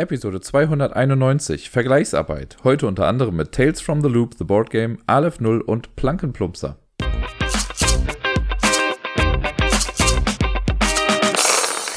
[0.00, 2.56] Episode 291 Vergleichsarbeit.
[2.64, 6.78] Heute unter anderem mit Tales from the Loop, The Board Game, Aleph 0 und Plankenplumpser.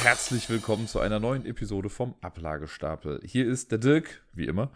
[0.02, 3.21] Herzlich willkommen zu einer neuen Episode vom Ablagestapel.
[3.24, 4.70] Hier ist der Dirk, wie immer,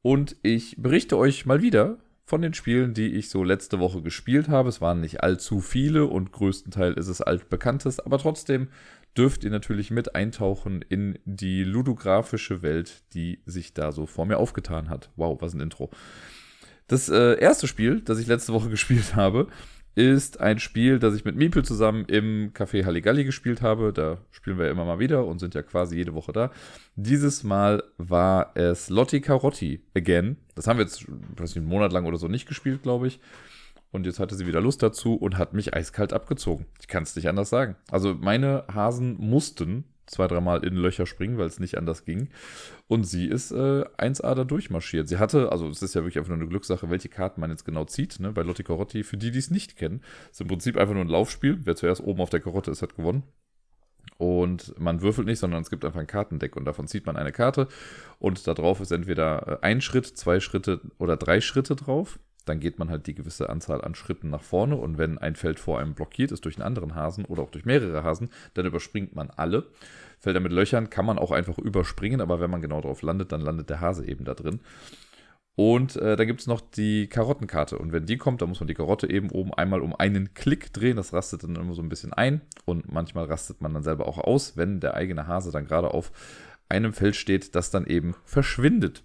[0.00, 4.48] und ich berichte euch mal wieder von den Spielen, die ich so letzte Woche gespielt
[4.48, 4.70] habe.
[4.70, 8.68] Es waren nicht allzu viele und größtenteils ist es altbekanntes, aber trotzdem
[9.16, 14.38] dürft ihr natürlich mit eintauchen in die ludografische Welt, die sich da so vor mir
[14.38, 15.10] aufgetan hat.
[15.16, 15.90] Wow, was ein Intro.
[16.86, 19.48] Das äh, erste Spiel, das ich letzte Woche gespielt habe,
[19.96, 23.92] ist ein Spiel, das ich mit Miepel zusammen im Café Halligalli gespielt habe.
[23.92, 26.50] Da spielen wir immer mal wieder und sind ja quasi jede Woche da.
[26.94, 30.36] Dieses Mal war es Lotti Carotti again.
[30.54, 33.20] Das haben wir jetzt weiß nicht, einen Monat lang oder so nicht gespielt, glaube ich.
[33.92, 36.66] Und jetzt hatte sie wieder Lust dazu und hat mich eiskalt abgezogen.
[36.80, 37.76] Ich kann es nicht anders sagen.
[37.90, 42.28] Also meine Hasen mussten zwei, dreimal in Löcher springen, weil es nicht anders ging.
[42.88, 45.08] Und sie ist äh, 1A da durchmarschiert.
[45.08, 47.64] Sie hatte, also es ist ja wirklich einfach nur eine Glückssache, welche Karten man jetzt
[47.64, 48.20] genau zieht.
[48.20, 48.32] Ne?
[48.32, 51.08] Bei Lotti Carotti, für die, die es nicht kennen, ist im Prinzip einfach nur ein
[51.08, 51.60] Laufspiel.
[51.64, 53.22] Wer zuerst oben auf der Karotte ist, hat gewonnen.
[54.18, 57.32] Und man würfelt nicht, sondern es gibt einfach ein Kartendeck und davon zieht man eine
[57.32, 57.68] Karte.
[58.18, 62.60] Und da drauf ist entweder äh, ein Schritt, zwei Schritte oder drei Schritte drauf dann
[62.60, 65.78] geht man halt die gewisse Anzahl an Schritten nach vorne und wenn ein Feld vor
[65.78, 69.30] einem blockiert ist durch einen anderen Hasen oder auch durch mehrere Hasen, dann überspringt man
[69.30, 69.66] alle.
[70.18, 73.40] Felder mit Löchern kann man auch einfach überspringen, aber wenn man genau drauf landet, dann
[73.40, 74.60] landet der Hase eben da drin.
[75.56, 77.76] Und äh, dann gibt es noch die Karottenkarte.
[77.76, 80.72] Und wenn die kommt, dann muss man die Karotte eben oben einmal um einen Klick
[80.72, 80.96] drehen.
[80.96, 82.40] Das rastet dann immer so ein bisschen ein.
[82.64, 86.12] Und manchmal rastet man dann selber auch aus, wenn der eigene Hase dann gerade auf
[86.70, 89.02] einem Feld steht, das dann eben verschwindet.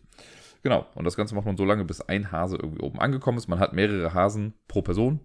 [0.66, 3.48] Genau, und das Ganze macht man so lange, bis ein Hase irgendwie oben angekommen ist.
[3.48, 5.20] Man hat mehrere Hasen pro Person.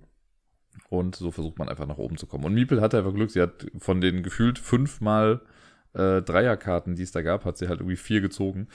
[0.90, 2.44] Und so versucht man einfach nach oben zu kommen.
[2.44, 5.40] Und Miepel hatte einfach Glück, sie hat von den gefühlt fünfmal
[5.94, 8.68] äh, Dreierkarten, die es da gab, hat sie halt irgendwie vier gezogen.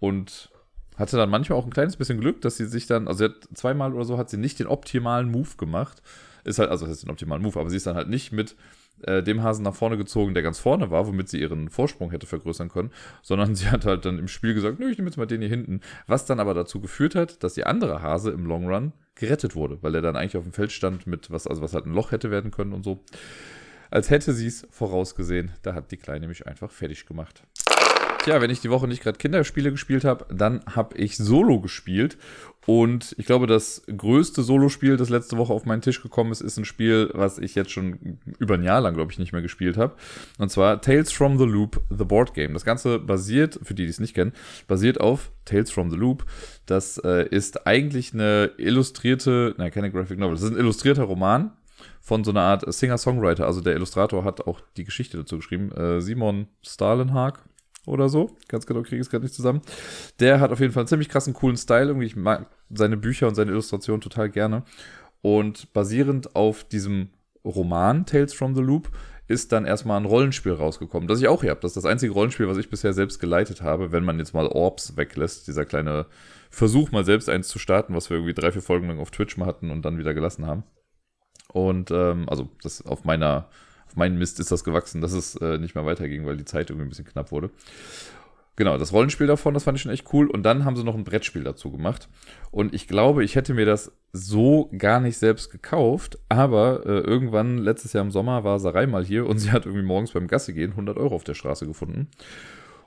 [0.00, 0.50] Und
[0.96, 3.48] hatte dann manchmal auch ein kleines bisschen Glück, dass sie sich dann, also sie hat
[3.54, 6.02] zweimal oder so, hat sie nicht den optimalen Move gemacht.
[6.42, 8.56] Ist halt, also das ist den optimalen Move, aber sie ist dann halt nicht mit
[9.02, 12.26] äh, dem Hasen nach vorne gezogen, der ganz vorne war, womit sie ihren Vorsprung hätte
[12.26, 12.90] vergrößern können,
[13.22, 15.50] sondern sie hat halt dann im Spiel gesagt, nö, ich nehme jetzt mal den hier
[15.50, 19.54] hinten, was dann aber dazu geführt hat, dass die andere Hase im Long Run gerettet
[19.54, 21.94] wurde, weil er dann eigentlich auf dem Feld stand mit was, also was halt ein
[21.94, 23.04] Loch hätte werden können und so.
[23.90, 27.42] Als hätte sie es vorausgesehen, da hat die Kleine mich einfach fertig gemacht.
[28.24, 32.18] Tja, wenn ich die Woche nicht gerade Kinderspiele gespielt habe, dann habe ich Solo gespielt.
[32.66, 36.58] Und ich glaube, das größte Solo-Spiel, das letzte Woche auf meinen Tisch gekommen ist, ist
[36.58, 39.78] ein Spiel, was ich jetzt schon über ein Jahr lang, glaube ich, nicht mehr gespielt
[39.78, 39.94] habe.
[40.36, 42.52] Und zwar Tales from the Loop, The Board Game.
[42.52, 44.32] Das Ganze basiert, für die, die es nicht kennen,
[44.68, 46.26] basiert auf Tales from the Loop.
[46.66, 51.52] Das äh, ist eigentlich eine illustrierte, nein, keine Graphic Novel, das ist ein illustrierter Roman
[52.00, 53.46] von so einer Art Singer-Songwriter.
[53.46, 55.72] Also der Illustrator hat auch die Geschichte dazu geschrieben.
[55.72, 57.40] Äh, Simon Stalenhag
[57.90, 58.30] oder so.
[58.48, 59.60] Ganz genau kriege ich es gerade nicht zusammen.
[60.20, 61.88] Der hat auf jeden Fall einen ziemlich krassen, coolen Style.
[61.88, 64.62] Irgendwie, ich mag seine Bücher und seine Illustrationen total gerne.
[65.22, 67.10] Und basierend auf diesem
[67.44, 68.90] Roman Tales from the Loop
[69.28, 71.60] ist dann erstmal ein Rollenspiel rausgekommen, das ich auch hier habe.
[71.60, 74.48] Das ist das einzige Rollenspiel, was ich bisher selbst geleitet habe, wenn man jetzt mal
[74.48, 75.46] Orbs weglässt.
[75.46, 76.06] Dieser kleine
[76.50, 79.36] Versuch, mal selbst eins zu starten, was wir irgendwie drei, vier Folgen lang auf Twitch
[79.36, 80.64] mal hatten und dann wieder gelassen haben.
[81.52, 83.48] Und ähm, also das auf meiner
[83.90, 86.70] auf meinen Mist ist das gewachsen, dass es äh, nicht mehr weiterging, weil die Zeit
[86.70, 87.50] irgendwie ein bisschen knapp wurde.
[88.54, 90.28] Genau, das Rollenspiel davon, das fand ich schon echt cool.
[90.28, 92.08] Und dann haben sie noch ein Brettspiel dazu gemacht.
[92.52, 96.18] Und ich glaube, ich hätte mir das so gar nicht selbst gekauft.
[96.28, 99.84] Aber äh, irgendwann, letztes Jahr im Sommer, war Sarai mal hier und sie hat irgendwie
[99.84, 102.08] morgens beim Gasse gehen 100 Euro auf der Straße gefunden.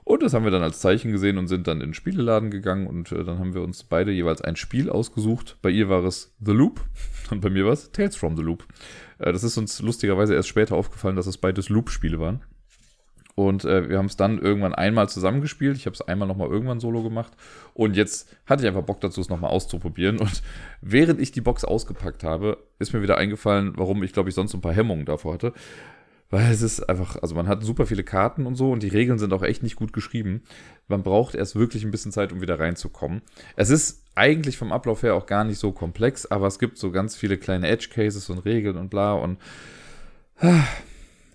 [0.04, 2.86] Und das haben wir dann als Zeichen gesehen und sind dann in den Spieleladen gegangen
[2.86, 5.58] und äh, dann haben wir uns beide jeweils ein Spiel ausgesucht.
[5.60, 6.82] Bei ihr war es The Loop
[7.30, 8.64] und bei mir war es Tales from the Loop.
[9.18, 12.42] Äh, das ist uns lustigerweise erst später aufgefallen, dass es beides Loop-Spiele waren.
[13.36, 15.76] Und äh, wir haben es dann irgendwann einmal zusammengespielt.
[15.76, 17.32] Ich habe es einmal nochmal irgendwann solo gemacht.
[17.72, 20.18] Und jetzt hatte ich einfach Bock dazu, es nochmal auszuprobieren.
[20.18, 20.42] Und
[20.80, 24.54] während ich die Box ausgepackt habe, ist mir wieder eingefallen, warum ich, glaube ich, sonst
[24.54, 25.52] ein paar Hemmungen davor hatte.
[26.34, 29.20] Weil es ist einfach, also man hat super viele Karten und so und die Regeln
[29.20, 30.42] sind auch echt nicht gut geschrieben.
[30.88, 33.22] Man braucht erst wirklich ein bisschen Zeit, um wieder reinzukommen.
[33.54, 36.90] Es ist eigentlich vom Ablauf her auch gar nicht so komplex, aber es gibt so
[36.90, 39.38] ganz viele kleine Edge Cases und Regeln und bla und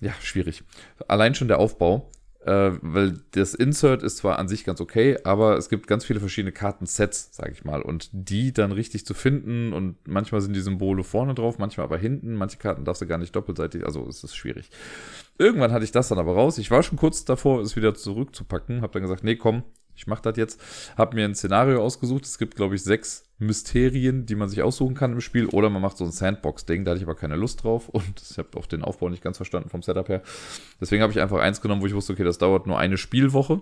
[0.02, 0.64] ja, schwierig.
[1.08, 2.10] Allein schon der Aufbau
[2.50, 6.20] äh, weil das Insert ist zwar an sich ganz okay, aber es gibt ganz viele
[6.20, 10.62] verschiedene Kartensets, sage ich mal, und die dann richtig zu finden und manchmal sind die
[10.62, 14.24] Symbole vorne drauf, manchmal aber hinten, manche Karten darfst du gar nicht doppelseitig, also es
[14.24, 14.72] ist schwierig.
[15.40, 16.58] Irgendwann hatte ich das dann aber raus.
[16.58, 19.64] Ich war schon kurz davor, es wieder zurückzupacken, habe dann gesagt, nee, komm,
[19.96, 20.62] ich mache das jetzt.
[20.98, 22.26] Habe mir ein Szenario ausgesucht.
[22.26, 25.48] Es gibt, glaube ich, sechs Mysterien, die man sich aussuchen kann im Spiel.
[25.48, 26.86] Oder man macht so ein Sandbox-Ding.
[26.86, 27.90] Da hatte ich aber keine Lust drauf.
[27.90, 30.22] Und ich habe auch den Aufbau nicht ganz verstanden vom Setup her.
[30.80, 33.62] Deswegen habe ich einfach eins genommen, wo ich wusste, okay, das dauert nur eine Spielwoche.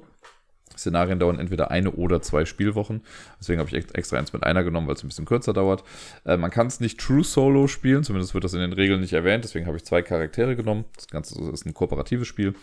[0.77, 3.01] Szenarien dauern entweder eine oder zwei Spielwochen.
[3.39, 5.83] Deswegen habe ich extra eins mit einer genommen, weil es ein bisschen kürzer dauert.
[6.25, 9.13] Äh, man kann es nicht True Solo spielen, zumindest wird das in den Regeln nicht
[9.13, 9.43] erwähnt.
[9.43, 10.85] Deswegen habe ich zwei Charaktere genommen.
[10.95, 12.53] Das Ganze ist ein kooperatives Spiel.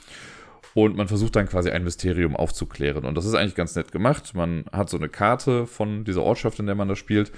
[0.75, 3.05] Und man versucht dann quasi ein Mysterium aufzuklären.
[3.05, 4.35] Und das ist eigentlich ganz nett gemacht.
[4.35, 7.31] Man hat so eine Karte von dieser Ortschaft, in der man da spielt.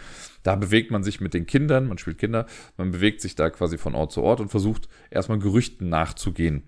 [0.42, 2.46] Da bewegt man sich mit den Kindern, man spielt Kinder,
[2.78, 6.62] man bewegt sich da quasi von Ort zu Ort und versucht erstmal Gerüchten nachzugehen.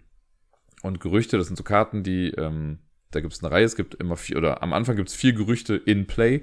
[0.82, 2.78] Und Gerüchte, das sind so Karten, die ähm,
[3.10, 5.32] da gibt es eine Reihe, es gibt immer vier, oder am Anfang gibt es vier
[5.32, 6.42] Gerüchte in Play.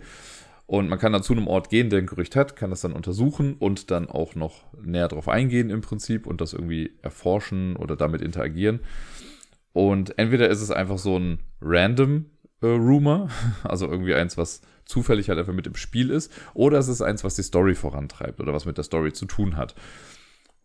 [0.68, 2.94] Und man kann dann zu einem Ort gehen, der ein Gerücht hat, kann das dann
[2.94, 7.96] untersuchen und dann auch noch näher drauf eingehen im Prinzip und das irgendwie erforschen oder
[7.96, 8.80] damit interagieren.
[9.74, 12.26] Und entweder ist es einfach so ein random
[12.62, 13.30] äh, Rumor,
[13.64, 17.24] also irgendwie eins, was zufällig halt einfach mit im Spiel ist, oder es ist eins,
[17.24, 19.76] was die Story vorantreibt oder was mit der Story zu tun hat.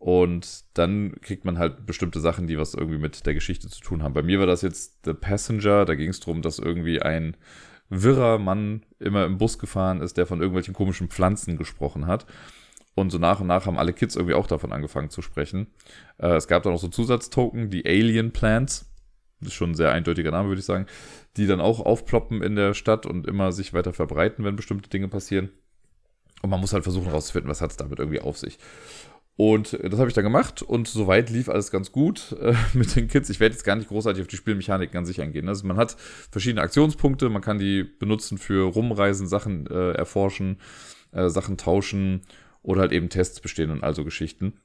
[0.01, 4.01] Und dann kriegt man halt bestimmte Sachen, die was irgendwie mit der Geschichte zu tun
[4.01, 4.15] haben.
[4.15, 5.85] Bei mir war das jetzt The Passenger.
[5.85, 7.37] Da ging es darum, dass irgendwie ein
[7.89, 12.25] wirrer Mann immer im Bus gefahren ist, der von irgendwelchen komischen Pflanzen gesprochen hat.
[12.95, 15.67] Und so nach und nach haben alle Kids irgendwie auch davon angefangen zu sprechen.
[16.17, 18.91] Äh, es gab dann auch so Zusatztoken, die Alien Plants.
[19.39, 20.87] Das ist schon ein sehr eindeutiger Name, würde ich sagen.
[21.37, 25.09] Die dann auch aufploppen in der Stadt und immer sich weiter verbreiten, wenn bestimmte Dinge
[25.09, 25.51] passieren.
[26.41, 28.57] Und man muss halt versuchen herauszufinden, was hat es damit irgendwie auf sich.
[29.43, 33.07] Und das habe ich dann gemacht und soweit lief alles ganz gut äh, mit den
[33.07, 33.27] Kids.
[33.31, 35.49] Ich werde jetzt gar nicht großartig auf die Spielmechaniken an sich eingehen.
[35.49, 35.97] Also man hat
[36.29, 40.59] verschiedene Aktionspunkte, man kann die benutzen für Rumreisen, Sachen äh, erforschen,
[41.11, 42.21] äh, Sachen tauschen
[42.61, 44.59] oder halt eben Tests bestehen und also Geschichten.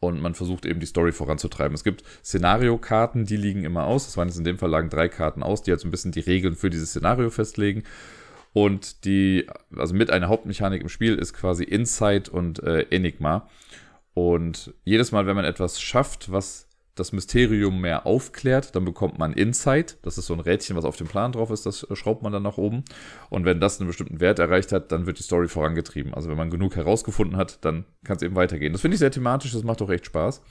[0.00, 1.74] Und man versucht eben die Story voranzutreiben.
[1.74, 4.04] Es gibt Szenariokarten, die liegen immer aus.
[4.04, 6.12] Das waren jetzt in dem Fall lagen drei Karten aus, die halt so ein bisschen
[6.12, 7.84] die Regeln für dieses Szenario festlegen.
[8.52, 9.46] Und die,
[9.76, 13.48] also mit einer Hauptmechanik im Spiel ist quasi Insight und äh, Enigma.
[14.14, 16.68] Und jedes Mal, wenn man etwas schafft, was
[16.98, 19.98] das Mysterium mehr aufklärt, dann bekommt man Insight.
[20.02, 22.42] Das ist so ein Rädchen, was auf dem Plan drauf ist, das schraubt man dann
[22.42, 22.84] nach oben.
[23.30, 26.14] Und wenn das einen bestimmten Wert erreicht hat, dann wird die Story vorangetrieben.
[26.14, 28.72] Also wenn man genug herausgefunden hat, dann kann es eben weitergehen.
[28.72, 30.42] Das finde ich sehr thematisch, das macht auch echt Spaß.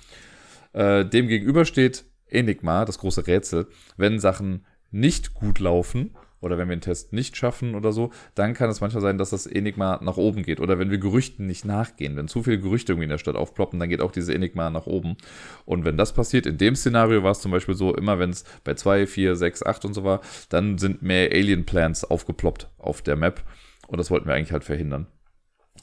[0.74, 3.68] Äh, dem steht Enigma, das große Rätsel.
[3.98, 8.54] Wenn Sachen nicht gut laufen, oder wenn wir einen Test nicht schaffen oder so, dann
[8.54, 10.60] kann es manchmal sein, dass das Enigma nach oben geht.
[10.60, 12.16] Oder wenn wir Gerüchten nicht nachgehen.
[12.16, 14.86] Wenn zu viele Gerüchte irgendwie in der Stadt aufploppen, dann geht auch diese Enigma nach
[14.86, 15.18] oben.
[15.66, 18.44] Und wenn das passiert, in dem Szenario war es zum Beispiel so, immer wenn es
[18.64, 23.02] bei 2, 4, 6, 8 und so war, dann sind mehr Alien Plans aufgeploppt auf
[23.02, 23.44] der Map.
[23.88, 25.08] Und das wollten wir eigentlich halt verhindern.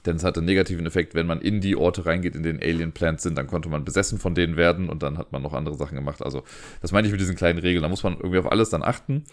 [0.07, 2.93] Denn es hatte einen negativen Effekt, wenn man in die Orte reingeht, in denen Alien
[2.93, 5.77] Plants sind, dann konnte man besessen von denen werden und dann hat man noch andere
[5.77, 6.23] Sachen gemacht.
[6.23, 6.43] Also,
[6.83, 7.83] das meine ich mit diesen kleinen Regeln.
[7.83, 9.25] Da muss man irgendwie auf alles dann achten.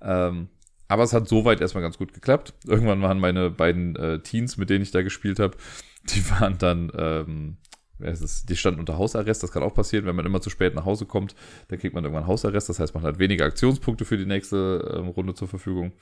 [0.00, 0.48] Ähm,
[0.92, 2.52] aber es hat soweit erstmal ganz gut geklappt.
[2.66, 5.56] Irgendwann waren meine beiden äh, Teens, mit denen ich da gespielt habe,
[6.04, 7.56] die waren dann, ähm,
[7.98, 9.42] die standen unter Hausarrest.
[9.42, 11.34] Das kann auch passieren, wenn man immer zu spät nach Hause kommt,
[11.68, 12.68] dann kriegt man irgendwann Hausarrest.
[12.68, 15.92] Das heißt, man hat weniger Aktionspunkte für die nächste ähm, Runde zur Verfügung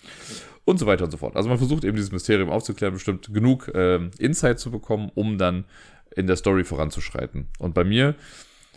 [0.64, 1.36] und so weiter und so fort.
[1.36, 5.66] Also man versucht eben dieses Mysterium aufzuklären, bestimmt genug ähm, Insight zu bekommen, um dann
[6.16, 7.46] in der Story voranzuschreiten.
[7.60, 8.16] Und bei mir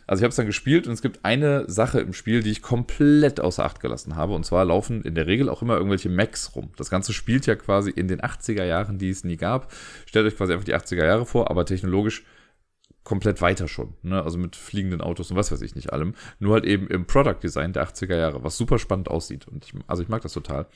[0.07, 2.61] also ich habe es dann gespielt und es gibt eine Sache im Spiel, die ich
[2.61, 4.33] komplett außer Acht gelassen habe.
[4.33, 6.71] Und zwar laufen in der Regel auch immer irgendwelche Macs rum.
[6.77, 9.71] Das Ganze spielt ja quasi in den 80er Jahren, die es nie gab.
[10.05, 12.25] Stellt euch quasi einfach die 80er Jahre vor, aber technologisch
[13.03, 13.95] komplett weiter schon.
[14.01, 14.21] Ne?
[14.23, 16.15] Also mit fliegenden Autos und was weiß ich nicht allem.
[16.39, 19.47] Nur halt eben im Product Design der 80er Jahre, was super spannend aussieht.
[19.47, 20.67] Und ich, also ich mag das total.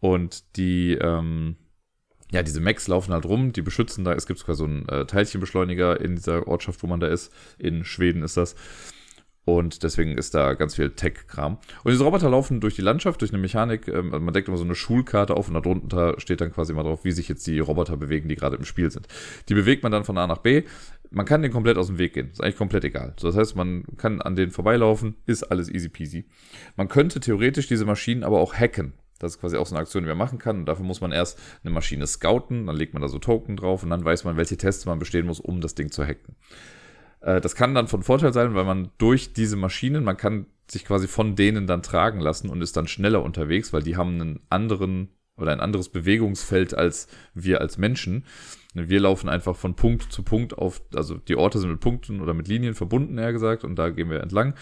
[0.00, 1.56] Und die, ähm,
[2.32, 4.14] ja, diese Mechs laufen halt rum, die beschützen da.
[4.14, 7.32] Es gibt sogar so einen äh, Teilchenbeschleuniger in dieser Ortschaft, wo man da ist.
[7.58, 8.56] In Schweden ist das.
[9.44, 11.58] Und deswegen ist da ganz viel Tech-Kram.
[11.82, 13.88] Und diese Roboter laufen durch die Landschaft, durch eine Mechanik.
[13.88, 17.04] Ähm, man deckt immer so eine Schulkarte auf und darunter steht dann quasi mal drauf,
[17.04, 19.08] wie sich jetzt die Roboter bewegen, die gerade im Spiel sind.
[19.48, 20.62] Die bewegt man dann von A nach B.
[21.10, 22.30] Man kann den komplett aus dem Weg gehen.
[22.30, 23.14] Ist eigentlich komplett egal.
[23.18, 26.24] So, das heißt, man kann an denen vorbeilaufen, ist alles easy peasy.
[26.76, 28.94] Man könnte theoretisch diese Maschinen aber auch hacken.
[29.22, 30.58] Das ist quasi auch so eine Aktion, die man machen kann.
[30.58, 33.82] Und dafür muss man erst eine Maschine scouten, dann legt man da so Token drauf
[33.82, 36.36] und dann weiß man, welche Tests man bestehen muss, um das Ding zu hacken.
[37.20, 40.84] Äh, das kann dann von Vorteil sein, weil man durch diese Maschinen, man kann sich
[40.84, 44.40] quasi von denen dann tragen lassen und ist dann schneller unterwegs, weil die haben einen
[44.50, 48.26] anderen oder ein anderes Bewegungsfeld als wir als Menschen.
[48.74, 52.34] Wir laufen einfach von Punkt zu Punkt auf, also die Orte sind mit Punkten oder
[52.34, 54.54] mit Linien verbunden, eher gesagt, und da gehen wir entlang.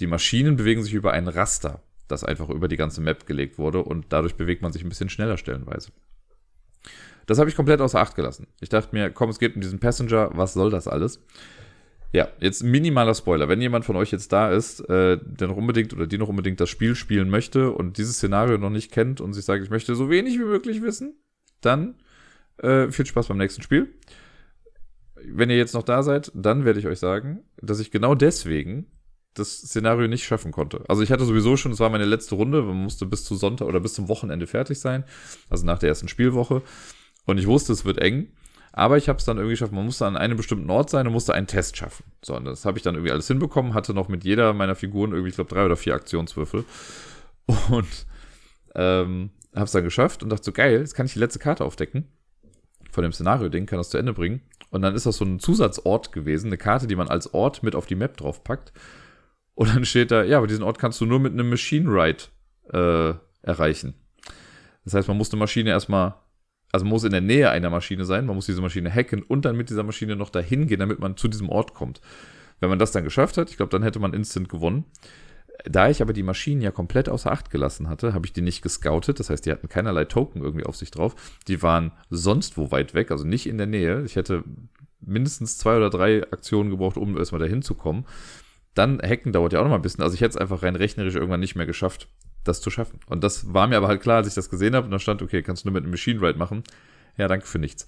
[0.00, 3.82] Die Maschinen bewegen sich über ein Raster das einfach über die ganze Map gelegt wurde
[3.82, 5.90] und dadurch bewegt man sich ein bisschen schneller stellenweise.
[7.26, 8.46] Das habe ich komplett außer Acht gelassen.
[8.60, 11.20] Ich dachte mir, komm, es geht um diesen Passenger, was soll das alles?
[12.12, 13.48] Ja, jetzt minimaler Spoiler.
[13.48, 16.60] Wenn jemand von euch jetzt da ist, äh, der noch unbedingt oder die noch unbedingt
[16.60, 19.94] das Spiel spielen möchte und dieses Szenario noch nicht kennt und sich sagt, ich möchte
[19.94, 21.14] so wenig wie möglich wissen,
[21.62, 21.94] dann
[22.58, 23.94] äh, viel Spaß beim nächsten Spiel.
[25.24, 28.86] Wenn ihr jetzt noch da seid, dann werde ich euch sagen, dass ich genau deswegen
[29.34, 30.84] das Szenario nicht schaffen konnte.
[30.88, 33.66] Also ich hatte sowieso schon, es war meine letzte Runde, man musste bis zu Sonntag
[33.66, 35.04] oder bis zum Wochenende fertig sein,
[35.48, 36.62] also nach der ersten Spielwoche.
[37.24, 38.28] Und ich wusste, es wird eng.
[38.74, 41.12] Aber ich habe es dann irgendwie geschafft, man musste an einem bestimmten Ort sein und
[41.12, 42.04] musste einen Test schaffen.
[42.22, 45.12] So, und das habe ich dann irgendwie alles hinbekommen, hatte noch mit jeder meiner Figuren
[45.12, 46.64] irgendwie, ich glaube, drei oder vier Aktionswürfel.
[47.70, 48.06] Und
[48.74, 51.64] ähm, habe es dann geschafft und dachte so, geil, jetzt kann ich die letzte Karte
[51.64, 52.08] aufdecken
[52.90, 54.40] von dem Szenario-Ding, kann das zu Ende bringen.
[54.70, 57.74] Und dann ist das so ein Zusatzort gewesen, eine Karte, die man als Ort mit
[57.74, 58.72] auf die Map draufpackt.
[59.62, 62.24] Und dann steht da, ja, aber diesen Ort kannst du nur mit einem Machine Ride
[62.72, 63.14] äh,
[63.46, 63.94] erreichen.
[64.84, 66.16] Das heißt, man muss eine Maschine erstmal,
[66.72, 69.44] also man muss in der Nähe einer Maschine sein, man muss diese Maschine hacken und
[69.44, 72.00] dann mit dieser Maschine noch dahin gehen, damit man zu diesem Ort kommt.
[72.58, 74.84] Wenn man das dann geschafft hat, ich glaube, dann hätte man instant gewonnen.
[75.64, 78.62] Da ich aber die Maschinen ja komplett außer Acht gelassen hatte, habe ich die nicht
[78.62, 79.20] gescoutet.
[79.20, 81.14] Das heißt, die hatten keinerlei Token irgendwie auf sich drauf.
[81.46, 84.02] Die waren sonst wo weit weg, also nicht in der Nähe.
[84.02, 84.42] Ich hätte
[85.00, 88.06] mindestens zwei oder drei Aktionen gebraucht, um erstmal dahin zu kommen.
[88.74, 90.02] Dann hacken dauert ja auch noch mal ein bisschen.
[90.02, 92.08] Also ich hätte es einfach rein rechnerisch irgendwann nicht mehr geschafft,
[92.44, 93.00] das zu schaffen.
[93.06, 94.86] Und das war mir aber halt klar, als ich das gesehen habe.
[94.86, 96.62] Und da stand, okay, kannst du nur mit einem Machine Ride machen.
[97.18, 97.86] Ja, danke für nichts.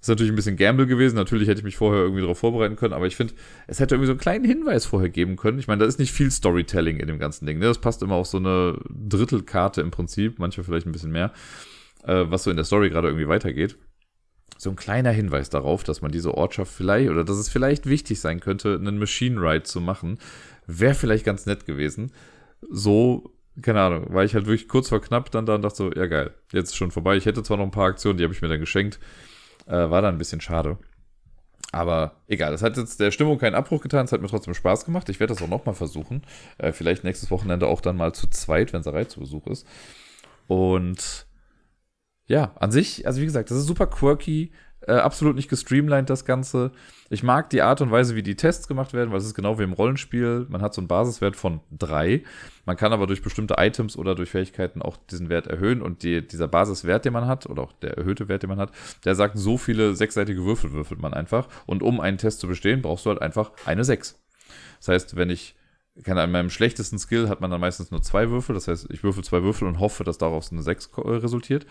[0.00, 1.16] Ist natürlich ein bisschen Gamble gewesen.
[1.16, 3.34] Natürlich hätte ich mich vorher irgendwie darauf vorbereiten können, aber ich finde,
[3.66, 5.58] es hätte irgendwie so einen kleinen Hinweis vorher geben können.
[5.58, 7.58] Ich meine, da ist nicht viel Storytelling in dem ganzen Ding.
[7.58, 7.66] Ne?
[7.66, 11.32] Das passt immer auf so eine Drittelkarte im Prinzip, manchmal vielleicht ein bisschen mehr,
[12.04, 13.76] äh, was so in der Story gerade irgendwie weitergeht.
[14.60, 18.20] So ein kleiner Hinweis darauf, dass man diese Ortschaft vielleicht oder dass es vielleicht wichtig
[18.20, 20.18] sein könnte, einen Machine Ride zu machen,
[20.66, 22.12] wäre vielleicht ganz nett gewesen.
[22.68, 26.04] So keine Ahnung, war ich halt wirklich kurz vor knapp dann da dachte so, ja
[26.06, 27.16] geil, jetzt ist schon vorbei.
[27.16, 29.00] Ich hätte zwar noch ein paar Aktionen, die habe ich mir dann geschenkt.
[29.66, 30.76] Äh, war dann ein bisschen schade.
[31.72, 34.84] Aber egal, das hat jetzt der Stimmung keinen Abbruch getan, es hat mir trotzdem Spaß
[34.84, 35.08] gemacht.
[35.08, 36.20] Ich werde das auch nochmal versuchen.
[36.58, 39.66] Äh, vielleicht nächstes Wochenende auch dann mal zu zweit, wenn Sarai zu Besuch ist.
[40.48, 41.26] Und
[42.30, 44.52] ja, an sich, also wie gesagt, das ist super quirky.
[44.86, 46.70] Äh, absolut nicht gestreamlined, das Ganze.
[47.10, 49.58] Ich mag die Art und Weise, wie die Tests gemacht werden, weil es ist genau
[49.58, 50.46] wie im Rollenspiel.
[50.48, 52.22] Man hat so einen Basiswert von drei.
[52.66, 55.82] Man kann aber durch bestimmte Items oder durch Fähigkeiten auch diesen Wert erhöhen.
[55.82, 58.70] Und die, dieser Basiswert, den man hat, oder auch der erhöhte Wert, den man hat,
[59.04, 61.48] der sagt, so viele sechsseitige Würfel würfelt man einfach.
[61.66, 64.22] Und um einen Test zu bestehen, brauchst du halt einfach eine Sechs.
[64.78, 65.56] Das heißt, wenn ich
[66.04, 68.54] kann an meinem schlechtesten Skill hat man dann meistens nur zwei Würfel.
[68.54, 71.66] Das heißt, ich würfel zwei Würfel und hoffe, dass daraus eine 6 resultiert.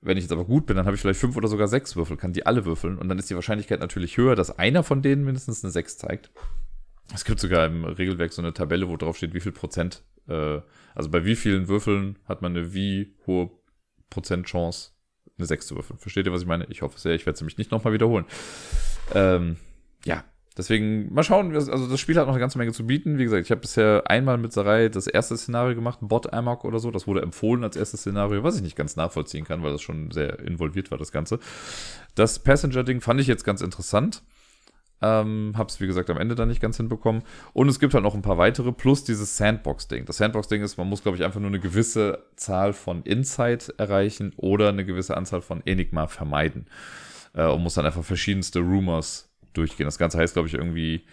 [0.00, 2.16] Wenn ich jetzt aber gut bin, dann habe ich vielleicht fünf oder sogar sechs Würfel,
[2.16, 2.98] kann die alle würfeln.
[2.98, 6.30] Und dann ist die Wahrscheinlichkeit natürlich höher, dass einer von denen mindestens eine 6 zeigt.
[7.12, 10.60] Es gibt sogar im Regelwerk so eine Tabelle, wo drauf steht, wie viel Prozent, äh,
[10.94, 13.50] also bei wie vielen Würfeln hat man eine wie hohe
[14.10, 14.92] Prozentchance,
[15.36, 15.98] eine 6 zu würfeln.
[15.98, 16.66] Versteht ihr, was ich meine?
[16.68, 18.26] Ich hoffe sehr, ich werde es nämlich nicht nochmal wiederholen.
[19.14, 19.56] Ähm,
[20.04, 20.24] ja,
[20.58, 23.16] Deswegen, mal schauen, also das Spiel hat noch eine ganze Menge zu bieten.
[23.16, 26.80] Wie gesagt, ich habe bisher einmal mit Sarai das erste Szenario gemacht, Bot Amok oder
[26.80, 26.90] so.
[26.90, 30.10] Das wurde empfohlen als erstes Szenario, was ich nicht ganz nachvollziehen kann, weil das schon
[30.10, 31.38] sehr involviert war, das Ganze.
[32.16, 34.24] Das Passenger-Ding fand ich jetzt ganz interessant.
[35.00, 37.22] Ähm, hab's, wie gesagt, am Ende dann nicht ganz hinbekommen.
[37.52, 40.06] Und es gibt halt noch ein paar weitere, plus dieses Sandbox-Ding.
[40.06, 44.32] Das Sandbox-Ding ist, man muss, glaube ich, einfach nur eine gewisse Zahl von Insight erreichen
[44.36, 46.66] oder eine gewisse Anzahl von Enigma vermeiden.
[47.32, 49.86] Äh, und muss dann einfach verschiedenste Rumors durchgehen.
[49.86, 51.04] Das Ganze heißt, glaube ich, irgendwie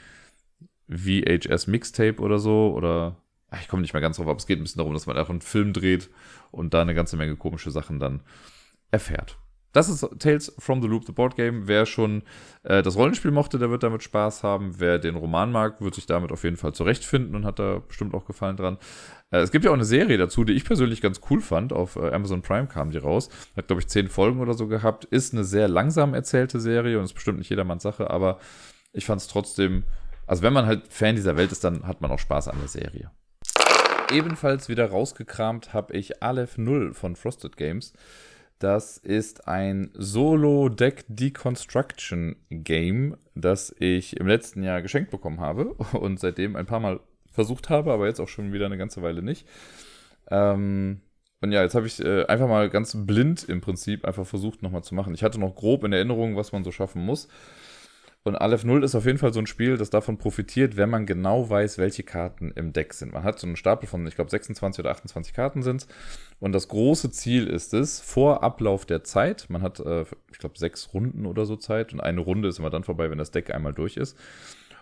[0.89, 2.74] VHS Mixtape oder so.
[2.75, 3.18] Oder
[3.50, 5.18] ach, ich komme nicht mehr ganz drauf, aber es geht ein bisschen darum, dass man
[5.18, 6.10] einfach einen Film dreht
[6.51, 8.22] und da eine ganze Menge komische Sachen dann
[8.92, 9.38] erfährt.
[9.75, 11.67] Das ist Tales from the Loop, the Board Game.
[11.67, 12.24] Wer schon
[12.63, 14.79] äh, das Rollenspiel mochte, der wird damit Spaß haben.
[14.79, 18.13] Wer den Roman mag, wird sich damit auf jeden Fall zurechtfinden und hat da bestimmt
[18.13, 18.77] auch Gefallen dran.
[19.32, 21.74] Äh, es gibt ja auch eine Serie dazu, die ich persönlich ganz cool fand.
[21.74, 23.27] Auf äh, Amazon Prime kam die raus.
[23.58, 25.03] Hat, glaube ich, zehn Folgen oder so gehabt.
[25.03, 28.39] Ist eine sehr langsam erzählte Serie und ist bestimmt nicht jedermanns Sache, aber
[28.94, 29.84] ich fand es trotzdem.
[30.25, 32.70] Also, wenn man halt Fan dieser Welt ist, dann hat man auch Spaß an der
[32.70, 33.12] Serie.
[34.10, 37.91] Ebenfalls wieder rausgekramt habe ich Aleph 0 von Frosted Games.
[38.59, 46.19] Das ist ein Solo-Deck Deconstruction Game, das ich im letzten Jahr geschenkt bekommen habe und
[46.19, 47.00] seitdem ein paar Mal
[47.31, 49.45] versucht habe, aber jetzt auch schon wieder eine ganze Weile nicht.
[50.31, 51.01] Ähm,
[51.41, 54.83] und ja, jetzt habe ich äh, einfach mal ganz blind im Prinzip einfach versucht nochmal
[54.83, 55.13] zu machen.
[55.13, 57.27] Ich hatte noch grob in Erinnerung, was man so schaffen muss.
[58.27, 61.05] Und Aleph 0 ist auf jeden Fall so ein Spiel, das davon profitiert, wenn man
[61.05, 63.13] genau weiß, welche Karten im Deck sind.
[63.13, 65.88] Man hat so einen Stapel von, ich glaube, 26 oder 28 Karten sind es.
[66.39, 70.58] Und das große Ziel ist es, vor Ablauf der Zeit, man hat, äh, ich glaube,
[70.58, 73.53] sechs Runden oder so Zeit und eine Runde ist immer dann vorbei, wenn das Deck
[73.53, 74.17] einmal durch ist.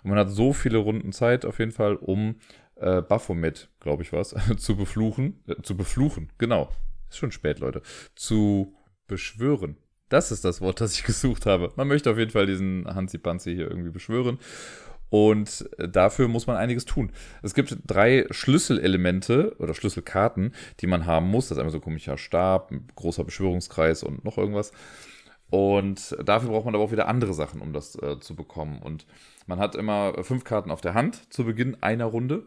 [0.06, 2.36] Und man hat so viele Runden Zeit auf jeden Fall, um
[2.76, 5.44] äh, Baphomet, glaube ich was, zu befluchen.
[5.48, 6.70] Äh, zu befluchen, genau.
[7.10, 7.82] Ist schon spät, Leute.
[8.16, 8.74] Zu
[9.08, 9.76] beschwören.
[10.14, 11.72] Das ist das Wort, das ich gesucht habe.
[11.76, 14.38] Man möchte auf jeden Fall diesen Hansi Panzi hier irgendwie beschwören.
[15.10, 17.12] Und dafür muss man einiges tun.
[17.42, 21.48] Es gibt drei Schlüsselelemente oder Schlüsselkarten, die man haben muss.
[21.48, 24.72] Das ist einmal so ein komischer Stab, ein großer Beschwörungskreis und noch irgendwas.
[25.50, 28.84] Und dafür braucht man aber auch wieder andere Sachen, um das äh, zu bekommen.
[28.84, 29.08] Und
[29.48, 32.46] man hat immer fünf Karten auf der Hand zu Beginn einer Runde.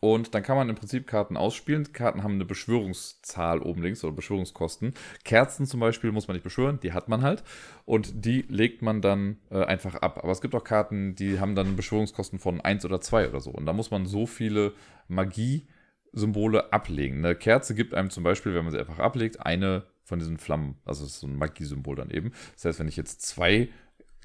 [0.00, 1.92] Und dann kann man im Prinzip Karten ausspielen.
[1.92, 4.94] Karten haben eine Beschwörungszahl oben links oder Beschwörungskosten.
[5.24, 7.42] Kerzen zum Beispiel muss man nicht beschwören, die hat man halt.
[7.84, 10.20] Und die legt man dann äh, einfach ab.
[10.22, 13.50] Aber es gibt auch Karten, die haben dann Beschwörungskosten von 1 oder 2 oder so.
[13.50, 14.72] Und da muss man so viele
[15.08, 17.24] Magie-Symbole ablegen.
[17.24, 20.76] Eine Kerze gibt einem zum Beispiel, wenn man sie einfach ablegt, eine von diesen Flammen.
[20.84, 22.32] Also das ist so ein Magie-Symbol dann eben.
[22.54, 23.68] Das heißt, wenn ich jetzt zwei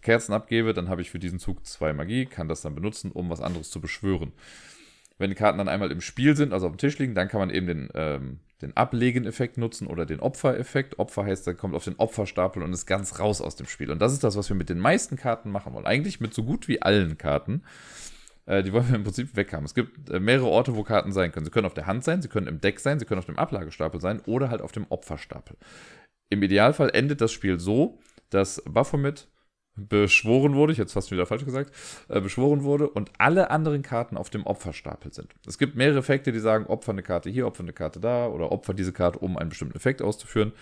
[0.01, 3.29] Kerzen abgebe, dann habe ich für diesen Zug zwei Magie, kann das dann benutzen, um
[3.29, 4.33] was anderes zu beschwören.
[5.17, 7.39] Wenn die Karten dann einmal im Spiel sind, also auf dem Tisch liegen, dann kann
[7.39, 10.97] man eben den, ähm, den Ablegen-Effekt nutzen oder den Opfer-Effekt.
[10.99, 13.91] Opfer heißt, er kommt auf den Opferstapel und ist ganz raus aus dem Spiel.
[13.91, 15.85] Und das ist das, was wir mit den meisten Karten machen wollen.
[15.85, 17.63] Eigentlich mit so gut wie allen Karten.
[18.45, 19.65] Äh, die wollen wir im Prinzip weg haben.
[19.65, 21.45] Es gibt äh, mehrere Orte, wo Karten sein können.
[21.45, 23.37] Sie können auf der Hand sein, sie können im Deck sein, sie können auf dem
[23.37, 25.57] Ablagestapel sein oder halt auf dem Opferstapel.
[26.29, 29.27] Im Idealfall endet das Spiel so, dass Baphomet
[29.75, 31.73] beschworen wurde, ich es fast wieder falsch gesagt,
[32.09, 35.33] äh, beschworen wurde und alle anderen Karten auf dem Opferstapel sind.
[35.47, 38.51] Es gibt mehrere Effekte, die sagen, Opfer eine Karte hier, Opfer eine Karte da oder
[38.51, 40.53] Opfer diese Karte, um einen bestimmten Effekt auszuführen.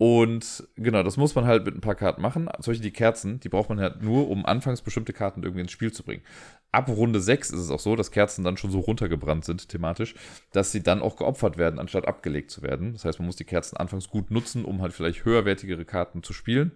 [0.00, 2.48] Und genau, das muss man halt mit ein paar Karten machen.
[2.60, 5.92] Solche die Kerzen, die braucht man halt nur, um anfangs bestimmte Karten irgendwie ins Spiel
[5.92, 6.22] zu bringen.
[6.70, 10.14] Ab Runde 6 ist es auch so, dass Kerzen dann schon so runtergebrannt sind, thematisch,
[10.52, 12.92] dass sie dann auch geopfert werden, anstatt abgelegt zu werden.
[12.92, 16.32] Das heißt, man muss die Kerzen anfangs gut nutzen, um halt vielleicht höherwertigere Karten zu
[16.32, 16.70] spielen.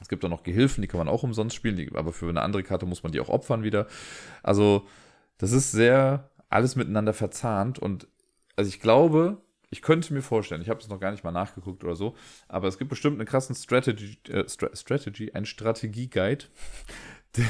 [0.00, 2.42] Es gibt auch noch Gehilfen, die kann man auch umsonst spielen, die, aber für eine
[2.42, 3.86] andere Karte muss man die auch opfern wieder.
[4.42, 4.86] Also,
[5.38, 8.08] das ist sehr alles miteinander verzahnt und
[8.56, 11.84] also ich glaube, ich könnte mir vorstellen, ich habe es noch gar nicht mal nachgeguckt
[11.84, 12.16] oder so,
[12.48, 16.46] aber es gibt bestimmt einen krassen Strategy, äh, Strategy, einen Strategie-Guide.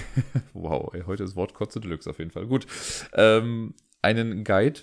[0.52, 2.46] wow, ey, heute ist Wort Kotze Deluxe auf jeden Fall.
[2.46, 2.66] Gut.
[3.14, 4.80] Ähm, einen Guide,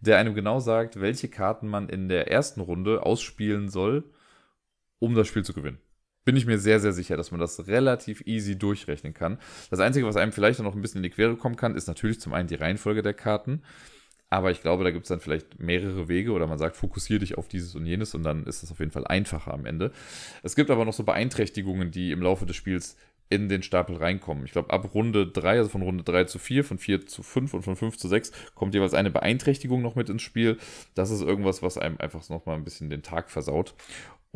[0.00, 4.04] der einem genau sagt, welche Karten man in der ersten Runde ausspielen soll,
[5.00, 5.80] um das Spiel zu gewinnen
[6.26, 9.38] bin ich mir sehr, sehr sicher, dass man das relativ easy durchrechnen kann.
[9.70, 12.20] Das Einzige, was einem vielleicht noch ein bisschen in die Quere kommen kann, ist natürlich
[12.20, 13.62] zum einen die Reihenfolge der Karten.
[14.28, 17.38] Aber ich glaube, da gibt es dann vielleicht mehrere Wege oder man sagt, fokussiere dich
[17.38, 19.92] auf dieses und jenes und dann ist es auf jeden Fall einfacher am Ende.
[20.42, 22.96] Es gibt aber noch so Beeinträchtigungen, die im Laufe des Spiels
[23.28, 24.44] in den Stapel reinkommen.
[24.44, 27.54] Ich glaube, ab Runde 3, also von Runde 3 zu 4, von 4 zu 5
[27.54, 30.58] und von 5 zu 6 kommt jeweils eine Beeinträchtigung noch mit ins Spiel.
[30.94, 33.74] Das ist irgendwas, was einem einfach nochmal ein bisschen den Tag versaut.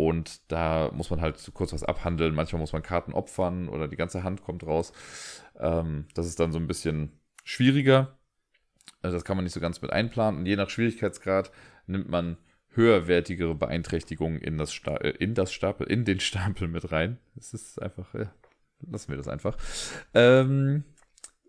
[0.00, 2.34] Und da muss man halt kurz was abhandeln.
[2.34, 4.94] Manchmal muss man Karten opfern oder die ganze Hand kommt raus.
[5.58, 8.18] Ähm, das ist dann so ein bisschen schwieriger.
[9.02, 10.40] Also das kann man nicht so ganz mit einplanen.
[10.40, 11.52] Und je nach Schwierigkeitsgrad
[11.86, 12.38] nimmt man
[12.70, 17.18] höherwertigere Beeinträchtigungen in das, Sta äh, in das Stapel, in den Stapel mit rein.
[17.36, 18.32] Es ist einfach, ja,
[18.90, 19.58] lassen wir das einfach.
[20.14, 20.84] Ähm,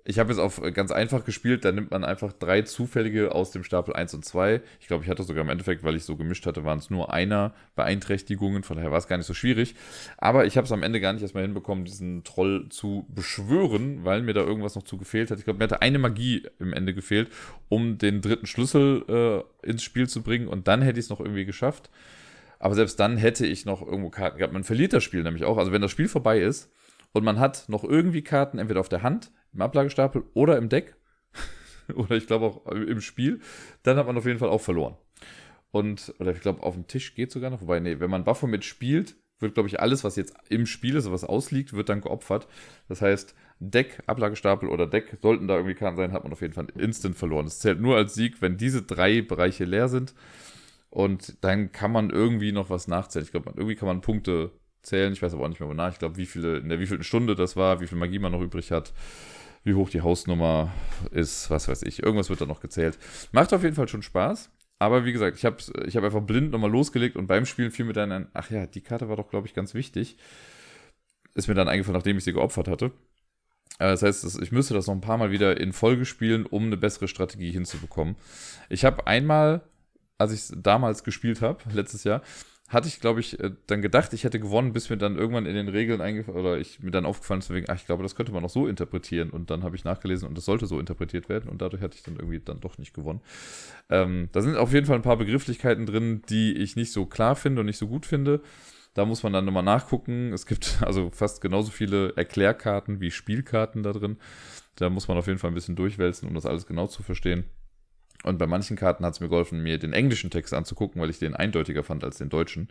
[0.04, 3.64] ich habe jetzt auf ganz einfach gespielt, da nimmt man einfach drei zufällige aus dem
[3.64, 4.62] Stapel 1 und 2.
[4.80, 7.14] Ich glaube, ich hatte sogar im Endeffekt, weil ich so gemischt hatte, waren es nur
[7.14, 9.76] einer Beeinträchtigungen, von daher war es gar nicht so schwierig.
[10.18, 14.24] Aber ich habe es am Ende gar nicht erstmal hinbekommen, diesen Troll zu beschwören, weil
[14.24, 15.38] mir da irgendwas noch zu gefehlt hat.
[15.38, 17.30] Ich glaube, mir hatte eine Magie im Ende gefehlt,
[17.70, 21.20] um den dritten Schlüssel äh, ins Spiel zu bringen und dann hätte ich es noch
[21.20, 21.92] irgendwie geschafft.
[22.58, 24.54] Aber selbst dann hätte ich noch irgendwo Karten gehabt.
[24.54, 25.58] Man verliert das Spiel nämlich auch.
[25.58, 26.72] Also wenn das Spiel vorbei ist
[27.12, 30.96] und man hat noch irgendwie Karten entweder auf der Hand, im Ablagestapel oder im Deck
[31.96, 33.42] oder ich glaube auch im Spiel,
[33.84, 34.98] dann hat man auf jeden Fall auch verloren.
[35.72, 37.62] Und, oder ich glaube, auf dem Tisch geht sogar noch.
[37.62, 41.12] Wobei, nee, wenn man Baphomet spielt, wird, glaube ich, alles, was jetzt im Spiel ist,
[41.12, 42.48] was ausliegt, wird dann geopfert.
[42.88, 46.54] Das heißt, Deck, Ablagestapel oder Deck, sollten da irgendwie Karten sein, hat man auf jeden
[46.54, 47.48] Fall instant verloren.
[47.48, 50.14] Es zählt nur als Sieg, wenn diese drei Bereiche leer sind.
[50.90, 53.26] Und dann kann man irgendwie noch was nachzählen.
[53.26, 55.14] Ich glaube, irgendwie kann man Punkte zählen.
[55.14, 55.94] Ich weiß aber auch nicht mehr, wonach.
[55.94, 58.42] Ich glaube, wie viele, in der wievielten Stunde das war, wie viel Magie man noch
[58.42, 58.92] übrig hat
[59.64, 60.72] wie hoch die Hausnummer
[61.12, 62.02] ist, was weiß ich.
[62.02, 62.98] Irgendwas wird da noch gezählt.
[63.32, 64.50] Macht auf jeden Fall schon Spaß.
[64.80, 67.86] Aber wie gesagt, ich habe ich hab einfach blind nochmal losgelegt und beim Spielen fiel
[67.86, 70.18] mir dann ein, ach ja, die Karte war doch, glaube ich, ganz wichtig.
[71.36, 72.92] Ist mir dann eingefallen, nachdem ich sie geopfert hatte.
[73.78, 76.66] Äh, das heißt, ich müsste das noch ein paar Mal wieder in Folge spielen, um
[76.66, 78.16] eine bessere Strategie hinzubekommen.
[78.70, 79.62] Ich habe einmal,
[80.18, 82.24] als ich damals gespielt habe, letztes Jahr,
[82.72, 85.56] hatte ich, glaube ich, äh, dann gedacht, ich hätte gewonnen, bis mir dann irgendwann in
[85.56, 88.32] den Regeln eingefallen, oder ich mir dann aufgefallen ist, wegen, ach, ich glaube, das könnte
[88.32, 89.30] man auch so interpretieren.
[89.30, 92.04] Und dann habe ich nachgelesen und das sollte so interpretiert werden und dadurch hatte ich
[92.04, 93.22] dann irgendwie dann doch nicht gewonnen.
[93.90, 97.36] Ähm, da sind auf jeden Fall ein paar Begrifflichkeiten drin, die ich nicht so klar
[97.36, 98.42] finde und nicht so gut finde.
[98.94, 100.32] Da muss man dann nochmal nachgucken.
[100.32, 104.18] Es gibt also fast genauso viele Erklärkarten wie Spielkarten da drin.
[104.76, 107.44] Da muss man auf jeden Fall ein bisschen durchwälzen, um das alles genau zu verstehen.
[108.24, 111.20] Und bei manchen Karten hat es mir geholfen, mir den englischen Text anzugucken, weil ich
[111.20, 112.70] den eindeutiger fand als den deutschen.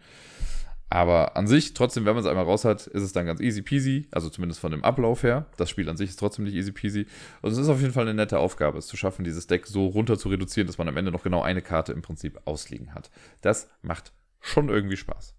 [0.92, 3.62] Aber an sich, trotzdem, wenn man es einmal raus hat, ist es dann ganz easy
[3.62, 5.46] peasy, also zumindest von dem Ablauf her.
[5.56, 7.06] Das Spiel an sich ist trotzdem nicht easy peasy.
[7.42, 9.86] Und es ist auf jeden Fall eine nette Aufgabe, es zu schaffen, dieses Deck so
[9.86, 13.10] runter zu reduzieren, dass man am Ende noch genau eine Karte im Prinzip ausliegen hat.
[13.40, 15.36] Das macht schon irgendwie Spaß.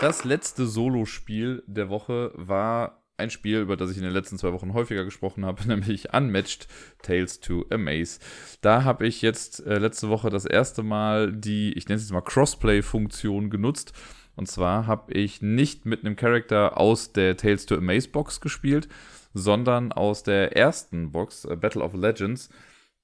[0.00, 4.52] Das letzte Solo-Spiel der Woche war ein Spiel, über das ich in den letzten zwei
[4.52, 6.68] Wochen häufiger gesprochen habe, nämlich Unmatched
[7.02, 8.20] Tales to Amaze.
[8.60, 12.12] Da habe ich jetzt äh, letzte Woche das erste Mal die, ich nenne es jetzt
[12.12, 13.92] mal Crossplay-Funktion genutzt.
[14.36, 18.86] Und zwar habe ich nicht mit einem Charakter aus der Tales to Amaze Box gespielt,
[19.32, 22.50] sondern aus der ersten Box, äh, Battle of Legends.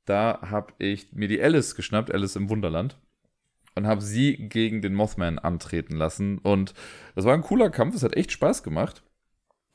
[0.04, 2.98] Da habe ich mir die Alice geschnappt, Alice im Wunderland
[3.74, 6.38] und habe sie gegen den Mothman antreten lassen.
[6.38, 6.74] Und
[7.14, 9.02] das war ein cooler Kampf, es hat echt Spaß gemacht.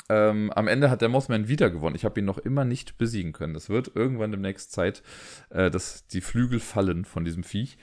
[0.10, 1.96] Ähm, am Ende hat der Mothman wieder gewonnen.
[1.96, 3.56] Ich habe ihn noch immer nicht besiegen können.
[3.56, 5.04] Es wird irgendwann demnächst Zeit,
[5.50, 7.78] äh, dass die Flügel fallen von diesem Viech.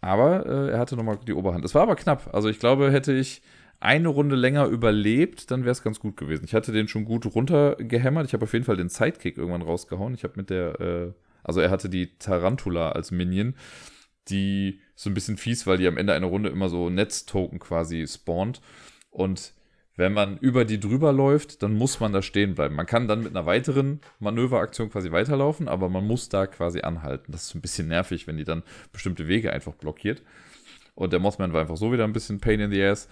[0.00, 1.64] Aber äh, er hatte nochmal die Oberhand.
[1.64, 2.34] Es war aber knapp.
[2.34, 3.42] Also ich glaube, hätte ich
[3.80, 6.44] eine Runde länger überlebt, dann wäre es ganz gut gewesen.
[6.44, 8.26] Ich hatte den schon gut runtergehämmert.
[8.26, 10.14] Ich habe auf jeden Fall den Sidekick irgendwann rausgehauen.
[10.14, 11.12] Ich habe mit der, äh,
[11.42, 13.54] also er hatte die Tarantula als Minion,
[14.28, 18.06] die so ein bisschen fies, weil die am Ende einer Runde immer so Netztoken quasi
[18.06, 18.60] spawnt.
[19.10, 19.52] Und
[19.96, 22.74] wenn man über die drüber läuft, dann muss man da stehen bleiben.
[22.74, 27.30] Man kann dann mit einer weiteren Manöveraktion quasi weiterlaufen, aber man muss da quasi anhalten.
[27.30, 30.22] Das ist ein bisschen nervig, wenn die dann bestimmte Wege einfach blockiert.
[30.94, 33.08] Und der Mothman war einfach so wieder ein bisschen Pain in the Ass.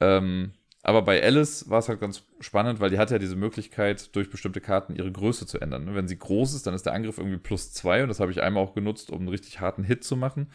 [0.00, 4.14] Ähm, aber bei Alice war es halt ganz spannend, weil die hat ja diese Möglichkeit,
[4.16, 5.94] durch bestimmte Karten ihre Größe zu ändern.
[5.94, 8.42] Wenn sie groß ist, dann ist der Angriff irgendwie plus zwei und das habe ich
[8.42, 10.50] einmal auch genutzt, um einen richtig harten Hit zu machen.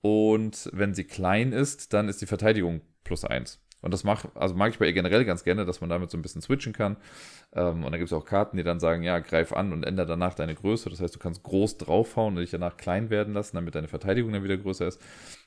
[0.00, 3.60] Und wenn sie klein ist, dann ist die Verteidigung plus eins.
[3.86, 6.18] Und das mach, also mag ich bei ihr generell ganz gerne, dass man damit so
[6.18, 6.96] ein bisschen switchen kann.
[7.54, 10.08] Ähm, und da gibt es auch Karten, die dann sagen, ja, greif an und ändere
[10.08, 10.90] danach deine Größe.
[10.90, 14.32] Das heißt, du kannst groß draufhauen und dich danach klein werden lassen, damit deine Verteidigung
[14.32, 15.00] dann wieder größer ist.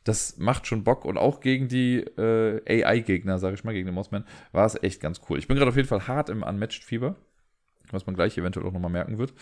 [0.06, 1.04] Das macht schon Bock.
[1.04, 4.24] Und auch gegen die äh, AI-Gegner, sage ich mal, gegen den Mossman,
[4.54, 5.38] war es echt ganz cool.
[5.38, 7.18] Ich bin gerade auf jeden Fall hart im Unmatched-Fieber,
[7.92, 9.34] was man gleich eventuell auch nochmal merken wird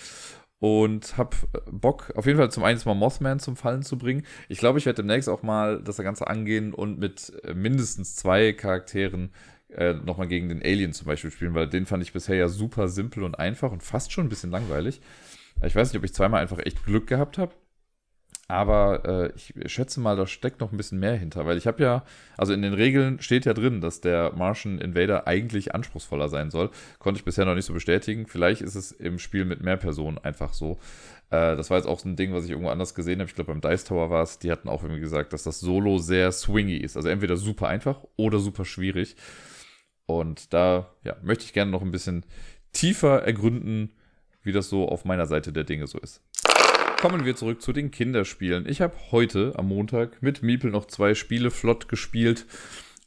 [0.60, 1.36] und hab
[1.72, 4.24] Bock, auf jeden Fall zum einen mal Mothman zum Fallen zu bringen.
[4.50, 8.54] Ich glaube, ich werde demnächst auch mal das Ganze angehen und mit äh, mindestens zwei
[8.54, 9.32] Charakteren
[9.70, 12.88] äh, nochmal gegen den Alien zum Beispiel spielen, weil den fand ich bisher ja super
[12.88, 15.02] simpel und einfach und fast schon ein bisschen langweilig.
[15.64, 17.54] Ich weiß nicht, ob ich zweimal einfach echt Glück gehabt habe.
[18.50, 21.84] Aber äh, ich schätze mal, da steckt noch ein bisschen mehr hinter, weil ich habe
[21.84, 22.06] ja,
[22.38, 26.70] also in den Regeln steht ja drin, dass der Martian Invader eigentlich anspruchsvoller sein soll.
[26.98, 28.26] Konnte ich bisher noch nicht so bestätigen.
[28.26, 30.78] Vielleicht ist es im Spiel mit mehr Personen einfach so.
[31.30, 33.30] Äh, das war jetzt auch so ein Ding, was ich irgendwo anders gesehen habe.
[33.30, 34.40] Ich glaube, beim Dice Tower war es.
[34.40, 36.96] Die hatten auch irgendwie gesagt, dass das Solo sehr swingy ist.
[36.96, 39.18] Also entweder super einfach oder super schwierig.
[40.06, 42.26] Und da ja, möchte ich gerne noch ein bisschen
[42.72, 43.92] tiefer ergründen,
[44.42, 46.22] wie das so auf meiner Seite der Dinge so ist.
[47.00, 48.68] Kommen wir zurück zu den Kinderspielen.
[48.68, 52.48] Ich habe heute am Montag mit Miepel noch zwei Spiele flott gespielt.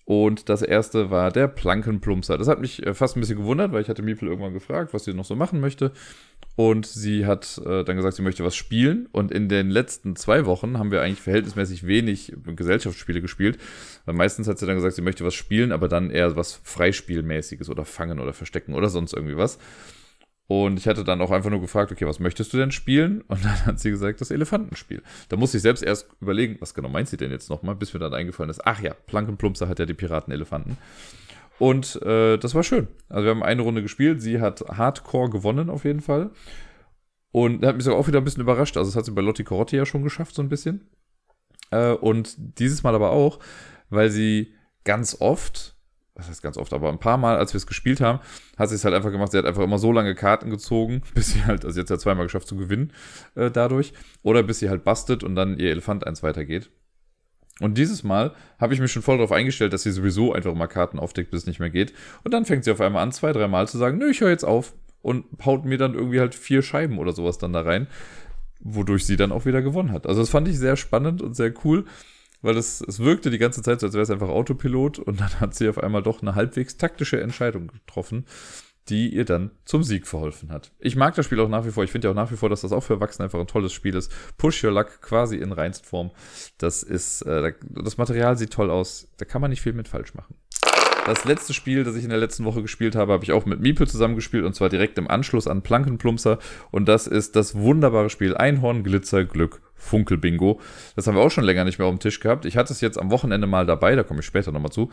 [0.05, 2.39] Und das erste war der Plankenplumpser.
[2.39, 5.05] Das hat mich äh, fast ein bisschen gewundert, weil ich hatte Miepel irgendwann gefragt, was
[5.05, 5.91] sie noch so machen möchte.
[6.55, 9.09] Und sie hat äh, dann gesagt, sie möchte was spielen.
[9.11, 13.59] Und in den letzten zwei Wochen haben wir eigentlich verhältnismäßig wenig Gesellschaftsspiele gespielt.
[14.05, 17.69] Weil meistens hat sie dann gesagt, sie möchte was spielen, aber dann eher was Freispielmäßiges
[17.69, 19.59] oder fangen oder verstecken oder sonst irgendwie was.
[20.51, 23.21] Und ich hatte dann auch einfach nur gefragt, okay, was möchtest du denn spielen?
[23.29, 25.01] Und dann hat sie gesagt, das Elefantenspiel.
[25.29, 28.01] Da musste ich selbst erst überlegen, was genau meint sie denn jetzt nochmal, bis mir
[28.01, 30.77] dann eingefallen ist, ach ja, Plankenplumpser hat ja die Piraten-Elefanten.
[31.61, 32.89] Und äh, das war schön.
[33.09, 36.31] Also wir haben eine Runde gespielt, sie hat Hardcore gewonnen auf jeden Fall.
[37.31, 38.77] Und hat mich sogar auch wieder ein bisschen überrascht.
[38.77, 40.91] Also das hat sie bei Lotti Corotti ja schon geschafft, so ein bisschen.
[41.71, 43.39] Äh, und dieses Mal aber auch,
[43.89, 45.77] weil sie ganz oft
[46.15, 48.21] was heißt ganz oft, aber ein paar Mal, als wir es gespielt haben,
[48.59, 49.33] hat sie es halt einfach gemacht.
[49.33, 52.27] Sie hat einfach immer so lange Karten gezogen, bis sie halt, also jetzt hat zweimal
[52.27, 52.93] geschafft zu gewinnen
[53.35, 53.93] äh, dadurch.
[54.23, 56.71] Oder bis sie halt bastet und dann ihr Elefant eins weitergeht.
[57.61, 60.67] Und dieses Mal habe ich mich schon voll darauf eingestellt, dass sie sowieso einfach mal
[60.67, 61.93] Karten aufdeckt, bis es nicht mehr geht.
[62.25, 64.45] Und dann fängt sie auf einmal an, zwei, dreimal zu sagen, nö, ich höre jetzt
[64.45, 64.73] auf.
[65.03, 67.87] Und haut mir dann irgendwie halt vier Scheiben oder sowas dann da rein.
[68.61, 70.07] Wodurch sie dann auch wieder gewonnen hat.
[70.07, 71.87] Also das fand ich sehr spannend und sehr cool
[72.43, 75.55] weil es, es wirkte die ganze Zeit als wäre es einfach Autopilot und dann hat
[75.55, 78.27] sie auf einmal doch eine halbwegs taktische Entscheidung getroffen,
[78.89, 80.73] die ihr dann zum Sieg verholfen hat.
[80.79, 81.85] Ich mag das Spiel auch nach wie vor.
[81.85, 83.73] Ich finde ja auch nach wie vor, dass das auch für Erwachsene einfach ein tolles
[83.73, 84.13] Spiel ist.
[84.37, 86.11] Push Your Luck quasi in Reinstform.
[86.59, 89.09] Das ist, äh, das Material sieht toll aus.
[89.19, 90.35] Da kann man nicht viel mit falsch machen.
[91.07, 93.61] Das letzte Spiel, das ich in der letzten Woche gespielt habe, habe ich auch mit
[93.61, 96.39] Miepel zusammengespielt und zwar direkt im Anschluss an Plankenplumpser.
[96.71, 100.61] Und das ist das wunderbare Spiel Einhorn, Glitzer, Glück, Funkelbingo.
[100.97, 102.45] Das haben wir auch schon länger nicht mehr auf dem Tisch gehabt.
[102.45, 104.91] Ich hatte es jetzt am Wochenende mal dabei, da komme ich später nochmal zu.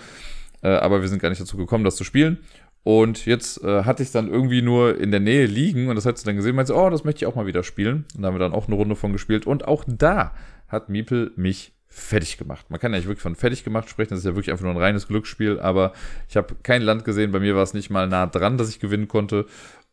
[0.61, 2.39] Äh, aber wir sind gar nicht dazu gekommen, das zu spielen.
[2.83, 6.05] Und jetzt äh, hatte ich es dann irgendwie nur in der Nähe liegen und das
[6.05, 8.05] hat sie dann gesehen, meinte, oh, das möchte ich auch mal wieder spielen.
[8.15, 9.45] Und da haben wir dann auch eine Runde von gespielt.
[9.45, 10.33] Und auch da
[10.69, 12.69] hat Miepel mich fertig gemacht.
[12.69, 14.73] Man kann ja nicht wirklich von fertig gemacht sprechen, das ist ja wirklich einfach nur
[14.73, 15.93] ein reines Glücksspiel, aber
[16.29, 18.79] ich habe kein Land gesehen, bei mir war es nicht mal nah dran, dass ich
[18.79, 19.45] gewinnen konnte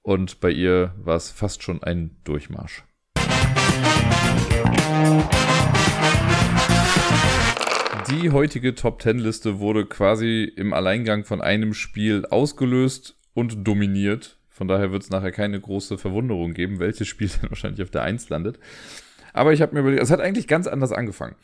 [0.03, 2.85] und bei ihr war es fast schon ein Durchmarsch.
[8.11, 14.39] Die heutige Top 10 Liste wurde quasi im Alleingang von einem Spiel ausgelöst und dominiert.
[14.51, 18.03] Von daher wird es nachher keine große Verwunderung geben, welches Spiel dann wahrscheinlich auf der
[18.03, 18.59] 1 landet.
[19.33, 21.35] Aber ich habe mir überlegt, es hat eigentlich ganz anders angefangen.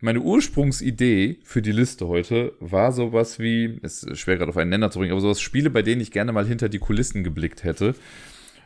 [0.00, 4.70] Meine Ursprungsidee für die Liste heute war sowas wie, es ist schwer gerade auf einen
[4.70, 7.64] Nenner zu bringen, aber sowas Spiele, bei denen ich gerne mal hinter die Kulissen geblickt
[7.64, 7.94] hätte.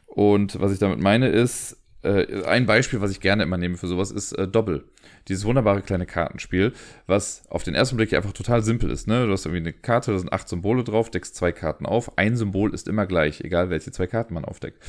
[0.06, 3.86] Und was ich damit meine ist, äh, ein Beispiel, was ich gerne immer nehme für
[3.86, 4.88] sowas, ist äh, Doppel.
[5.28, 6.72] Dieses wunderbare kleine Kartenspiel,
[7.06, 9.06] was auf den ersten Blick einfach total simpel ist.
[9.06, 9.26] Ne?
[9.26, 12.18] Du hast irgendwie eine Karte, da sind acht Symbole drauf, deckst zwei Karten auf.
[12.18, 14.82] Ein Symbol ist immer gleich, egal welche zwei Karten man aufdeckt.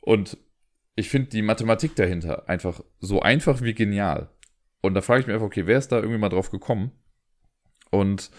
[0.00, 0.36] Und
[0.94, 4.28] ich finde die Mathematik dahinter einfach so einfach wie genial.
[4.82, 6.92] Und da frage ich mich einfach, okay, wer ist da irgendwie mal drauf gekommen?
[7.90, 8.30] Und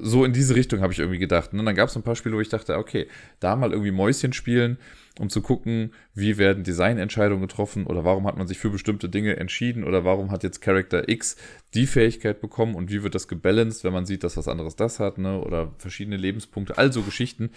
[0.00, 1.52] so in diese Richtung habe ich irgendwie gedacht.
[1.52, 3.06] Und dann gab es ein paar Spiele, wo ich dachte, okay,
[3.38, 4.78] da mal irgendwie Mäuschen spielen,
[5.18, 9.36] um zu gucken, wie werden Designentscheidungen getroffen oder warum hat man sich für bestimmte Dinge
[9.36, 11.36] entschieden oder warum hat jetzt Character X
[11.74, 15.00] die Fähigkeit bekommen und wie wird das gebalanced, wenn man sieht, dass was anderes das
[15.00, 15.40] hat, ne?
[15.40, 17.50] Oder verschiedene Lebenspunkte, also Geschichten.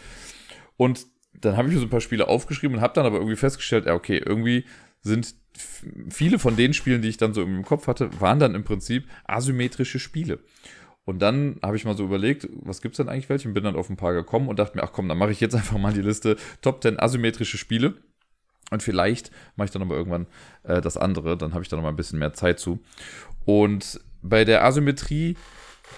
[0.77, 3.35] Und dann habe ich mir so ein paar Spiele aufgeschrieben und habe dann aber irgendwie
[3.35, 4.65] festgestellt, ja, okay, irgendwie
[5.03, 5.35] sind
[6.09, 9.07] viele von den Spielen, die ich dann so im Kopf hatte, waren dann im Prinzip
[9.25, 10.39] asymmetrische Spiele.
[11.05, 13.47] Und dann habe ich mal so überlegt, was gibt es denn eigentlich welche?
[13.47, 15.41] Und bin dann auf ein paar gekommen und dachte mir, ach komm, dann mache ich
[15.41, 17.95] jetzt einfach mal die Liste Top 10 asymmetrische Spiele.
[18.71, 20.27] Und vielleicht mache ich dann aber irgendwann
[20.63, 22.79] äh, das andere, dann habe ich da noch mal ein bisschen mehr Zeit zu.
[23.45, 25.35] Und bei der Asymmetrie,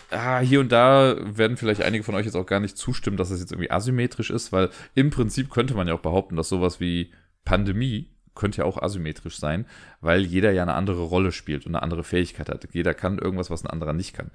[0.09, 3.29] ah, hier und da werden vielleicht einige von euch jetzt auch gar nicht zustimmen, dass
[3.29, 6.79] es jetzt irgendwie asymmetrisch ist, weil im Prinzip könnte man ja auch behaupten, dass sowas
[6.79, 7.13] wie
[7.45, 9.65] Pandemie könnte ja auch asymmetrisch sein,
[10.01, 12.67] weil jeder ja eine andere Rolle spielt und eine andere Fähigkeit hat.
[12.73, 14.31] Jeder kann irgendwas, was ein anderer nicht kann.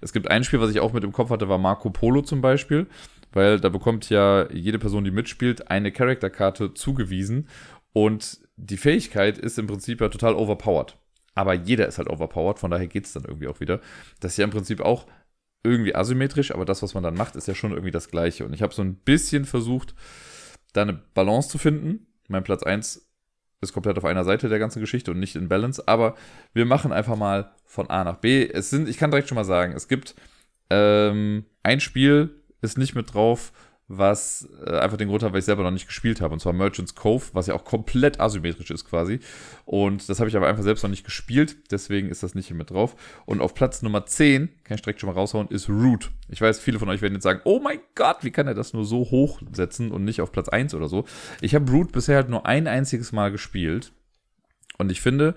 [0.00, 2.40] Es gibt ein Spiel, was ich auch mit im Kopf hatte, war Marco Polo zum
[2.40, 2.86] Beispiel,
[3.32, 7.48] weil da bekommt ja jede Person, die mitspielt, eine Charakterkarte zugewiesen
[7.92, 10.96] und die Fähigkeit ist im Prinzip ja total overpowered.
[11.34, 13.80] Aber jeder ist halt overpowered, von daher geht es dann irgendwie auch wieder.
[14.20, 15.06] Das ist ja im Prinzip auch
[15.62, 18.44] irgendwie asymmetrisch, aber das, was man dann macht, ist ja schon irgendwie das Gleiche.
[18.44, 19.94] Und ich habe so ein bisschen versucht,
[20.72, 22.06] da eine Balance zu finden.
[22.28, 23.07] Mein Platz 1
[23.60, 25.82] ist komplett auf einer Seite der ganzen Geschichte und nicht in Balance.
[25.86, 26.14] Aber
[26.54, 28.48] wir machen einfach mal von A nach B.
[28.48, 30.14] Es sind, ich kann direkt schon mal sagen, es gibt
[30.70, 33.52] ähm, ein Spiel, ist nicht mit drauf,
[33.88, 36.34] was äh, einfach den Grund hat, weil ich selber noch nicht gespielt habe.
[36.34, 39.20] Und zwar Merchant's Cove, was ja auch komplett asymmetrisch ist quasi.
[39.64, 41.56] Und das habe ich aber einfach selbst noch nicht gespielt.
[41.70, 42.96] Deswegen ist das nicht hier mit drauf.
[43.24, 46.10] Und auf Platz Nummer 10, kann ich direkt schon mal raushauen, ist Root.
[46.28, 48.74] Ich weiß, viele von euch werden jetzt sagen, oh mein Gott, wie kann er das
[48.74, 51.06] nur so hochsetzen und nicht auf Platz 1 oder so.
[51.40, 53.92] Ich habe Root bisher halt nur ein einziges Mal gespielt.
[54.76, 55.34] Und ich finde,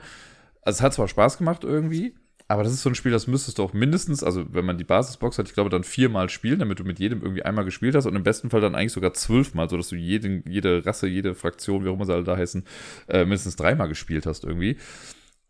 [0.61, 2.15] also es hat zwar Spaß gemacht irgendwie,
[2.51, 4.83] aber das ist so ein Spiel, das müsstest du auch mindestens, also wenn man die
[4.83, 8.05] Basisbox hat, ich glaube, dann viermal spielen, damit du mit jedem irgendwie einmal gespielt hast
[8.05, 11.85] und im besten Fall dann eigentlich sogar zwölfmal, sodass du jeden, jede Rasse, jede Fraktion,
[11.85, 12.65] wie auch immer sie alle da heißen,
[13.07, 14.77] äh, mindestens dreimal gespielt hast irgendwie.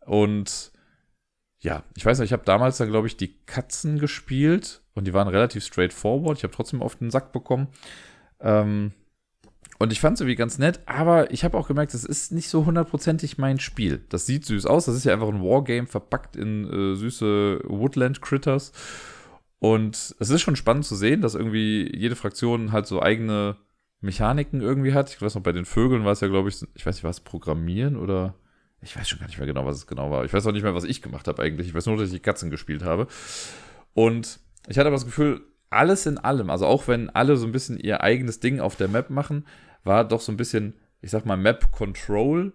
[0.06, 0.70] Und
[1.58, 5.12] ja, ich weiß nicht, ich habe damals dann, glaube ich, die Katzen gespielt und die
[5.12, 6.38] waren relativ straightforward.
[6.38, 7.68] Ich habe trotzdem auf den Sack bekommen.
[8.40, 8.92] Ähm,
[9.82, 12.48] und ich fand es irgendwie ganz nett, aber ich habe auch gemerkt, es ist nicht
[12.48, 14.04] so hundertprozentig mein Spiel.
[14.10, 18.70] Das sieht süß aus, das ist ja einfach ein Wargame verpackt in äh, süße Woodland-Critters.
[19.58, 23.56] Und es ist schon spannend zu sehen, dass irgendwie jede Fraktion halt so eigene
[24.00, 25.10] Mechaniken irgendwie hat.
[25.10, 27.18] Ich weiß noch, bei den Vögeln war es ja, glaube ich, ich weiß nicht, was
[27.18, 28.36] Programmieren oder
[28.82, 30.24] ich weiß schon gar nicht mehr genau, was es genau war.
[30.24, 31.66] Ich weiß auch nicht mehr, was ich gemacht habe eigentlich.
[31.66, 33.08] Ich weiß nur, dass ich die Katzen gespielt habe.
[33.94, 35.40] Und ich hatte aber das Gefühl,
[35.72, 38.86] alles in allem, also auch wenn alle so ein bisschen ihr eigenes Ding auf der
[38.86, 39.44] Map machen,
[39.84, 42.52] war doch so ein bisschen, ich sag mal, Map Control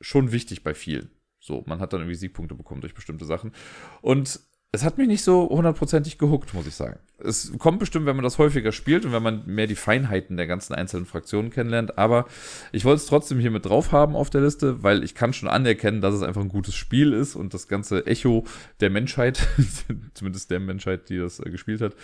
[0.00, 1.10] schon wichtig bei vielen.
[1.40, 3.52] So, man hat dann irgendwie Siegpunkte bekommen durch bestimmte Sachen.
[4.00, 4.40] Und
[4.74, 6.98] es hat mich nicht so hundertprozentig gehuckt, muss ich sagen.
[7.18, 10.46] Es kommt bestimmt, wenn man das häufiger spielt und wenn man mehr die Feinheiten der
[10.46, 11.98] ganzen einzelnen Fraktionen kennenlernt.
[11.98, 12.26] Aber
[12.72, 15.48] ich wollte es trotzdem hier mit drauf haben auf der Liste, weil ich kann schon
[15.48, 18.44] anerkennen, dass es einfach ein gutes Spiel ist und das ganze Echo
[18.80, 19.46] der Menschheit,
[20.14, 21.94] zumindest der Menschheit, die das äh, gespielt hat,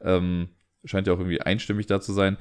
[0.00, 0.48] ähm,
[0.84, 2.38] scheint ja auch irgendwie einstimmig da zu sein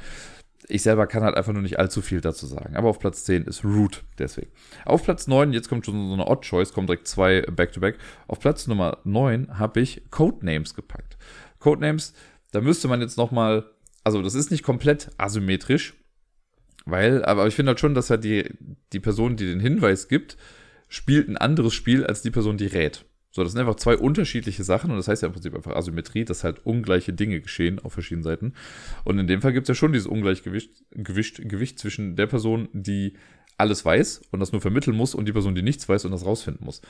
[0.67, 2.75] ich selber kann halt einfach nur nicht allzu viel dazu sagen.
[2.75, 4.51] Aber auf Platz 10 ist Root, deswegen.
[4.85, 7.95] Auf Platz 9, jetzt kommt schon so eine Odd Choice, kommen direkt zwei Back-to-Back.
[7.95, 7.99] -back.
[8.27, 11.17] Auf Platz Nummer 9 habe ich Codenames gepackt.
[11.59, 12.13] Codenames,
[12.51, 13.65] da müsste man jetzt nochmal,
[14.03, 15.93] also das ist nicht komplett asymmetrisch,
[16.85, 18.49] weil, aber ich finde halt schon, dass ja die,
[18.93, 20.37] die Person, die den Hinweis gibt,
[20.87, 23.05] spielt ein anderes Spiel als die Person, die rät.
[23.35, 26.23] So, das sind einfach zwei unterschiedliche Sachen und das heißt ja im Prinzip einfach Asymmetrie,
[26.23, 28.53] dass halt ungleiche Dinge geschehen auf verschiedenen Seiten.
[29.03, 32.69] Und in dem Fall gibt es ja schon dieses Ungleichgewicht Gewicht, Gewicht zwischen der Person,
[32.71, 33.17] die
[33.57, 36.25] alles weiß und das nur vermitteln muss und die Person, die nichts weiß und das
[36.25, 36.81] rausfinden muss.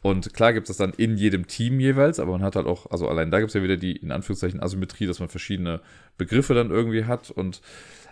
[0.00, 2.92] Und klar gibt es das dann in jedem Team jeweils, aber man hat halt auch,
[2.92, 5.80] also allein da gibt es ja wieder die in Anführungszeichen Asymmetrie, dass man verschiedene
[6.16, 7.62] Begriffe dann irgendwie hat und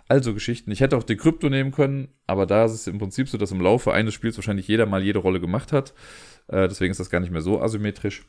[0.09, 0.69] also Geschichten.
[0.71, 3.51] Ich hätte auch die Krypto nehmen können, aber da ist es im Prinzip so, dass
[3.51, 5.93] im Laufe eines Spiels wahrscheinlich jeder mal jede Rolle gemacht hat.
[6.47, 8.25] Äh, deswegen ist das gar nicht mehr so asymmetrisch.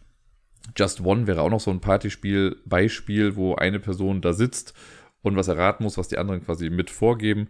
[0.76, 4.74] Just One wäre auch noch so ein Partyspiel, Beispiel, wo eine Person da sitzt
[5.22, 7.48] und was erraten muss, was die anderen quasi mit vorgeben.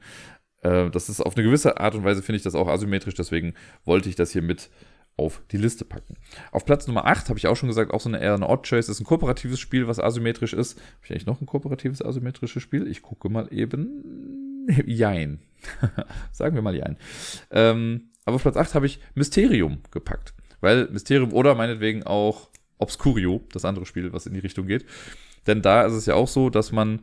[0.62, 3.55] Äh, das ist auf eine gewisse Art und Weise, finde ich das auch asymmetrisch, deswegen
[3.85, 4.70] wollte ich das hier mit
[5.16, 6.16] auf die Liste packen.
[6.50, 8.68] Auf Platz Nummer 8 habe ich auch schon gesagt, auch so eine eher eine Odd
[8.68, 10.77] Choice, ist ein kooperatives Spiel, was asymmetrisch ist.
[10.77, 12.88] Habe ich eigentlich noch ein kooperatives asymmetrisches Spiel?
[12.88, 14.66] Ich gucke mal eben.
[14.87, 15.40] Jein.
[16.33, 16.96] Sagen wir mal Jein.
[17.50, 20.35] Ähm, aber auf Platz 8 habe ich Mysterium gepackt.
[20.64, 22.48] Weil Mysterium oder meinetwegen auch
[22.79, 24.87] Obscurio, das andere Spiel, was in die Richtung geht.
[25.46, 27.03] Denn da ist es ja auch so, dass man,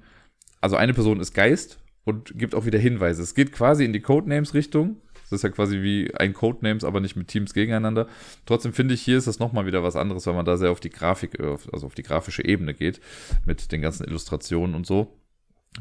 [0.61, 3.21] also eine Person ist Geist und gibt auch wieder Hinweise.
[3.21, 4.97] Es geht quasi in die Codenames-Richtung.
[5.13, 8.07] Das ist ja quasi wie ein Codenames, aber nicht mit Teams gegeneinander.
[8.47, 10.79] Trotzdem finde ich, hier ist das nochmal wieder was anderes, weil man da sehr auf
[10.79, 12.99] die Grafik, äh, also auf die grafische Ebene geht,
[13.45, 15.19] mit den ganzen Illustrationen und so.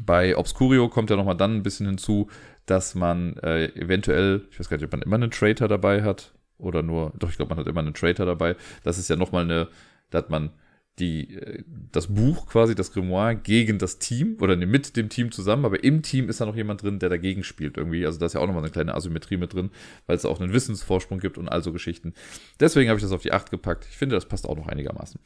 [0.05, 2.29] Bei Obscurio kommt ja nochmal dann ein bisschen hinzu,
[2.65, 6.31] dass man äh, eventuell, ich weiß gar nicht, ob man immer einen Traitor dabei hat
[6.61, 8.55] oder nur, doch, ich glaube, man hat immer einen Traitor dabei.
[8.83, 9.67] Das ist ja nochmal eine,
[10.09, 10.51] da hat man
[10.99, 15.31] die, äh, das Buch quasi, das Grimoire gegen das Team oder ne, mit dem Team
[15.31, 18.05] zusammen, aber im Team ist da noch jemand drin, der dagegen spielt irgendwie.
[18.05, 19.71] Also da ist ja auch nochmal eine kleine Asymmetrie mit drin,
[20.05, 22.13] weil es auch einen Wissensvorsprung gibt und also Geschichten.
[22.59, 23.87] Deswegen habe ich das auf die 8 gepackt.
[23.89, 25.19] Ich finde, das passt auch noch einigermaßen.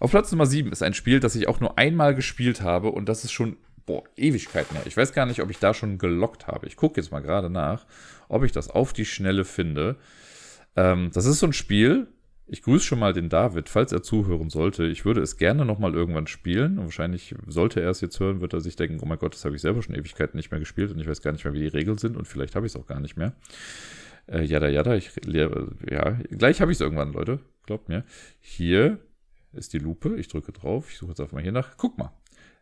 [0.00, 3.08] Auf Platz Nummer 7 ist ein Spiel, das ich auch nur einmal gespielt habe und
[3.08, 4.86] das ist schon, boah, Ewigkeiten her.
[4.86, 6.66] Ich weiß gar nicht, ob ich da schon gelockt habe.
[6.66, 7.86] Ich gucke jetzt mal gerade nach,
[8.28, 9.96] ob ich das auf die Schnelle finde.
[10.76, 12.08] Ähm, das ist so ein Spiel,
[12.46, 14.84] ich grüße schon mal den David, falls er zuhören sollte.
[14.84, 16.78] Ich würde es gerne nochmal irgendwann spielen.
[16.78, 19.44] Und wahrscheinlich sollte er es jetzt hören, wird er sich denken, oh mein Gott, das
[19.44, 21.60] habe ich selber schon Ewigkeiten nicht mehr gespielt und ich weiß gar nicht mehr, wie
[21.60, 23.32] die Regeln sind und vielleicht habe ich es auch gar nicht mehr.
[24.26, 27.40] Äh, jada, jada, ich ja, gleich habe ich es irgendwann, Leute.
[27.66, 28.04] Glaubt mir.
[28.40, 28.98] Hier
[29.52, 30.16] ist die Lupe.
[30.16, 30.90] Ich drücke drauf.
[30.90, 31.76] Ich suche jetzt einfach mal hier nach.
[31.76, 32.12] Guck mal.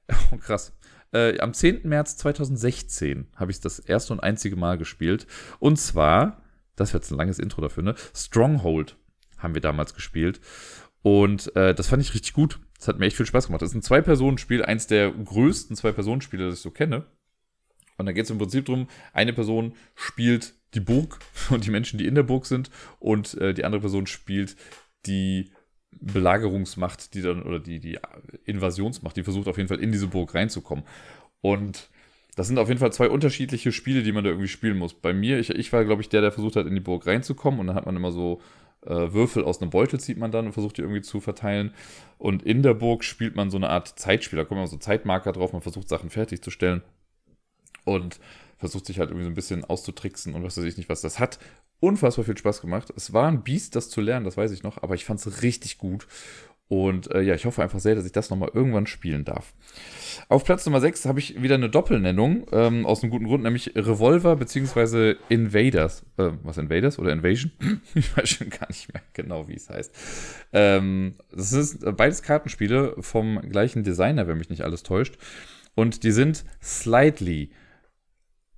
[0.33, 0.77] Oh, krass.
[1.12, 1.83] Äh, am 10.
[1.85, 5.27] März 2016 habe ich es das erste und einzige Mal gespielt.
[5.59, 6.41] Und zwar,
[6.76, 7.94] das wird jetzt ein langes Intro dafür, ne?
[8.14, 8.96] Stronghold
[9.38, 10.40] haben wir damals gespielt.
[11.02, 12.61] Und äh, das fand ich richtig gut.
[12.78, 13.62] Das hat mir echt viel Spaß gemacht.
[13.62, 17.06] Das ist ein Zwei-Personen-Spiel, eins der größten Zwei-Personen-Spiele, das ich so kenne.
[17.98, 21.18] Und da geht es im Prinzip darum, eine Person spielt die Burg
[21.50, 24.56] und die Menschen, die in der Burg sind, und äh, die andere Person spielt
[25.06, 25.52] die
[26.00, 27.98] Belagerungsmacht, die dann, oder die, die
[28.44, 30.85] Invasionsmacht, die versucht auf jeden Fall in diese Burg reinzukommen.
[31.40, 31.90] Und
[32.35, 34.95] das sind auf jeden Fall zwei unterschiedliche Spiele, die man da irgendwie spielen muss.
[34.95, 37.61] Bei mir, ich, ich war, glaube ich, der, der versucht hat, in die Burg reinzukommen.
[37.61, 38.40] Und dann hat man immer so
[38.87, 41.75] äh, Würfel aus einem Beutel zieht man dann und versucht die irgendwie zu verteilen.
[42.18, 44.38] Und in der Burg spielt man so eine Art Zeitspiel.
[44.38, 46.83] Da kommen immer so Zeitmarker drauf, man versucht Sachen fertigzustellen
[47.85, 48.18] und
[48.57, 51.18] versucht sich halt irgendwie so ein bisschen auszutricksen und was weiß ich nicht, was das
[51.18, 51.38] hat.
[51.81, 52.92] Unfassbar viel Spaß gemacht.
[52.97, 55.42] Es war ein Biest, das zu lernen, das weiß ich noch, aber ich fand es
[55.42, 56.07] richtig gut.
[56.72, 59.52] Und äh, ja, ich hoffe einfach sehr, dass ich das nochmal irgendwann spielen darf.
[60.30, 63.76] Auf Platz Nummer 6 habe ich wieder eine Doppelnennung, ähm, aus einem guten Grund, nämlich
[63.76, 65.16] Revolver bzw.
[65.28, 66.06] Invaders.
[66.16, 67.52] Äh, was, Invaders oder Invasion?
[67.94, 69.94] ich weiß schon gar nicht mehr genau, wie es heißt.
[70.54, 75.18] Ähm, das sind beides Kartenspiele vom gleichen Designer, wenn mich nicht alles täuscht.
[75.74, 77.50] Und die sind slightly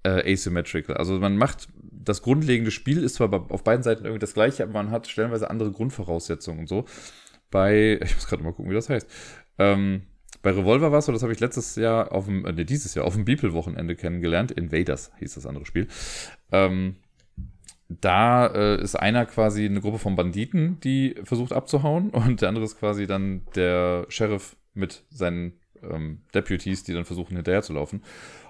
[0.04, 0.98] äh, asymmetrical.
[0.98, 4.74] Also man macht das grundlegende Spiel ist zwar auf beiden Seiten irgendwie das gleiche, aber
[4.74, 6.84] man hat stellenweise andere Grundvoraussetzungen und so
[7.54, 9.08] bei, ich muss gerade mal gucken, wie das heißt.
[9.58, 10.02] Ähm,
[10.42, 13.06] bei Revolver war es so, das habe ich letztes Jahr auf dem, nee, dieses Jahr
[13.06, 14.50] auf dem Beeple-Wochenende kennengelernt.
[14.50, 15.86] Invaders hieß das andere Spiel.
[16.50, 16.96] Ähm,
[17.88, 22.64] da äh, ist einer quasi eine Gruppe von Banditen, die versucht abzuhauen, und der andere
[22.64, 28.02] ist quasi dann der Sheriff mit seinen ähm, Deputies, die dann versuchen hinterherzulaufen.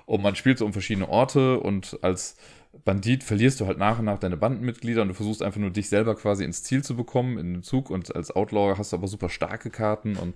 [0.07, 2.37] Und man spielt so um verschiedene Orte und als
[2.85, 5.89] Bandit verlierst du halt nach und nach deine Bandenmitglieder und du versuchst einfach nur dich
[5.89, 9.09] selber quasi ins Ziel zu bekommen in den Zug und als Outlaw hast du aber
[9.09, 10.35] super starke Karten und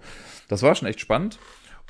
[0.49, 1.39] das war schon echt spannend.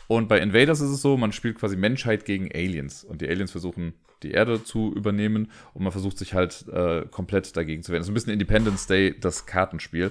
[0.08, 3.50] Und bei Invaders ist es so, man spielt quasi Menschheit gegen Aliens und die Aliens
[3.50, 8.02] versuchen die Erde zu übernehmen und man versucht sich halt äh, komplett dagegen zu wehren.
[8.02, 10.10] So ein bisschen Independence Day, das Kartenspiel.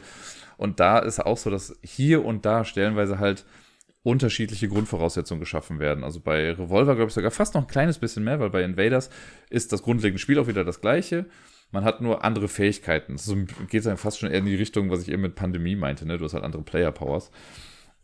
[0.56, 3.46] Und da ist auch so, dass hier und da stellenweise halt
[4.08, 6.06] unterschiedliche Grundvoraussetzungen geschaffen werden.
[6.06, 9.10] Also bei Revolver, glaube ich, sogar fast noch ein kleines bisschen mehr, weil bei Invaders
[9.50, 11.26] ist das grundlegende Spiel auch wieder das gleiche.
[11.72, 13.16] Man hat nur andere Fähigkeiten.
[13.16, 13.30] Es
[13.70, 16.06] geht dann fast schon eher in die Richtung, was ich eben mit Pandemie meinte.
[16.06, 16.18] Ne?
[16.18, 17.32] Du hast halt andere Player-Powers.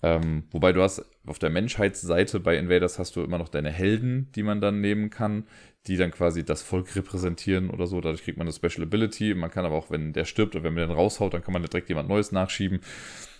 [0.02, 4.30] Ähm, wobei du hast auf der Menschheitsseite bei Invaders hast du immer noch deine Helden,
[4.36, 5.46] die man dann nehmen kann,
[5.88, 8.02] die dann quasi das Volk repräsentieren oder so.
[8.02, 9.36] Dadurch kriegt man eine Special Ability.
[9.36, 11.64] Man kann aber auch, wenn der stirbt oder wenn man den raushaut, dann kann man
[11.64, 12.82] direkt jemand Neues nachschieben.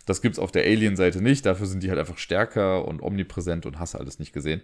[0.06, 1.46] Das gibt es auf der Alien-Seite nicht.
[1.46, 4.62] Dafür sind die halt einfach stärker und omnipräsent und hast alles nicht gesehen.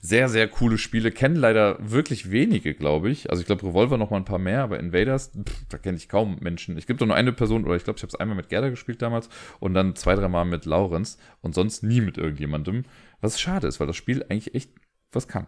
[0.00, 1.10] Sehr, sehr coole Spiele.
[1.12, 3.30] Kennen leider wirklich wenige, glaube ich.
[3.30, 6.08] Also ich glaube Revolver noch mal ein paar mehr, aber Invaders, pff, da kenne ich
[6.08, 6.76] kaum Menschen.
[6.76, 8.68] Ich gibt doch nur eine Person, oder ich glaube, ich habe es einmal mit Gerda
[8.68, 9.28] gespielt damals
[9.60, 12.84] und dann zwei, dreimal mit Laurenz und sonst nie mit irgendjemandem.
[13.20, 14.70] Was schade ist, weil das Spiel eigentlich echt
[15.12, 15.46] was kann.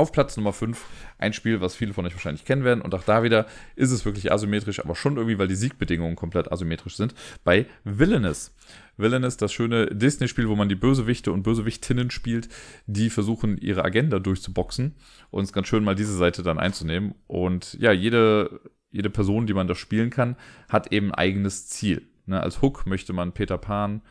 [0.00, 0.80] Auf Platz Nummer 5
[1.18, 2.82] ein Spiel, was viele von euch wahrscheinlich kennen werden.
[2.82, 6.52] Und auch da wieder ist es wirklich asymmetrisch, aber schon irgendwie, weil die Siegbedingungen komplett
[6.52, 7.16] asymmetrisch sind.
[7.42, 8.54] Bei Villainous.
[8.96, 12.48] Villainous, das schöne Disney-Spiel, wo man die Bösewichte und Bösewichtinnen spielt,
[12.86, 14.94] die versuchen, ihre Agenda durchzuboxen.
[15.30, 17.16] Und es ganz schön, mal diese Seite dann einzunehmen.
[17.26, 18.60] Und ja, jede,
[18.92, 20.36] jede Person, die man da spielen kann,
[20.68, 22.06] hat eben ein eigenes Ziel.
[22.26, 24.02] Ne, als Hook möchte man Peter Pan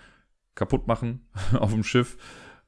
[0.54, 1.22] kaputt machen
[1.58, 2.18] auf dem Schiff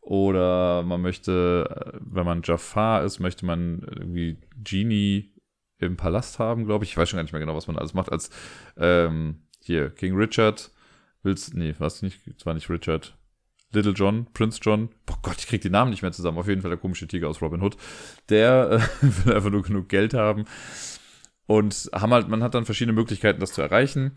[0.09, 5.31] oder man möchte, äh, wenn man Jafar ist, möchte man irgendwie Genie
[5.77, 6.89] im Palast haben, glaube ich.
[6.89, 8.11] Ich weiß schon gar nicht mehr genau, was man alles macht.
[8.11, 8.31] Als
[8.75, 10.71] ähm, hier, King Richard,
[11.21, 13.15] willst, nee, was nicht, zwar nicht Richard,
[13.71, 16.39] Little John, Prince John, boah Gott, ich krieg die Namen nicht mehr zusammen.
[16.39, 17.77] Auf jeden Fall der komische Tiger aus Robin Hood.
[18.29, 20.45] Der äh, will einfach nur genug Geld haben.
[21.45, 24.13] Und haben halt, man hat dann verschiedene Möglichkeiten, das zu erreichen.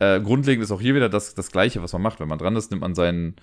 [0.00, 2.18] Äh, grundlegend ist auch hier wieder das, das Gleiche, was man macht.
[2.18, 3.36] Wenn man dran ist, nimmt man seinen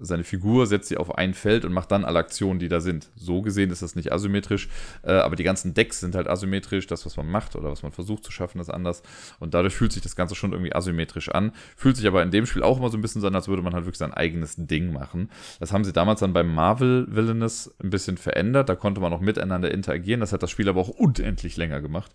[0.00, 3.10] seine Figur, setzt sie auf ein Feld und macht dann alle Aktionen, die da sind.
[3.16, 4.68] So gesehen ist das nicht asymmetrisch,
[5.02, 6.86] äh, aber die ganzen Decks sind halt asymmetrisch.
[6.86, 9.02] Das, was man macht oder was man versucht zu schaffen, ist anders.
[9.40, 11.52] Und dadurch fühlt sich das Ganze schon irgendwie asymmetrisch an.
[11.76, 13.62] Fühlt sich aber in dem Spiel auch immer so ein bisschen so an, als würde
[13.62, 15.30] man halt wirklich sein eigenes Ding machen.
[15.60, 18.68] Das haben sie damals dann beim Marvel Villainous ein bisschen verändert.
[18.68, 20.20] Da konnte man auch miteinander interagieren.
[20.20, 22.12] Das hat das Spiel aber auch unendlich länger gemacht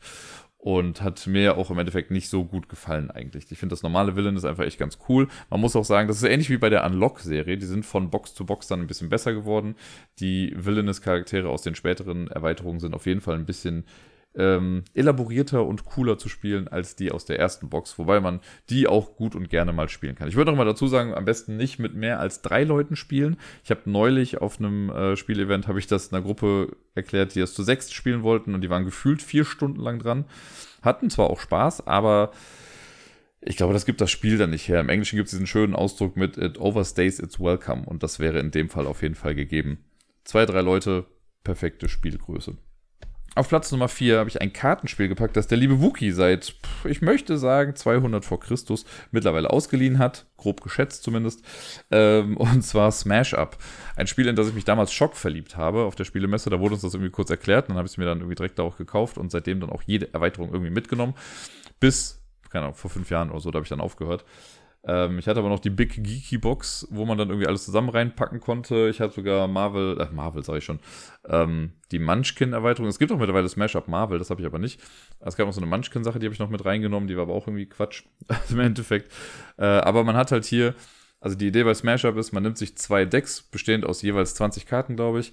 [0.64, 3.52] und hat mir auch im Endeffekt nicht so gut gefallen eigentlich.
[3.52, 5.28] Ich finde das normale Villain ist einfach echt ganz cool.
[5.50, 7.58] Man muss auch sagen, das ist ähnlich wie bei der Unlock-Serie.
[7.58, 9.76] Die sind von Box zu Box dann ein bisschen besser geworden.
[10.20, 13.84] Die Villainous-Charaktere aus den späteren Erweiterungen sind auf jeden Fall ein bisschen
[14.36, 18.88] ähm, elaborierter und cooler zu spielen als die aus der ersten Box, wobei man die
[18.88, 20.28] auch gut und gerne mal spielen kann.
[20.28, 23.38] Ich würde noch mal dazu sagen, am besten nicht mit mehr als drei Leuten spielen.
[23.64, 27.54] Ich habe neulich auf einem äh, Spielevent habe ich das einer Gruppe erklärt, die das
[27.54, 30.26] zu sechs spielen wollten und die waren gefühlt vier Stunden lang dran.
[30.82, 32.32] Hatten zwar auch Spaß, aber
[33.46, 34.80] ich glaube, das gibt das Spiel dann nicht her.
[34.80, 38.40] Im Englischen gibt es diesen schönen Ausdruck mit It overstays its welcome und das wäre
[38.40, 39.80] in dem Fall auf jeden Fall gegeben.
[40.24, 41.06] Zwei, drei Leute,
[41.44, 42.58] perfekte Spielgröße.
[43.36, 46.54] Auf Platz Nummer 4 habe ich ein Kartenspiel gepackt, das der liebe Wookie seit,
[46.84, 50.28] ich möchte sagen, 200 vor Christus mittlerweile ausgeliehen hat.
[50.38, 51.42] Grob geschätzt zumindest.
[51.90, 53.58] Ähm, und zwar Smash Up.
[53.96, 56.52] Ein Spiel, in das ich mich damals Schock verliebt habe auf der Spielemesse.
[56.52, 57.70] Da wurde uns das irgendwie kurz erklärt.
[57.70, 60.14] Dann habe ich es mir dann irgendwie direkt auch gekauft und seitdem dann auch jede
[60.14, 61.16] Erweiterung irgendwie mitgenommen.
[61.80, 62.22] Bis,
[62.52, 64.26] keine Ahnung, vor fünf Jahren oder so, da habe ich dann aufgehört.
[64.86, 67.90] Ähm, ich hatte aber noch die Big Geeky Box, wo man dann irgendwie alles zusammen
[67.90, 68.90] reinpacken konnte.
[68.90, 70.80] Ich hatte sogar Marvel, äh, Marvel sage ich schon,
[71.28, 72.90] ähm, die Munchkin-Erweiterung.
[72.90, 74.82] Es gibt auch mittlerweile Smash Up Marvel, das habe ich aber nicht.
[75.22, 77.34] Es gab noch so eine Munchkin-Sache, die habe ich noch mit reingenommen, die war aber
[77.34, 78.04] auch irgendwie Quatsch
[78.50, 79.12] im Endeffekt.
[79.58, 80.76] Äh, aber man hat halt hier,
[81.22, 84.36] also die Idee bei Smash Up ist, man nimmt sich zwei Decks, bestehend aus jeweils
[84.36, 85.32] 20 Karten, glaube ich,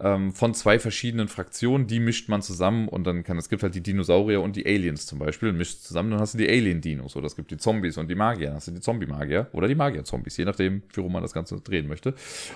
[0.00, 3.74] ähm, von zwei verschiedenen Fraktionen, die mischt man zusammen und dann kann, es gibt halt
[3.74, 7.26] die Dinosaurier und die Aliens zum Beispiel, mischt zusammen, dann hast du die Alien-Dinos oder
[7.26, 10.38] es gibt die Zombies und die Magier, dann hast du die Zombie-Magier oder die Magier-Zombies,
[10.38, 12.14] je nachdem, worum man das Ganze drehen möchte.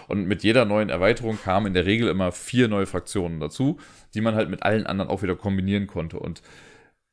[0.09, 3.79] Und mit jeder neuen Erweiterung kamen in der Regel immer vier neue Fraktionen dazu,
[4.15, 6.43] die man halt mit allen anderen auch wieder kombinieren konnte und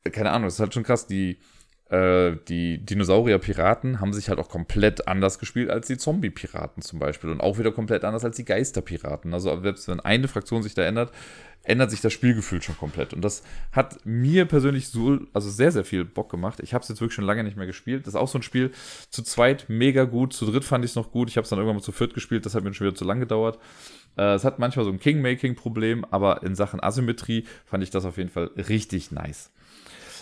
[0.04, 1.38] äh, keine Ahnung, das ist halt schon krass, die
[1.90, 7.30] äh, die Dinosaurier-Piraten haben sich halt auch komplett anders gespielt als die Zombie-Piraten zum Beispiel
[7.30, 9.34] und auch wieder komplett anders als die Geister-Piraten.
[9.34, 11.12] Also selbst wenn eine Fraktion sich da ändert,
[11.64, 13.12] ändert sich das Spielgefühl schon komplett.
[13.12, 16.60] Und das hat mir persönlich so, also sehr, sehr viel Bock gemacht.
[16.60, 18.06] Ich habe es jetzt wirklich schon lange nicht mehr gespielt.
[18.06, 18.72] Das ist auch so ein Spiel,
[19.10, 21.28] zu zweit mega gut, zu dritt fand ich es noch gut.
[21.28, 23.04] Ich habe es dann irgendwann mal zu viert gespielt, das hat mir schon wieder zu
[23.04, 23.58] lang gedauert.
[24.16, 28.16] Äh, es hat manchmal so ein King-Making-Problem, aber in Sachen Asymmetrie fand ich das auf
[28.16, 29.50] jeden Fall richtig nice.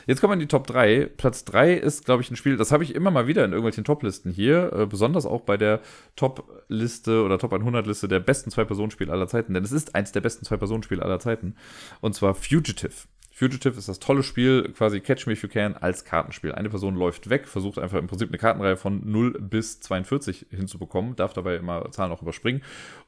[0.07, 1.11] Jetzt kommen wir in die Top 3.
[1.17, 3.85] Platz 3 ist, glaube ich, ein Spiel, das habe ich immer mal wieder in irgendwelchen
[3.85, 5.81] Top-Listen hier, äh, besonders auch bei der
[6.17, 10.45] Top-Liste oder Top 100-Liste der besten Zwei-Personen-Spiele aller Zeiten, denn es ist eins der besten
[10.45, 11.57] Zwei-Personen-Spiele aller Zeiten.
[12.01, 13.09] Und zwar Fugitive.
[13.41, 16.53] Fugitive ist das tolle Spiel, quasi Catch Me If You Can als Kartenspiel.
[16.53, 21.17] Eine Person läuft weg, versucht einfach im Prinzip eine Kartenreihe von 0 bis 42 hinzubekommen,
[21.17, 22.63] darf dabei immer Zahlen auch überspringen.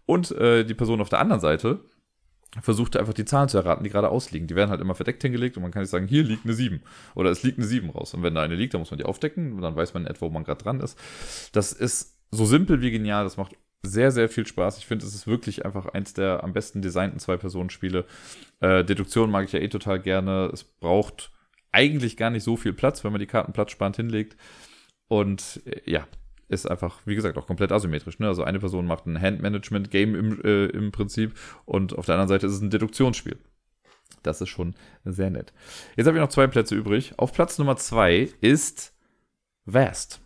[0.07, 1.81] Und äh, die Person auf der anderen Seite
[2.61, 4.47] versucht einfach die Zahlen zu erraten, die gerade ausliegen.
[4.47, 6.83] Die werden halt immer verdeckt hingelegt und man kann nicht sagen, hier liegt eine 7
[7.15, 8.13] oder es liegt eine 7 raus.
[8.13, 10.11] Und wenn da eine liegt, dann muss man die aufdecken und dann weiß man in
[10.11, 10.99] etwa, wo man gerade dran ist.
[11.53, 14.79] Das ist so simpel wie genial, das macht sehr, sehr viel Spaß.
[14.79, 18.05] Ich finde, es ist wirklich einfach eins der am besten designten Zwei-Personen-Spiele.
[18.61, 20.51] Äh, Deduktion mag ich ja eh total gerne.
[20.53, 21.33] Es braucht
[21.73, 24.37] eigentlich gar nicht so viel Platz, wenn man die Karten platzsparend hinlegt.
[25.09, 26.07] Und äh, ja,
[26.53, 28.19] ist einfach, wie gesagt, auch komplett asymmetrisch.
[28.19, 28.29] Ne?
[28.29, 31.35] Also eine Person macht ein Handmanagement-Game im, äh, im Prinzip
[31.65, 33.39] und auf der anderen Seite ist es ein Deduktionsspiel.
[34.23, 34.75] Das ist schon
[35.05, 35.53] sehr nett.
[35.97, 37.15] Jetzt habe ich noch zwei Plätze übrig.
[37.17, 38.95] Auf Platz Nummer zwei ist
[39.65, 40.21] Vast.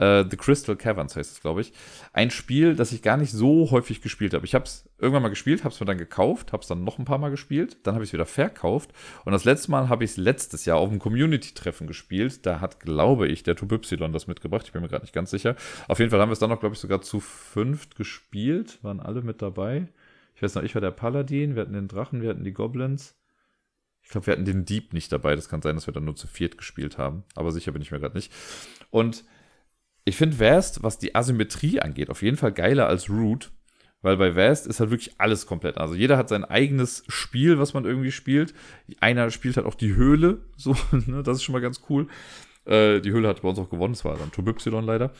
[0.00, 1.72] Uh, The Crystal Caverns heißt es, glaube ich.
[2.12, 4.46] Ein Spiel, das ich gar nicht so häufig gespielt habe.
[4.46, 6.98] Ich habe es irgendwann mal gespielt, habe es mir dann gekauft, habe es dann noch
[6.98, 8.92] ein paar Mal gespielt, dann habe ich es wieder verkauft
[9.24, 12.46] und das letzte Mal habe ich es letztes Jahr auf einem Community-Treffen gespielt.
[12.46, 14.66] Da hat, glaube ich, der Tubypsilon das mitgebracht.
[14.66, 15.56] Ich bin mir gerade nicht ganz sicher.
[15.88, 18.78] Auf jeden Fall haben wir es dann noch, glaube ich, sogar zu fünft gespielt.
[18.82, 19.88] Waren alle mit dabei.
[20.36, 23.16] Ich weiß noch, ich war der Paladin, wir hatten den Drachen, wir hatten die Goblins.
[24.02, 25.34] Ich glaube, wir hatten den Dieb nicht dabei.
[25.34, 27.24] Das kann sein, dass wir dann nur zu viert gespielt haben.
[27.34, 28.32] Aber sicher bin ich mir gerade nicht.
[28.90, 29.24] Und
[30.08, 33.52] ich finde Vast, was die Asymmetrie angeht, auf jeden Fall geiler als Root.
[34.00, 35.76] Weil bei Vast ist halt wirklich alles komplett.
[35.76, 38.54] Also jeder hat sein eigenes Spiel, was man irgendwie spielt.
[39.00, 40.42] Einer spielt halt auch die Höhle.
[40.56, 42.06] So, ne, das ist schon mal ganz cool.
[42.64, 43.94] Äh, die Höhle hat bei uns auch gewonnen.
[43.94, 45.12] Das war dann Turbo Y leider.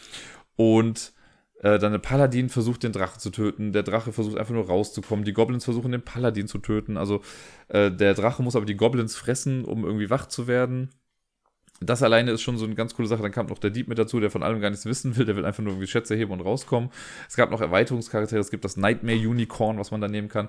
[0.55, 1.13] Und
[1.61, 3.73] äh, dann der Paladin versucht, den Drachen zu töten.
[3.73, 5.25] Der Drache versucht einfach nur rauszukommen.
[5.25, 6.97] Die Goblins versuchen, den Paladin zu töten.
[6.97, 7.21] Also
[7.69, 10.91] äh, der Drache muss aber die Goblins fressen, um irgendwie wach zu werden.
[11.81, 13.23] Das alleine ist schon so eine ganz coole Sache.
[13.23, 15.25] Dann kam noch der Dieb mit dazu, der von allem gar nichts wissen will.
[15.25, 16.91] Der will einfach nur irgendwie Schätze heben und rauskommen.
[17.29, 18.41] Es gab noch Erweiterungscharaktere.
[18.41, 20.49] Es gibt das Nightmare Unicorn, was man da nehmen kann.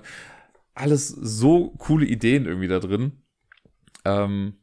[0.74, 3.12] Alles so coole Ideen irgendwie da drin.
[4.04, 4.54] Ähm,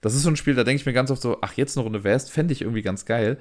[0.00, 1.84] das ist so ein Spiel, da denke ich mir ganz oft so, ach, jetzt eine
[1.84, 3.38] Runde West, fände ich irgendwie ganz geil.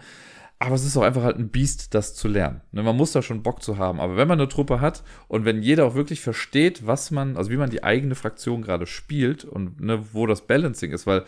[0.60, 2.62] Aber es ist auch einfach halt ein Biest, das zu lernen.
[2.72, 4.00] Ne, man muss da schon Bock zu haben.
[4.00, 7.52] Aber wenn man eine Truppe hat und wenn jeder auch wirklich versteht, was man, also
[7.52, 11.26] wie man die eigene Fraktion gerade spielt und ne, wo das Balancing ist, weil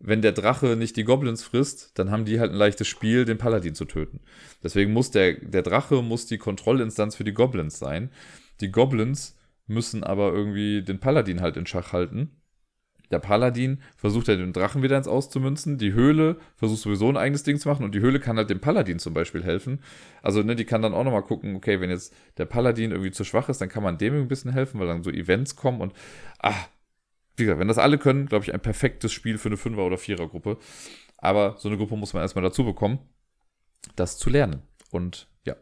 [0.00, 3.38] wenn der Drache nicht die Goblins frisst, dann haben die halt ein leichtes Spiel, den
[3.38, 4.20] Paladin zu töten.
[4.64, 8.10] Deswegen muss der, der Drache muss die Kontrollinstanz für die Goblins sein.
[8.62, 9.36] Die Goblins
[9.66, 12.30] müssen aber irgendwie den Paladin halt in Schach halten.
[13.10, 15.78] Der Paladin versucht ja den Drachen wieder ins Auszumünzen.
[15.78, 18.60] Die Höhle versucht sowieso ein eigenes Ding zu machen und die Höhle kann halt dem
[18.60, 19.80] Paladin zum Beispiel helfen.
[20.22, 23.24] Also, ne, die kann dann auch nochmal gucken, okay, wenn jetzt der Paladin irgendwie zu
[23.24, 25.92] schwach ist, dann kann man dem ein bisschen helfen, weil dann so Events kommen und,
[26.38, 26.54] ah,
[27.36, 29.98] wie gesagt, wenn das alle können, glaube ich, ein perfektes Spiel für eine Fünfer- oder
[29.98, 30.58] Vierer-Gruppe.
[31.18, 32.98] Aber so eine Gruppe muss man erstmal dazu bekommen,
[33.96, 34.62] das zu lernen.
[34.90, 35.56] Und ja,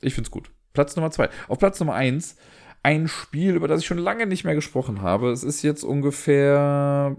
[0.00, 0.50] ich finde es gut.
[0.72, 1.28] Platz Nummer zwei.
[1.48, 2.36] Auf Platz Nummer eins
[2.82, 5.30] ein Spiel, über das ich schon lange nicht mehr gesprochen habe.
[5.30, 7.16] Es ist jetzt ungefähr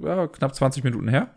[0.00, 1.28] ja, knapp 20 Minuten her.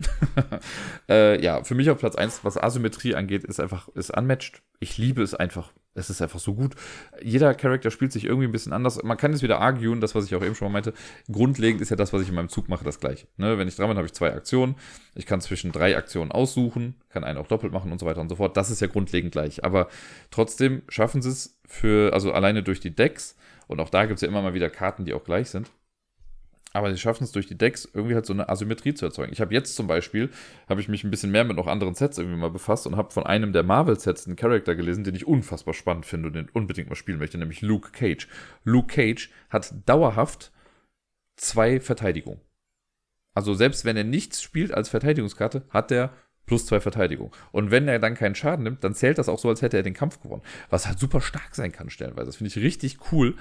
[1.10, 4.62] äh, ja, für mich auf Platz 1, was Asymmetrie angeht, ist einfach, ist unmatched.
[4.80, 5.72] Ich liebe es einfach.
[5.96, 6.76] Es ist einfach so gut.
[7.22, 9.02] Jeder Charakter spielt sich irgendwie ein bisschen anders.
[9.04, 10.94] Man kann es wieder arguen, das, was ich auch eben schon mal meinte.
[11.32, 13.28] Grundlegend ist ja das, was ich in meinem Zug mache, das gleiche.
[13.38, 13.58] Ne?
[13.58, 14.76] Wenn ich dran bin, habe ich zwei Aktionen.
[15.16, 18.30] Ich kann zwischen drei Aktionen aussuchen, kann einen auch doppelt machen und so weiter und
[18.30, 18.56] so fort.
[18.56, 19.66] Das ist ja grundlegend gleich.
[19.66, 19.90] Aber
[20.32, 23.36] trotzdem schaffen sie es für, also alleine durch die Decks,
[23.70, 25.70] und auch da gibt es ja immer mal wieder Karten, die auch gleich sind.
[26.72, 29.34] Aber sie schaffen es durch die Decks irgendwie halt so eine Asymmetrie zu erzeugen.
[29.34, 30.30] Ich habe jetzt zum Beispiel,
[30.68, 33.12] habe ich mich ein bisschen mehr mit noch anderen Sets irgendwie mal befasst und habe
[33.12, 36.90] von einem der Marvel-Sets einen Charakter gelesen, den ich unfassbar spannend finde und den unbedingt
[36.90, 38.28] mal spielen möchte, nämlich Luke Cage.
[38.64, 40.52] Luke Cage hat dauerhaft
[41.38, 42.42] zwei Verteidigungen.
[43.34, 46.14] Also selbst wenn er nichts spielt als Verteidigungskarte, hat er
[46.46, 47.32] plus zwei Verteidigung.
[47.52, 49.84] Und wenn er dann keinen Schaden nimmt, dann zählt das auch so, als hätte er
[49.84, 50.42] den Kampf gewonnen.
[50.70, 52.26] Was halt super stark sein kann, stellenweise.
[52.26, 53.36] Das finde ich richtig cool.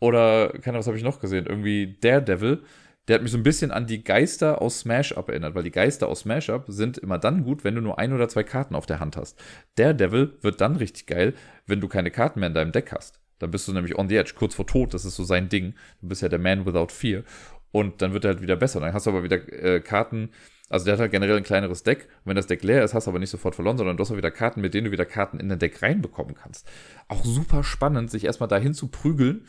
[0.00, 1.46] Oder, keine Ahnung, was habe ich noch gesehen?
[1.46, 2.62] Irgendwie Daredevil.
[3.08, 5.70] Der hat mich so ein bisschen an die Geister aus Smash Up erinnert, weil die
[5.70, 8.74] Geister aus Smash Up sind immer dann gut, wenn du nur ein oder zwei Karten
[8.74, 9.40] auf der Hand hast.
[9.76, 11.34] Daredevil wird dann richtig geil,
[11.66, 13.20] wenn du keine Karten mehr in deinem Deck hast.
[13.38, 15.74] Dann bist du nämlich on the edge, kurz vor Tod, das ist so sein Ding.
[16.00, 17.22] Du bist ja der Man without fear.
[17.70, 18.80] Und dann wird er halt wieder besser.
[18.80, 20.30] Dann hast du aber wieder äh, Karten,
[20.68, 22.08] also der hat halt generell ein kleineres Deck.
[22.24, 24.10] Und wenn das Deck leer ist, hast du aber nicht sofort verloren, sondern du hast
[24.10, 26.68] auch wieder Karten, mit denen du wieder Karten in dein Deck reinbekommen kannst.
[27.08, 29.46] Auch super spannend, sich erstmal dahin zu prügeln,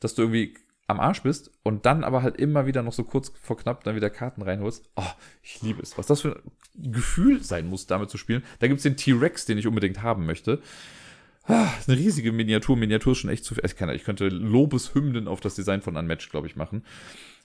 [0.00, 0.56] dass du irgendwie
[0.88, 3.94] am Arsch bist und dann aber halt immer wieder noch so kurz vor knapp dann
[3.94, 4.90] wieder Karten reinholst.
[4.96, 5.04] Oh,
[5.42, 5.96] ich liebe es.
[5.96, 6.42] Was das für
[6.76, 8.42] ein Gefühl sein muss, damit zu spielen.
[8.58, 10.60] Da gibt es den T-Rex, den ich unbedingt haben möchte.
[11.44, 12.76] Ah, eine riesige Miniatur.
[12.76, 13.64] Miniatur ist schon echt zu viel.
[13.64, 16.84] Ich, könnte Lobeshymnen auf das Design von Unmatched, glaube ich, machen.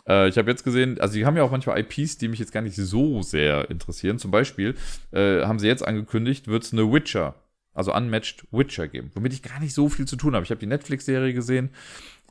[0.08, 2.52] Äh, ich habe jetzt gesehen, also die haben ja auch manchmal IPs, die mich jetzt
[2.52, 4.20] gar nicht so sehr interessieren.
[4.20, 4.76] Zum Beispiel
[5.12, 7.36] äh, haben sie jetzt angekündigt, wird es eine Witcher,
[7.74, 10.44] also Unmatched Witcher geben, womit ich gar nicht so viel zu tun habe.
[10.44, 11.70] Ich habe die Netflix-Serie gesehen,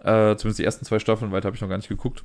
[0.04, 2.24] äh, zumindest die ersten zwei Staffeln, weiter habe ich noch gar nicht geguckt.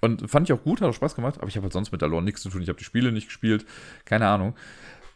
[0.00, 2.02] Und fand ich auch gut, hat auch Spaß gemacht, aber ich habe halt sonst mit
[2.02, 2.62] der nichts zu tun.
[2.62, 3.64] Ich habe die Spiele nicht gespielt,
[4.04, 4.54] keine Ahnung.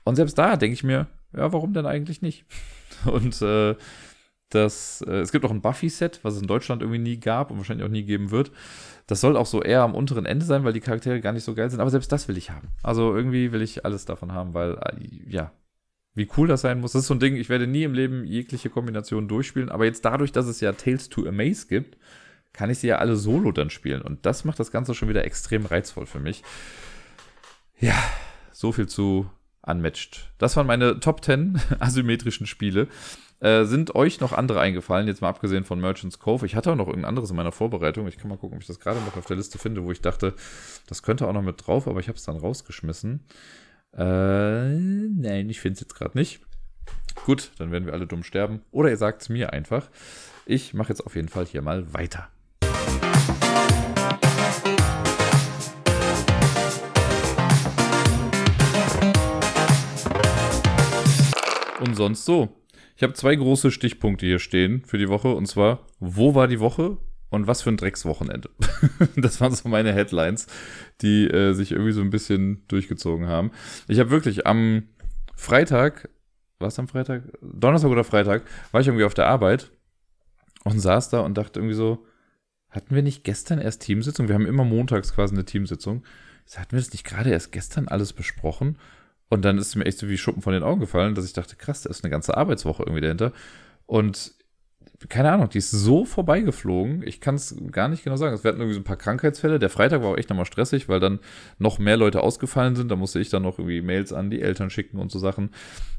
[0.04, 2.44] Und selbst da denke ich mir, ja, warum denn eigentlich nicht?
[3.04, 3.74] Und äh,
[4.50, 7.56] das, äh, es gibt auch ein Buffy-Set, was es in Deutschland irgendwie nie gab und
[7.56, 8.52] wahrscheinlich auch nie geben wird.
[9.08, 11.54] Das soll auch so eher am unteren Ende sein, weil die Charaktere gar nicht so
[11.54, 11.80] geil sind.
[11.80, 12.68] Aber selbst das will ich haben.
[12.82, 15.50] Also irgendwie will ich alles davon haben, weil, äh, ja,
[16.16, 16.92] wie cool das sein muss.
[16.92, 19.68] Das ist so ein Ding, ich werde nie im Leben jegliche Kombinationen durchspielen.
[19.68, 21.98] Aber jetzt dadurch, dass es ja Tales to Amaze gibt,
[22.54, 24.00] kann ich sie ja alle solo dann spielen.
[24.00, 26.42] Und das macht das Ganze schon wieder extrem reizvoll für mich.
[27.78, 28.02] Ja,
[28.50, 30.32] so viel zu Unmatched.
[30.38, 32.88] Das waren meine Top 10 asymmetrischen Spiele.
[33.40, 36.46] Äh, sind euch noch andere eingefallen, jetzt mal abgesehen von Merchants Cove?
[36.46, 38.08] Ich hatte auch noch irgendein anderes in meiner Vorbereitung.
[38.08, 40.00] Ich kann mal gucken, ob ich das gerade noch auf der Liste finde, wo ich
[40.00, 40.32] dachte,
[40.86, 43.20] das könnte auch noch mit drauf, aber ich habe es dann rausgeschmissen.
[43.98, 46.40] Äh, nein, ich finde es jetzt gerade nicht.
[47.24, 48.60] Gut, dann werden wir alle dumm sterben.
[48.70, 49.88] Oder ihr sagt es mir einfach.
[50.44, 52.28] Ich mache jetzt auf jeden Fall hier mal weiter.
[61.80, 62.60] Und sonst so.
[62.96, 65.34] Ich habe zwei große Stichpunkte hier stehen für die Woche.
[65.34, 66.98] Und zwar, wo war die Woche
[67.30, 68.50] und was für ein Dreckswochenende.
[69.16, 70.46] das waren so meine Headlines,
[71.02, 73.50] die äh, sich irgendwie so ein bisschen durchgezogen haben.
[73.88, 74.84] Ich habe wirklich am
[75.34, 76.08] Freitag,
[76.58, 77.24] was am Freitag?
[77.42, 79.70] Donnerstag oder Freitag, war ich irgendwie auf der Arbeit
[80.64, 82.06] und saß da und dachte irgendwie so,
[82.70, 84.28] hatten wir nicht gestern erst Teamsitzung?
[84.28, 86.04] Wir haben immer montags quasi eine Teamsitzung.
[86.54, 88.78] Hatten wir das nicht gerade erst gestern alles besprochen?
[89.28, 91.56] Und dann ist mir echt so wie Schuppen von den Augen gefallen, dass ich dachte,
[91.56, 93.32] krass, da ist eine ganze Arbeitswoche irgendwie dahinter.
[93.86, 94.32] Und
[95.08, 97.02] keine Ahnung, die ist so vorbeigeflogen.
[97.06, 98.42] Ich kann es gar nicht genau sagen.
[98.42, 99.58] Wir hatten irgendwie so ein paar Krankheitsfälle.
[99.58, 101.20] Der Freitag war auch echt nochmal stressig, weil dann
[101.58, 102.90] noch mehr Leute ausgefallen sind.
[102.90, 105.50] Da musste ich dann noch irgendwie Mails an die Eltern schicken und so Sachen,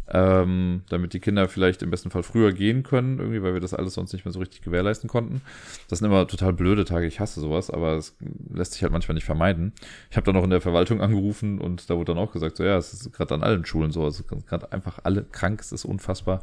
[0.10, 3.74] ähm, damit die Kinder vielleicht im besten Fall früher gehen können, irgendwie, weil wir das
[3.74, 5.42] alles sonst nicht mehr so richtig gewährleisten konnten.
[5.90, 7.06] Das sind immer total blöde Tage.
[7.06, 8.16] Ich hasse sowas, aber es
[8.52, 9.74] lässt sich halt manchmal nicht vermeiden.
[10.10, 12.64] Ich habe dann noch in der Verwaltung angerufen und da wurde dann auch gesagt, so
[12.64, 14.08] ja, es ist gerade an allen Schulen so.
[14.08, 15.62] Es ist gerade einfach alle krank.
[15.62, 16.42] Es ist unfassbar.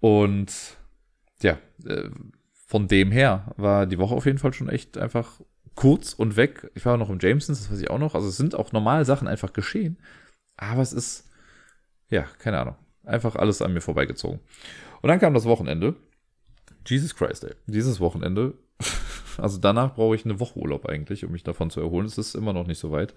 [0.00, 0.78] Und
[1.42, 2.10] ja, äh,
[2.66, 5.40] von dem her war die Woche auf jeden Fall schon echt einfach
[5.74, 6.70] kurz und weg.
[6.74, 8.14] Ich war noch im Jamesons, das weiß ich auch noch.
[8.14, 9.98] Also es sind auch normale Sachen einfach geschehen.
[10.56, 11.28] Aber es ist,
[12.08, 12.76] ja, keine Ahnung.
[13.04, 14.40] Einfach alles an mir vorbeigezogen.
[15.00, 15.96] Und dann kam das Wochenende.
[16.86, 17.54] Jesus Christ, ey.
[17.66, 18.54] Dieses Wochenende.
[19.38, 22.04] Also danach brauche ich eine Woche Urlaub eigentlich, um mich davon zu erholen.
[22.04, 23.14] Es ist immer noch nicht so weit.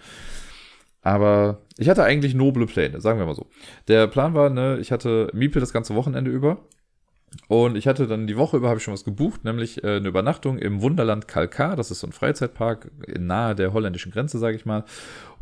[1.01, 3.49] Aber ich hatte eigentlich noble Pläne, sagen wir mal so.
[3.89, 6.63] Der Plan war, ne, ich hatte Miepel das ganze Wochenende über
[7.47, 10.07] und ich hatte dann die Woche über habe ich schon was gebucht, nämlich äh, eine
[10.07, 11.75] Übernachtung im Wunderland Kalkar.
[11.75, 14.83] Das ist so ein Freizeitpark nahe der holländischen Grenze, sage ich mal.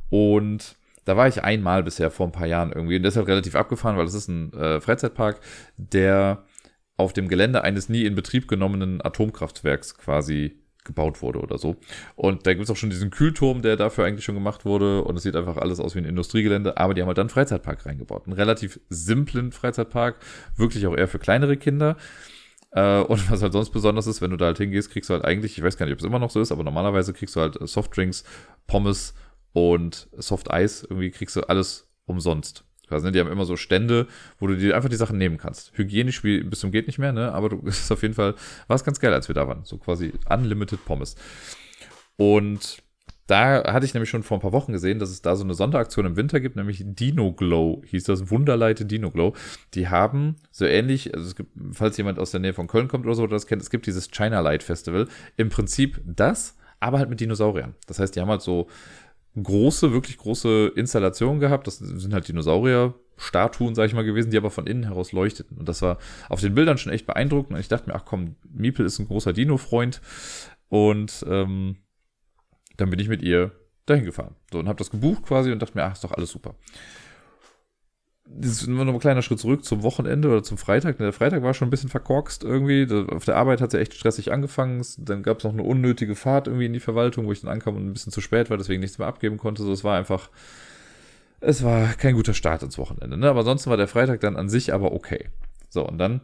[0.09, 0.75] Und
[1.05, 4.05] da war ich einmal bisher vor ein paar Jahren irgendwie und deshalb relativ abgefahren, weil
[4.05, 5.39] es ist ein äh, Freizeitpark,
[5.77, 6.43] der
[6.97, 11.75] auf dem Gelände eines nie in Betrieb genommenen Atomkraftwerks quasi gebaut wurde oder so.
[12.15, 15.03] Und da gibt es auch schon diesen Kühlturm, der dafür eigentlich schon gemacht wurde.
[15.03, 16.77] Und es sieht einfach alles aus wie ein Industriegelände.
[16.77, 18.25] Aber die haben halt dann einen Freizeitpark reingebaut.
[18.25, 20.17] Einen relativ simplen Freizeitpark.
[20.55, 21.97] Wirklich auch eher für kleinere Kinder.
[22.71, 25.25] Äh, und was halt sonst besonders ist, wenn du da halt hingehst, kriegst du halt
[25.25, 27.41] eigentlich, ich weiß gar nicht, ob es immer noch so ist, aber normalerweise kriegst du
[27.41, 28.23] halt Softdrinks,
[28.67, 29.13] Pommes
[29.53, 30.83] und Soft Eis.
[30.83, 33.05] Irgendwie kriegst du alles umsonst quasi.
[33.05, 33.11] Ne?
[33.13, 34.07] Die haben immer so Stände,
[34.39, 35.71] wo du dir einfach die Sachen nehmen kannst.
[35.77, 37.31] Hygienisch wie bis zum geht nicht mehr, ne?
[37.31, 38.35] Aber du ist auf jeden Fall,
[38.67, 39.63] war es ganz geil, als wir da waren.
[39.63, 41.15] So quasi unlimited Pommes.
[42.17, 42.83] Und
[43.27, 45.53] da hatte ich nämlich schon vor ein paar Wochen gesehen, dass es da so eine
[45.53, 49.33] Sonderaktion im Winter gibt, nämlich Dino Glow, hieß das Wunderleite Dino Glow.
[49.73, 53.05] Die haben so ähnlich, also es gibt, falls jemand aus der Nähe von Köln kommt
[53.05, 55.07] oder so, oder das kennt, es gibt dieses China Light Festival.
[55.37, 57.75] Im Prinzip das, aber halt mit Dinosauriern.
[57.87, 58.67] Das heißt, die haben halt so
[59.41, 61.67] große, wirklich große Installationen gehabt.
[61.67, 65.57] Das sind halt Dinosaurier-Statuen, sag ich mal, gewesen, die aber von innen heraus leuchteten.
[65.57, 65.97] Und das war
[66.29, 67.53] auf den Bildern schon echt beeindruckend.
[67.53, 70.01] Und ich dachte mir, ach komm, Miepel ist ein großer Dino-Freund.
[70.69, 71.77] Und ähm,
[72.77, 73.51] dann bin ich mit ihr
[73.85, 74.35] dahin gefahren.
[74.51, 76.55] So, und habe das gebucht quasi und dachte mir, ach, ist doch alles super
[78.33, 80.97] das ist nur noch ein kleiner Schritt zurück zum Wochenende oder zum Freitag.
[80.97, 82.87] Der Freitag war schon ein bisschen verkorkst irgendwie.
[83.09, 84.85] Auf der Arbeit hat es ja echt stressig angefangen.
[84.99, 87.75] Dann gab es noch eine unnötige Fahrt irgendwie in die Verwaltung, wo ich dann ankam
[87.75, 89.63] und ein bisschen zu spät war, deswegen nichts mehr abgeben konnte.
[89.63, 90.29] So, es war einfach,
[91.41, 93.17] es war kein guter Start ins Wochenende.
[93.17, 93.29] Ne?
[93.29, 95.29] Aber ansonsten war der Freitag dann an sich aber okay.
[95.69, 96.21] So, und dann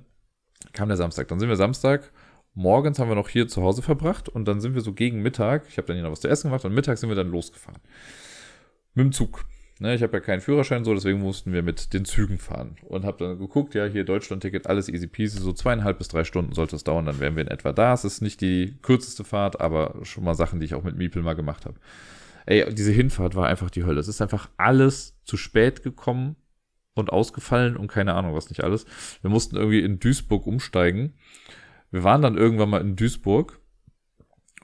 [0.74, 1.28] kam der Samstag.
[1.28, 2.12] Dann sind wir Samstag.
[2.54, 5.66] Morgens haben wir noch hier zu Hause verbracht und dann sind wir so gegen Mittag.
[5.70, 7.82] Ich habe dann hier noch was zu essen gemacht und Mittag sind wir dann losgefahren.
[8.96, 9.46] Mit dem Zug.
[9.80, 12.78] Ne, ich habe ja keinen Führerschein so, deswegen mussten wir mit den Zügen fahren.
[12.82, 16.54] Und habe dann geguckt, ja, hier Deutschland-Ticket, alles easy peasy, so zweieinhalb bis drei Stunden
[16.54, 17.94] sollte es dauern, dann wären wir in etwa da.
[17.94, 21.22] Es ist nicht die kürzeste Fahrt, aber schon mal Sachen, die ich auch mit Miepel
[21.22, 21.76] mal gemacht habe.
[22.48, 24.00] Ey, diese Hinfahrt war einfach die Hölle.
[24.00, 26.38] Es ist einfach alles zu spät gekommen
[26.96, 28.86] und ausgefallen und keine Ahnung, was nicht alles.
[29.22, 31.14] Wir mussten irgendwie in Duisburg umsteigen.
[31.92, 33.60] Wir waren dann irgendwann mal in Duisburg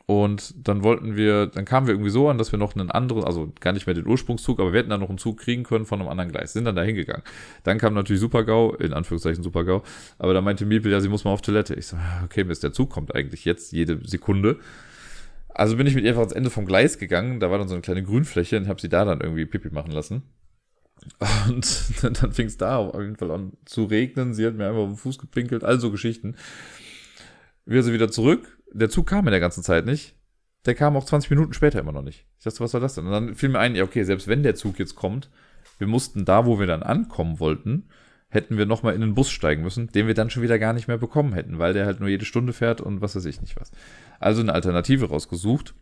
[0.06, 3.24] und dann wollten wir, dann kamen wir irgendwie so an, dass wir noch einen anderen,
[3.24, 5.86] also gar nicht mehr den Ursprungszug, aber wir hätten dann noch einen Zug kriegen können
[5.86, 6.52] von einem anderen Gleis.
[6.52, 7.24] Sind dann da hingegangen.
[7.64, 9.82] Dann kam natürlich Supergau, in Anführungszeichen Supergau.
[10.18, 11.74] Aber da meinte Miepel, ja, sie muss mal auf Toilette.
[11.76, 14.60] Ich so, okay, Mist, der Zug kommt eigentlich jetzt jede Sekunde.
[15.48, 17.40] Also bin ich mit ihr einfach ans Ende vom Gleis gegangen.
[17.40, 19.92] Da war dann so eine kleine Grünfläche und habe sie da dann irgendwie Pipi machen
[19.92, 20.24] lassen.
[21.48, 24.34] Und dann fing es da auf jeden Fall an zu regnen.
[24.34, 26.36] Sie hat mir einfach auf den Fuß gepinkelt, all so Geschichten.
[27.66, 30.16] Wir sind wieder zurück der Zug kam in der ganzen Zeit nicht.
[30.66, 32.26] Der kam auch 20 Minuten später immer noch nicht.
[32.38, 33.06] Ich dachte, was war das denn?
[33.06, 35.30] Und dann fiel mir ein, ja, okay, selbst wenn der Zug jetzt kommt,
[35.78, 37.90] wir mussten da, wo wir dann ankommen wollten,
[38.30, 40.88] hätten wir nochmal in den Bus steigen müssen, den wir dann schon wieder gar nicht
[40.88, 43.60] mehr bekommen hätten, weil der halt nur jede Stunde fährt und was weiß ich nicht
[43.60, 43.72] was.
[44.20, 45.76] Also eine Alternative rausgesucht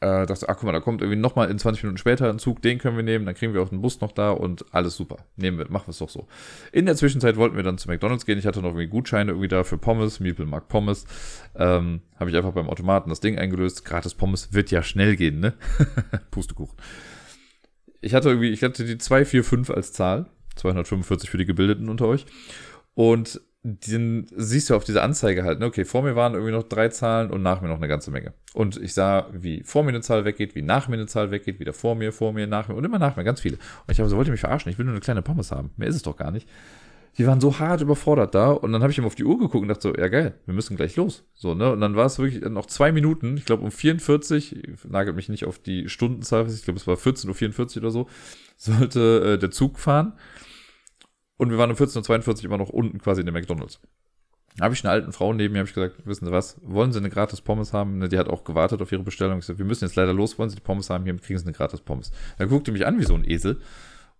[0.00, 2.62] äh, dachte, ach guck mal, da kommt irgendwie nochmal in 20 Minuten später ein Zug,
[2.62, 5.16] den können wir nehmen, dann kriegen wir auch den Bus noch da und alles super.
[5.36, 6.28] Nehmen wir, machen wir es doch so.
[6.70, 8.38] In der Zwischenzeit wollten wir dann zu McDonalds gehen.
[8.38, 10.20] Ich hatte noch irgendwie Gutscheine irgendwie da für Pommes.
[10.20, 11.04] Miepel mag Pommes.
[11.56, 13.84] Ähm, Habe ich einfach beim Automaten das Ding eingelöst.
[13.84, 15.54] Gratis Pommes wird ja schnell gehen, ne?
[16.30, 16.76] Pustekuchen.
[18.00, 20.26] Ich hatte irgendwie, ich hatte die 245 als Zahl.
[20.54, 22.26] 245 für die Gebildeten unter euch.
[22.94, 23.40] Und
[23.76, 25.66] den siehst du auf dieser Anzeige halt, ne?
[25.66, 28.32] okay, vor mir waren irgendwie noch drei Zahlen und nach mir noch eine ganze Menge.
[28.54, 31.60] Und ich sah, wie vor mir eine Zahl weggeht, wie nach mir eine Zahl weggeht,
[31.60, 33.56] wieder vor mir, vor mir, nach mir und immer nach mir, ganz viele.
[33.56, 34.70] Und ich habe so, wollt ihr mich verarschen?
[34.72, 35.70] Ich will nur eine kleine Pommes haben.
[35.76, 36.48] Mehr ist es doch gar nicht.
[37.18, 39.62] Die waren so hart überfordert da und dann habe ich ihm auf die Uhr geguckt
[39.62, 41.24] und dachte so, ja geil, wir müssen gleich los.
[41.34, 41.72] So, ne?
[41.72, 45.44] Und dann war es wirklich noch zwei Minuten, ich glaube um 44, nagelt mich nicht
[45.44, 48.08] auf die Stundenzahl, ich glaube es war 14.44 Uhr oder so,
[48.56, 50.12] sollte äh, der Zug fahren.
[51.38, 53.80] Und wir waren um 14.42 Uhr immer noch unten quasi in der McDonalds.
[54.60, 56.98] Habe ich eine alten Frau neben mir, habe ich gesagt, wissen Sie was, wollen Sie
[56.98, 57.98] eine gratis Pommes haben?
[57.98, 59.38] Ne, die hat auch gewartet auf ihre Bestellung.
[59.38, 61.04] Ich gesagt, wir müssen jetzt leider los, wollen Sie die Pommes haben?
[61.04, 62.10] Hier kriegen Sie eine gratis Pommes.
[62.38, 63.60] Dann guckte mich an wie so ein Esel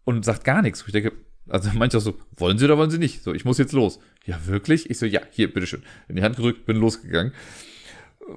[0.05, 0.85] und sagt gar nichts.
[0.87, 1.12] Ich denke,
[1.49, 3.25] also manche so, wollen Sie oder wollen Sie nicht?
[3.25, 3.99] So, ich muss jetzt los.
[4.25, 4.89] Ja, wirklich?
[4.89, 5.83] Ich so, ja, hier, bitteschön.
[6.07, 7.33] In die Hand gedrückt, bin losgegangen.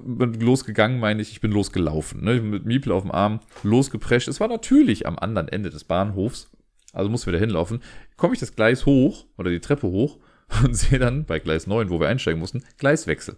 [0.04, 2.24] Bin losgegangen, meine ich, ich bin losgelaufen.
[2.24, 2.40] Ne?
[2.40, 4.26] Mit Miepel auf dem Arm, losgeprescht.
[4.26, 6.50] Es war natürlich am anderen Ende des Bahnhofs
[6.92, 7.82] also mussten wir da hinlaufen,
[8.16, 10.18] komme ich das Gleis hoch oder die Treppe hoch
[10.64, 13.36] und sehe dann bei Gleis 9, wo wir einsteigen mussten, Gleiswechsel.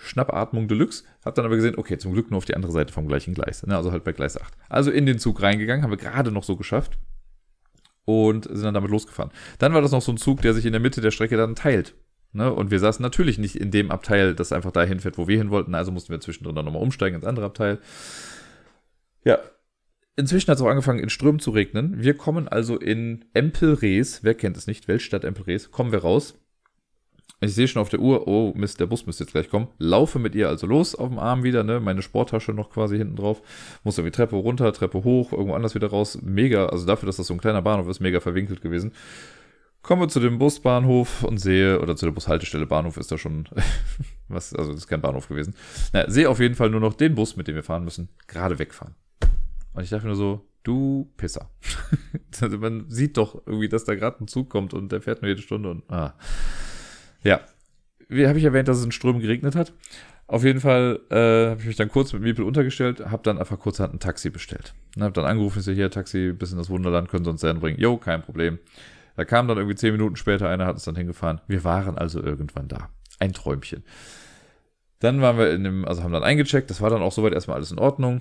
[0.00, 3.08] Schnappatmung Deluxe, hab dann aber gesehen, okay, zum Glück nur auf die andere Seite vom
[3.08, 4.54] gleichen Gleis, ne, also halt bei Gleis 8.
[4.68, 6.98] Also in den Zug reingegangen, haben wir gerade noch so geschafft
[8.04, 9.32] und sind dann damit losgefahren.
[9.58, 11.56] Dann war das noch so ein Zug, der sich in der Mitte der Strecke dann
[11.56, 11.94] teilt.
[12.32, 12.52] Ne?
[12.52, 15.50] Und wir saßen natürlich nicht in dem Abteil, das einfach dahin fährt, wo wir hin
[15.50, 17.78] wollten, also mussten wir zwischendrin dann nochmal umsteigen ins andere Abteil.
[19.24, 19.38] Ja,
[20.18, 22.02] Inzwischen hat es auch angefangen, in Strömen zu regnen.
[22.02, 26.34] Wir kommen also in Empelrees, wer kennt es nicht, Weltstadt Empelrees, kommen wir raus.
[27.40, 29.68] Ich sehe schon auf der Uhr, oh Mist, der Bus müsste jetzt gleich kommen.
[29.78, 31.78] Laufe mit ihr also los auf dem Arm wieder, ne?
[31.78, 33.42] Meine Sporttasche noch quasi hinten drauf.
[33.84, 36.18] Muss irgendwie Treppe runter, Treppe hoch, irgendwo anders wieder raus.
[36.20, 38.90] Mega, also dafür, dass das so ein kleiner Bahnhof ist, mega verwinkelt gewesen.
[39.82, 43.48] Komme zu dem Busbahnhof und sehe, oder zu der Bushaltestelle Bahnhof ist da schon,
[44.28, 45.54] was, also das ist kein Bahnhof gewesen.
[45.92, 48.58] Naja, sehe auf jeden Fall nur noch den Bus, mit dem wir fahren müssen, gerade
[48.58, 48.96] wegfahren.
[49.74, 51.50] Und ich dachte nur so, du Pisser.
[52.40, 55.28] also man sieht doch irgendwie, dass da gerade ein Zug kommt und der fährt nur
[55.28, 56.14] jede Stunde und ah.
[57.22, 57.40] Ja.
[58.08, 59.72] Wie habe ich erwähnt, dass es in Strömen geregnet hat?
[60.26, 63.58] Auf jeden Fall äh, habe ich mich dann kurz mit Miepel untergestellt, habe dann einfach
[63.58, 64.74] kurzerhand ein Taxi bestellt.
[65.00, 67.78] Habe dann angerufen, ich so, hier, Taxi bis in das Wunderland, können Sie uns bringen.
[67.80, 68.58] Jo, kein Problem.
[69.16, 71.40] Da kam dann irgendwie zehn Minuten später einer, hat uns dann hingefahren.
[71.48, 72.90] Wir waren also irgendwann da.
[73.18, 73.84] Ein Träumchen.
[75.00, 77.56] Dann waren wir in dem, also haben dann eingecheckt, das war dann auch soweit erstmal
[77.56, 78.20] alles in Ordnung.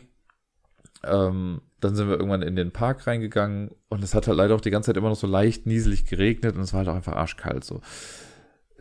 [1.04, 4.62] Ähm, dann sind wir irgendwann in den Park reingegangen und es hat halt leider auch
[4.62, 7.16] die ganze Zeit immer noch so leicht nieselig geregnet und es war halt auch einfach
[7.16, 7.82] arschkalt so.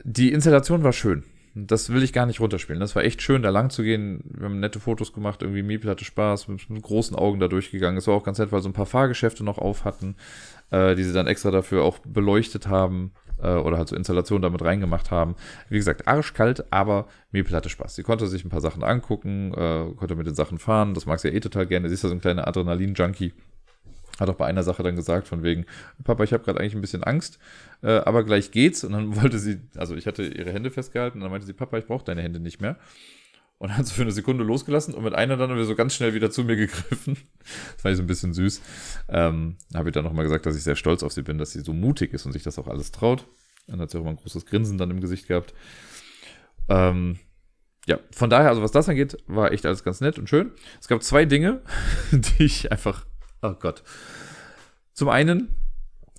[0.04, 1.24] Die Installation war schön.
[1.54, 2.80] Das will ich gar nicht runterspielen.
[2.80, 4.22] Das war echt schön, da lang zu gehen.
[4.24, 7.96] Wir haben nette Fotos gemacht, irgendwie Miepel hatte Spaß, mit, mit großen Augen da durchgegangen.
[7.96, 10.16] Es war auch ganz nett, weil so ein paar Fahrgeschäfte noch auf hatten,
[10.70, 13.12] äh, die sie dann extra dafür auch beleuchtet haben
[13.42, 15.36] äh, oder halt so Installationen damit reingemacht haben.
[15.68, 17.94] Wie gesagt, arschkalt, aber Miepel hatte Spaß.
[17.94, 20.94] Sie konnte sich ein paar Sachen angucken, äh, konnte mit den Sachen fahren.
[20.94, 21.88] Das mag sie ja eh total gerne.
[21.88, 23.32] Sie ist ja so ein kleiner Adrenalin-Junkie.
[24.18, 25.66] Hat auch bei einer Sache dann gesagt, von wegen,
[26.02, 27.38] Papa, ich habe gerade eigentlich ein bisschen Angst,
[27.82, 28.82] äh, aber gleich geht's.
[28.82, 31.78] Und dann wollte sie, also ich hatte ihre Hände festgehalten und dann meinte sie, Papa,
[31.78, 32.76] ich brauche deine Hände nicht mehr.
[33.58, 36.30] Und hat sie für eine Sekunde losgelassen und mit einer dann so ganz schnell wieder
[36.30, 37.16] zu mir gegriffen.
[37.72, 38.60] Das fand ich so ein bisschen süß.
[39.08, 41.60] Ähm, habe ich dann nochmal gesagt, dass ich sehr stolz auf sie bin, dass sie
[41.60, 43.26] so mutig ist und sich das auch alles traut.
[43.66, 45.54] Dann hat sie auch immer ein großes Grinsen dann im Gesicht gehabt.
[46.68, 47.18] Ähm,
[47.86, 50.52] ja, von daher, also was das angeht, war echt alles ganz nett und schön.
[50.80, 51.62] Es gab zwei Dinge,
[52.10, 53.06] die ich einfach,
[53.42, 53.82] oh Gott.
[54.92, 55.54] Zum einen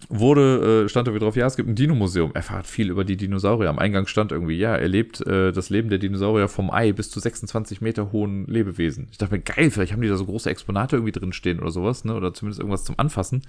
[0.09, 2.33] wurde, äh, stand irgendwie drauf, ja, es gibt ein Dino-Museum.
[2.33, 3.69] Erfahrt viel über die Dinosaurier.
[3.69, 7.09] Am Eingang stand irgendwie, ja, er lebt äh, das Leben der Dinosaurier vom Ei bis
[7.09, 9.07] zu 26 Meter hohen Lebewesen.
[9.11, 11.71] Ich dachte mir, geil, vielleicht haben die da so große Exponate irgendwie drin stehen oder
[11.71, 12.15] sowas, ne?
[12.15, 13.41] Oder zumindest irgendwas zum Anfassen.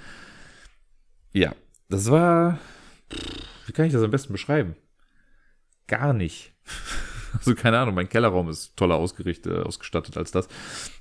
[1.32, 1.55] Ja,
[1.88, 2.59] das war.
[3.66, 4.76] Wie kann ich das am besten beschreiben?
[5.86, 6.53] Gar nicht.
[7.39, 10.49] Also keine Ahnung, mein Kellerraum ist toller ausgerichtet, äh, ausgestattet als das.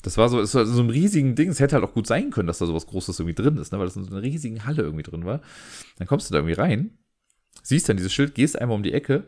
[0.04, 1.50] Das war so, ist so ein riesigen Ding.
[1.50, 3.80] Es hätte halt auch gut sein können, dass da sowas Großes irgendwie drin ist, ne?
[3.80, 5.42] weil das in so einer riesigen Halle irgendwie drin war.
[5.98, 6.98] Dann kommst du da irgendwie rein,
[7.64, 9.24] siehst dann dieses Schild, gehst einmal um die Ecke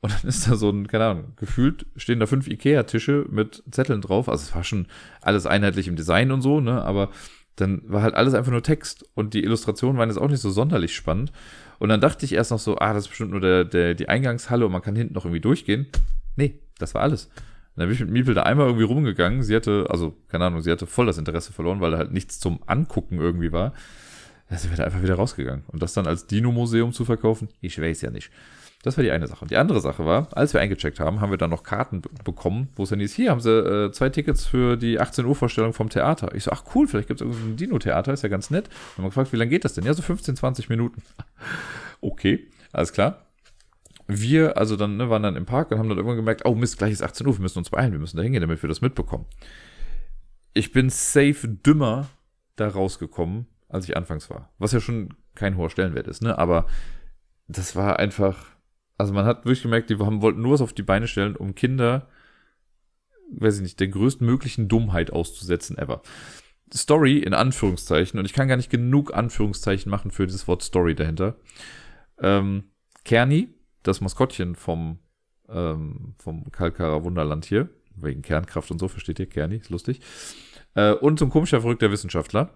[0.00, 4.00] und dann ist da so ein, keine Ahnung, gefühlt stehen da fünf Ikea-Tische mit Zetteln
[4.00, 4.28] drauf.
[4.28, 4.86] Also es war schon
[5.20, 6.82] alles einheitlich im Design und so, ne?
[6.82, 7.10] Aber
[7.56, 10.50] dann war halt alles einfach nur Text und die Illustrationen waren jetzt auch nicht so
[10.50, 11.32] sonderlich spannend.
[11.80, 14.08] Und dann dachte ich erst noch so, ah, das ist bestimmt nur der, der, die
[14.08, 15.88] Eingangshalle und man kann hinten noch irgendwie durchgehen.
[16.38, 17.28] Nee, das war alles.
[17.74, 19.42] dann bin ich mit Miepel da einmal irgendwie rumgegangen.
[19.42, 22.38] Sie hatte, also, keine Ahnung, sie hatte voll das Interesse verloren, weil da halt nichts
[22.38, 23.74] zum Angucken irgendwie war.
[24.48, 25.64] Da sind wir da einfach wieder rausgegangen.
[25.66, 28.30] Und das dann als Dino-Museum zu verkaufen, ich weiß ja nicht.
[28.84, 29.42] Das war die eine Sache.
[29.42, 32.68] Und die andere Sache war, als wir eingecheckt haben, haben wir dann noch Karten bekommen,
[32.76, 35.72] wo es dann hieß, hier haben sie äh, zwei Tickets für die 18 Uhr Vorstellung
[35.72, 36.32] vom Theater.
[36.36, 38.68] Ich so, ach cool, vielleicht gibt es irgendein Dino-Theater, ist ja ganz nett.
[38.96, 39.84] Und haben gefragt, wie lange geht das denn?
[39.84, 41.02] Ja, so 15, 20 Minuten.
[42.00, 43.27] okay, alles klar.
[44.10, 46.78] Wir, also dann, ne, waren dann im Park und haben dann irgendwann gemerkt, oh Mist,
[46.78, 48.80] gleich ist 18 Uhr, wir müssen uns beeilen, wir müssen da hingehen, damit wir das
[48.80, 49.26] mitbekommen.
[50.54, 52.08] Ich bin safe dümmer
[52.56, 54.50] da rausgekommen, als ich anfangs war.
[54.58, 56.38] Was ja schon kein hoher Stellenwert ist, ne?
[56.38, 56.66] Aber
[57.48, 58.46] das war einfach,
[58.96, 61.54] also man hat wirklich gemerkt, die haben, wollten nur was auf die Beine stellen, um
[61.54, 62.08] Kinder,
[63.30, 66.00] weiß ich nicht, der größtmöglichen Dummheit auszusetzen ever.
[66.74, 70.94] Story in Anführungszeichen, und ich kann gar nicht genug Anführungszeichen machen für dieses Wort Story
[70.94, 71.36] dahinter.
[72.20, 72.64] Ähm,
[73.04, 74.98] Kerni, das Maskottchen vom,
[75.48, 79.26] ähm, vom Kalkarer Wunderland hier, wegen Kernkraft und so, versteht ihr?
[79.26, 80.00] Kerni, ist lustig.
[80.74, 82.50] Äh, und zum komischer verrückter Wissenschaftler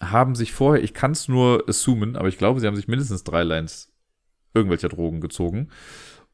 [0.00, 3.24] haben sich vorher, ich kann es nur assumen, aber ich glaube, sie haben sich mindestens
[3.24, 3.92] drei Lines
[4.54, 5.68] irgendwelcher Drogen gezogen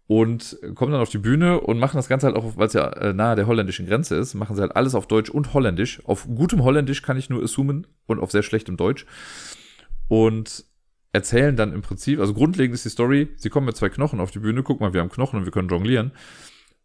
[0.07, 2.89] und kommen dann auf die Bühne und machen das Ganze halt auch, weil es ja
[2.89, 6.05] äh, nahe der holländischen Grenze ist, machen sie halt alles auf Deutsch und Holländisch.
[6.05, 9.07] Auf gutem Holländisch kann ich nur assumen und auf sehr schlechtem Deutsch.
[10.09, 10.67] Und
[11.13, 14.31] erzählen dann im Prinzip, also grundlegend ist die Story, sie kommen mit zwei Knochen auf
[14.31, 16.13] die Bühne, guck mal, wir haben Knochen und wir können jonglieren.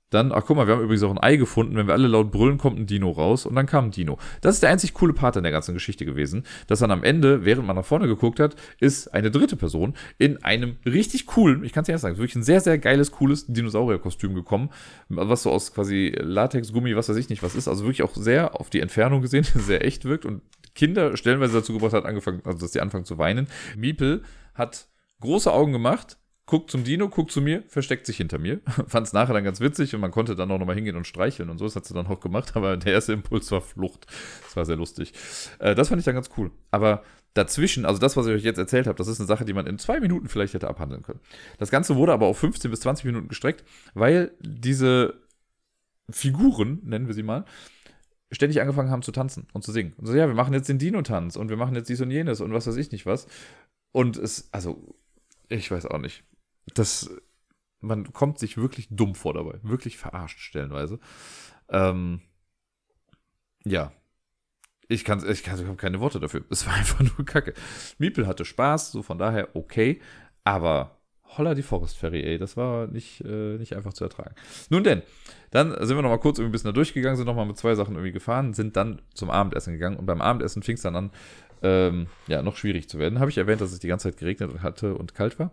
[0.10, 1.76] Dann, ach guck mal, wir haben übrigens auch ein Ei gefunden.
[1.76, 3.46] Wenn wir alle laut brüllen, kommt ein Dino raus.
[3.46, 4.18] Und dann kam ein Dino.
[4.40, 6.46] Das ist der einzig coole Part in der ganzen Geschichte gewesen.
[6.68, 10.42] Dass dann am Ende, während man nach vorne geguckt hat, ist eine dritte Person in
[10.46, 14.34] einem richtig coolen, ich kann es ja sagen, wirklich ein sehr, sehr geiles, cooles Dinosaurierkostüm
[14.34, 14.70] gekommen.
[15.10, 17.68] Was so aus quasi Latex, Gummi, was weiß ich nicht was ist.
[17.68, 20.26] Also wirklich auch sehr auf die Entfernung gesehen, sehr echt wirkt.
[20.26, 20.42] Und
[20.78, 23.48] Kinder stellenweise dazu gebracht hat, angefangen, also dass die anfangen zu weinen.
[23.76, 24.24] Miepel
[24.54, 24.88] hat
[25.20, 28.62] große Augen gemacht, guckt zum Dino, guckt zu mir, versteckt sich hinter mir.
[28.88, 31.50] Fand es nachher dann ganz witzig und man konnte dann auch nochmal hingehen und streicheln
[31.50, 31.66] und so.
[31.66, 34.06] Das hat sie dann auch gemacht, aber der erste Impuls war Flucht.
[34.44, 35.14] Das war sehr lustig.
[35.60, 36.52] Äh, das fand ich dann ganz cool.
[36.70, 37.04] Aber
[37.34, 39.66] dazwischen, also das, was ich euch jetzt erzählt habe, das ist eine Sache, die man
[39.66, 41.20] in zwei Minuten vielleicht hätte abhandeln können.
[41.58, 43.64] Das Ganze wurde aber auf 15 bis 20 Minuten gestreckt,
[43.96, 45.16] weil diese
[46.10, 47.46] Figuren, nennen wir sie mal,
[48.32, 49.94] ständig angefangen haben zu tanzen und zu singen.
[49.98, 52.42] Und so, ja, wir machen jetzt den Dino-Tanz und wir machen jetzt dies und jenes
[52.42, 53.28] und was weiß ich nicht was.
[53.92, 54.96] Und es, also,
[55.50, 56.24] ich weiß auch nicht
[56.74, 57.10] das,
[57.80, 59.60] man kommt sich wirklich dumm vor dabei.
[59.64, 61.00] Wirklich verarscht stellenweise.
[61.70, 62.22] Ähm,
[63.66, 63.92] ja.
[64.90, 66.46] Ich kann, ich, kann, ich habe keine Worte dafür.
[66.50, 67.54] Es war einfach nur Kacke.
[67.98, 70.02] Miepel hatte Spaß, so von daher okay.
[70.44, 70.97] Aber
[71.38, 74.36] holla die Forest Ferry, ey, das war nicht, äh, nicht einfach zu ertragen.
[74.70, 75.02] Nun denn,
[75.52, 77.58] dann sind wir noch mal kurz irgendwie ein bisschen da durchgegangen, sind noch mal mit
[77.58, 80.96] zwei Sachen irgendwie gefahren, sind dann zum Abendessen gegangen und beim Abendessen fing es dann
[80.96, 81.12] an,
[81.64, 83.20] ähm, ja, noch schwierig zu werden.
[83.20, 85.52] Habe ich erwähnt, dass es die ganze Zeit geregnet hatte und kalt war.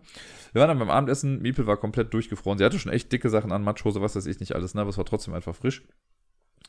[0.53, 2.57] Wir waren dann beim Abendessen, Miepel war komplett durchgefroren.
[2.57, 4.89] Sie hatte schon echt dicke Sachen an, Matschhose, was weiß ich nicht alles, ne, aber
[4.89, 5.83] es war trotzdem einfach frisch.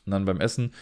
[0.05, 0.73] Und dann beim Essen,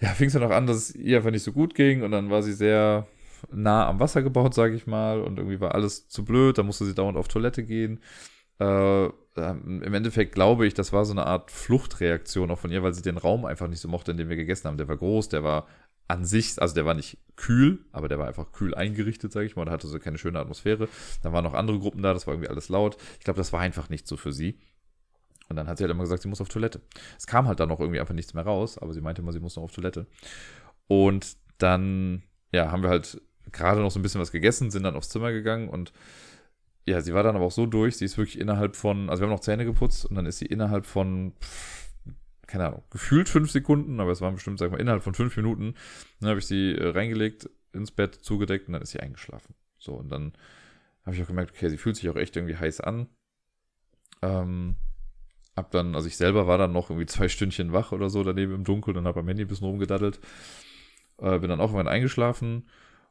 [0.00, 2.10] ja, fing es dann auch an, dass es ihr einfach nicht so gut ging und
[2.10, 3.06] dann war sie sehr
[3.50, 6.84] nah am Wasser gebaut, sage ich mal, und irgendwie war alles zu blöd, da musste
[6.84, 8.00] sie dauernd auf Toilette gehen.
[8.58, 12.94] Äh, Im Endeffekt glaube ich, das war so eine Art Fluchtreaktion auch von ihr, weil
[12.94, 14.76] sie den Raum einfach nicht so mochte, in dem wir gegessen haben.
[14.76, 15.66] Der war groß, der war
[16.06, 19.56] an sich, also der war nicht kühl, aber der war einfach kühl eingerichtet, sage ich
[19.56, 19.64] mal.
[19.64, 20.88] Der hatte so keine schöne Atmosphäre.
[21.22, 22.96] Dann waren noch andere Gruppen da, das war irgendwie alles laut.
[23.18, 24.58] Ich glaube, das war einfach nicht so für sie.
[25.48, 26.80] Und dann hat sie halt immer gesagt, sie muss auf Toilette.
[27.18, 29.40] Es kam halt dann noch irgendwie einfach nichts mehr raus, aber sie meinte immer, sie
[29.40, 30.06] muss noch auf Toilette.
[30.86, 32.22] Und dann,
[32.52, 33.20] ja, haben wir halt
[33.54, 35.92] gerade noch so ein bisschen was gegessen, sind dann aufs Zimmer gegangen und
[36.86, 39.26] ja, sie war dann aber auch so durch, sie ist wirklich innerhalb von, also wir
[39.26, 41.32] haben noch Zähne geputzt und dann ist sie innerhalb von,
[42.46, 45.74] keine Ahnung, gefühlt fünf Sekunden, aber es waren bestimmt, sag mal, innerhalb von fünf Minuten.
[46.20, 49.54] Dann habe ich sie äh, reingelegt, ins Bett zugedeckt und dann ist sie eingeschlafen.
[49.78, 50.34] So, und dann
[51.06, 53.08] habe ich auch gemerkt, okay, sie fühlt sich auch echt irgendwie heiß an.
[54.20, 54.76] Ähm,
[55.56, 58.54] hab dann, also ich selber war dann noch irgendwie zwei Stündchen wach oder so daneben
[58.54, 60.20] im Dunkeln und habe am Handy ein bisschen rumgedaddelt.
[61.18, 62.64] Äh, bin dann auch irgendwann eingeschlafen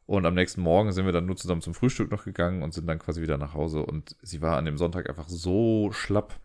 [0.06, 2.86] und am nächsten Morgen sind wir dann nur zusammen zum Frühstück noch gegangen und sind
[2.86, 3.84] dann quasi wieder nach Hause.
[3.84, 6.38] Und sie war an dem Sonntag einfach so schlapp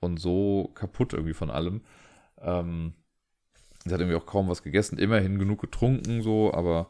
[0.00, 1.80] und so kaputt irgendwie von allem,
[2.40, 2.92] ähm,
[3.84, 6.88] sie hat irgendwie auch kaum was gegessen, immerhin genug getrunken, so, aber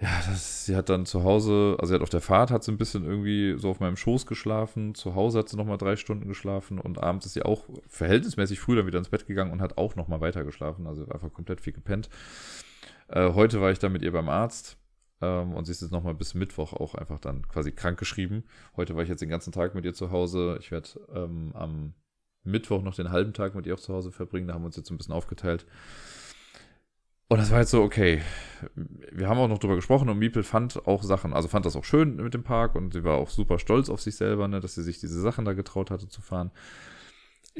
[0.00, 2.72] ja, das, sie hat dann zu Hause, also sie hat auf der Fahrt hat sie
[2.72, 6.26] ein bisschen irgendwie so auf meinem Schoß geschlafen, zu Hause hat sie nochmal drei Stunden
[6.26, 9.76] geschlafen und abends ist sie auch verhältnismäßig früh dann wieder ins Bett gegangen und hat
[9.78, 12.08] auch nochmal weiter geschlafen, also einfach komplett viel gepennt.
[13.08, 14.79] Äh, heute war ich dann mit ihr beim Arzt
[15.20, 18.44] ähm, und sie ist jetzt nochmal bis Mittwoch auch einfach dann quasi krank geschrieben.
[18.76, 20.58] Heute war ich jetzt den ganzen Tag mit ihr zu Hause.
[20.60, 21.94] Ich werde ähm, am
[22.44, 24.48] Mittwoch noch den halben Tag mit ihr auch zu Hause verbringen.
[24.48, 25.66] Da haben wir uns jetzt ein bisschen aufgeteilt.
[27.28, 28.22] Und das war jetzt so, okay.
[29.12, 31.84] Wir haben auch noch drüber gesprochen und Miepel fand auch Sachen, also fand das auch
[31.84, 34.74] schön mit dem Park und sie war auch super stolz auf sich selber, ne, dass
[34.74, 36.50] sie sich diese Sachen da getraut hatte zu fahren.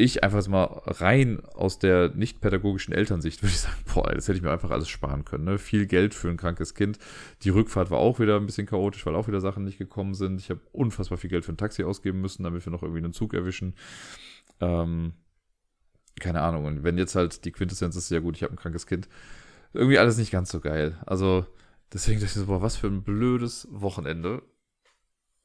[0.00, 4.38] Ich einfach mal rein aus der nicht pädagogischen Elternsicht würde ich sagen, boah, das hätte
[4.38, 5.44] ich mir einfach alles sparen können.
[5.44, 5.58] Ne?
[5.58, 6.98] Viel Geld für ein krankes Kind.
[7.42, 10.40] Die Rückfahrt war auch wieder ein bisschen chaotisch, weil auch wieder Sachen nicht gekommen sind.
[10.40, 13.12] Ich habe unfassbar viel Geld für ein Taxi ausgeben müssen, damit wir noch irgendwie einen
[13.12, 13.74] Zug erwischen.
[14.60, 15.12] Ähm,
[16.18, 16.64] keine Ahnung.
[16.64, 19.06] Und wenn jetzt halt die Quintessenz ist, ja gut, ich habe ein krankes Kind,
[19.74, 20.98] irgendwie alles nicht ganz so geil.
[21.04, 21.44] Also
[21.92, 24.42] deswegen dachte ich so, boah, was für ein blödes Wochenende.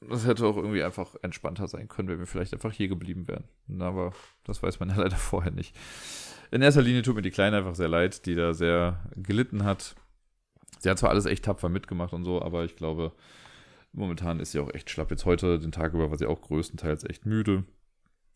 [0.09, 3.45] Das hätte auch irgendwie einfach entspannter sein können, wenn wir vielleicht einfach hier geblieben wären.
[3.81, 5.75] Aber das weiß man ja leider vorher nicht.
[6.51, 9.95] In erster Linie tut mir die Kleine einfach sehr leid, die da sehr gelitten hat.
[10.79, 13.13] Sie hat zwar alles echt tapfer mitgemacht und so, aber ich glaube,
[13.95, 15.09] Momentan ist sie auch echt schlapp.
[15.09, 17.63] Jetzt heute, den Tag über, war sie auch größtenteils echt müde.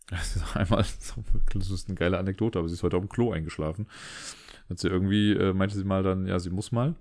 [0.09, 0.83] Das ist einmal,
[1.53, 3.85] das ist eine geile Anekdote, aber sie ist heute auf dem Klo eingeschlafen.
[4.67, 6.95] Hat sie irgendwie, äh, meinte sie mal dann, ja, sie muss mal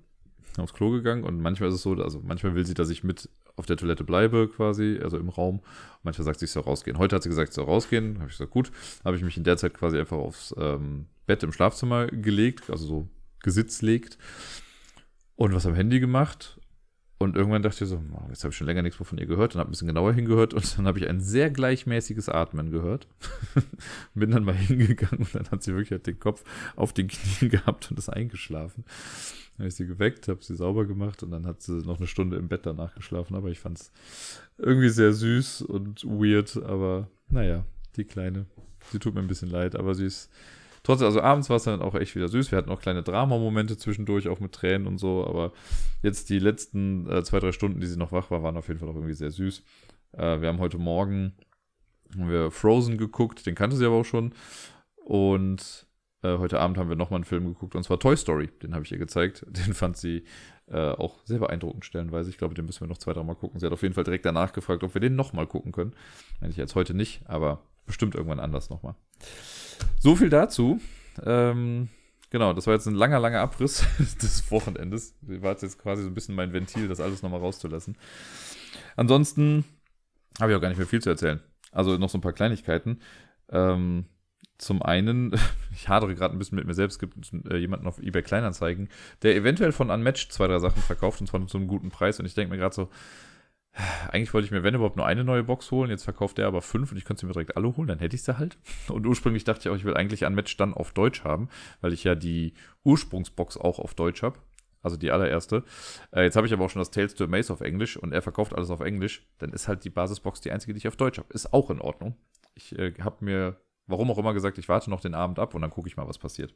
[0.59, 3.31] aufs Klo gegangen und manchmal ist es so, also manchmal will sie, dass ich mit
[3.59, 5.61] auf der Toilette bleibe quasi, also im Raum.
[6.03, 6.99] Manchmal sagt sie, ich soll rausgehen.
[6.99, 8.19] Heute hat sie gesagt, ich soll rausgehen.
[8.19, 8.71] Habe ich gesagt, gut.
[9.05, 12.87] Habe ich mich in der Zeit quasi einfach aufs ähm, Bett im Schlafzimmer gelegt, also
[12.87, 13.09] so
[13.43, 14.19] gesitzt legt
[15.37, 16.59] und was am Handy gemacht.
[17.21, 19.55] Und irgendwann dachte ich so, jetzt habe ich schon länger nichts mehr von ihr gehört
[19.55, 23.09] und habe ein bisschen genauer hingehört und dann habe ich ein sehr gleichmäßiges Atmen gehört.
[24.15, 26.45] Bin dann mal hingegangen und dann hat sie wirklich halt den Kopf
[26.77, 28.85] auf den Knien gehabt und ist eingeschlafen.
[29.59, 32.07] Dann habe ich sie geweckt, habe sie sauber gemacht und dann hat sie noch eine
[32.07, 33.35] Stunde im Bett danach geschlafen.
[33.35, 33.91] Aber ich fand es
[34.57, 36.57] irgendwie sehr süß und weird.
[36.63, 38.47] Aber naja, die Kleine,
[38.93, 40.31] sie tut mir ein bisschen leid, aber sie ist
[40.85, 42.53] trotzdem, also abends war es dann auch echt wieder süß.
[42.53, 45.27] Wir hatten auch kleine Drama-Momente zwischendurch, auch mit Tränen und so.
[45.27, 45.53] Aber
[46.05, 48.79] jetzt die letzten äh, zwei, drei Stunden, die sie noch wach war, waren auf jeden
[48.79, 49.65] Fall auch irgendwie sehr süß.
[50.13, 51.35] Äh, wir haben heute Morgen
[52.17, 54.33] haben wir Frozen geguckt, den kannte sie aber auch schon.
[55.05, 55.88] Und
[56.23, 58.49] äh, heute Abend haben wir nochmal einen Film geguckt und zwar Toy Story.
[58.63, 59.45] Den habe ich ihr gezeigt.
[59.51, 60.25] Den fand sie
[60.67, 62.31] äh, auch sehr beeindruckend stellenweise.
[62.31, 63.59] Ich glaube, den müssen wir noch zwei, drei Mal gucken.
[63.59, 65.95] Sie hat auf jeden Fall direkt danach gefragt, ob wir den nochmal gucken können.
[66.41, 68.95] Eigentlich jetzt heute nicht, aber bestimmt irgendwann anders nochmal.
[69.99, 70.81] So viel dazu.
[71.25, 71.89] Ähm,
[72.31, 73.87] genau, das war jetzt ein langer, langer Abriss
[74.23, 75.15] des Wochenendes.
[75.23, 77.97] War jetzt quasi so ein bisschen mein Ventil, das alles nochmal rauszulassen.
[78.97, 79.65] Ansonsten
[80.41, 81.41] habe ich auch gar nicht mehr viel zu erzählen.
[81.73, 83.01] Also noch so ein paar Kleinigkeiten.
[83.51, 84.05] Ähm,
[84.59, 85.33] zum einen,
[85.73, 87.17] ich hadere gerade ein bisschen mit mir selbst, es gibt
[87.51, 88.89] äh, jemanden auf eBay Kleinanzeigen,
[89.23, 92.19] der eventuell von Unmatched zwei, drei Sachen verkauft und zwar zu einem guten Preis.
[92.19, 92.91] Und ich denke mir gerade so,
[94.11, 95.91] eigentlich wollte ich mir, wenn überhaupt, nur eine neue Box holen.
[95.91, 98.17] Jetzt verkauft er aber fünf und ich könnte sie mir direkt alle holen, dann hätte
[98.17, 98.59] ich sie halt.
[98.89, 101.49] Und ursprünglich dachte ich auch, ich will eigentlich Unmatched dann auf Deutsch haben,
[101.81, 102.55] weil ich ja die
[102.85, 104.39] Ursprungsbox auch auf Deutsch habe.
[104.81, 105.65] Also die allererste.
[106.13, 108.23] Äh, jetzt habe ich aber auch schon das Tales to Maze auf Englisch und er
[108.23, 109.27] verkauft alles auf Englisch.
[109.39, 111.33] Dann ist halt die Basisbox die einzige, die ich auf Deutsch habe.
[111.33, 112.17] Ist auch in Ordnung.
[112.55, 113.57] Ich äh, habe mir
[113.89, 116.09] warum auch immer gesagt, ich warte noch den Abend ab und dann gucke ich mal,
[116.09, 116.55] was passiert.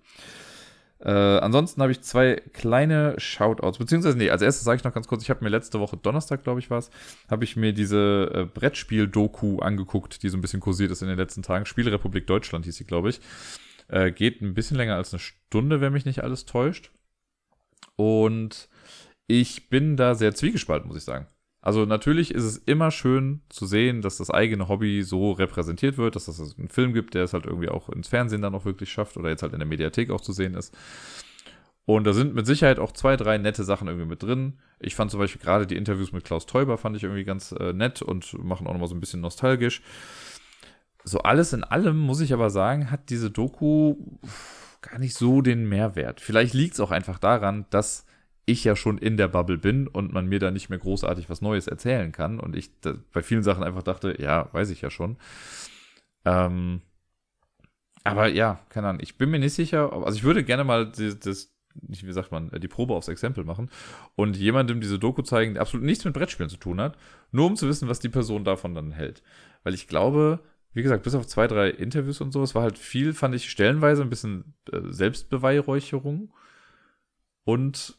[1.01, 5.09] Äh, ansonsten habe ich zwei kleine Shoutouts, beziehungsweise, nee, als erstes sage ich noch ganz
[5.09, 6.91] kurz, ich habe mir letzte Woche, Donnerstag, glaube ich, war es,
[7.29, 11.19] habe ich mir diese äh, Brettspiel-Doku angeguckt, die so ein bisschen kursiert ist in den
[11.19, 11.67] letzten Tagen.
[11.67, 13.21] Spielrepublik Deutschland hieß sie, glaube ich.
[13.89, 16.93] Äh, geht ein bisschen länger als eine Stunde, wenn mich nicht alles täuscht.
[17.97, 18.69] Und
[19.27, 21.27] ich bin da sehr zwiegespalten, muss ich sagen.
[21.63, 26.17] Also natürlich ist es immer schön zu sehen, dass das eigene Hobby so repräsentiert wird,
[26.17, 28.91] dass es einen Film gibt, der es halt irgendwie auch ins Fernsehen dann auch wirklich
[28.91, 30.77] schafft oder jetzt halt in der Mediathek auch zu sehen ist.
[31.85, 34.59] Und da sind mit Sicherheit auch zwei, drei nette Sachen irgendwie mit drin.
[34.81, 37.73] Ich fand zum Beispiel gerade die Interviews mit Klaus Teuber fand ich irgendwie ganz äh,
[37.73, 39.83] nett und machen auch nochmal so ein bisschen nostalgisch.
[41.05, 43.97] So alles in allem muss ich aber sagen, hat diese Doku
[44.81, 46.21] gar nicht so den Mehrwert.
[46.21, 48.05] Vielleicht liegt es auch einfach daran, dass
[48.45, 51.43] ich ja schon in der Bubble bin und man mir da nicht mehr großartig was
[51.43, 52.71] Neues erzählen kann und ich
[53.13, 55.17] bei vielen Sachen einfach dachte, ja, weiß ich ja schon.
[56.25, 56.83] Ähm,
[58.05, 61.19] aber ja, keine Ahnung, ich bin mir nicht sicher, also ich würde gerne mal das,
[61.21, 63.71] das wie sagt man, die Probe aufs Exempel machen
[64.15, 66.99] und jemandem diese Doku zeigen, der absolut nichts mit Brettspielen zu tun hat,
[67.31, 69.23] nur um zu wissen, was die Person davon dann hält.
[69.63, 70.41] Weil ich glaube,
[70.75, 73.51] wie gesagt, bis auf zwei, drei Interviews und so, es war halt viel, fand ich
[73.51, 76.33] stellenweise ein bisschen äh, Selbstbeweihräucherung
[77.45, 77.99] und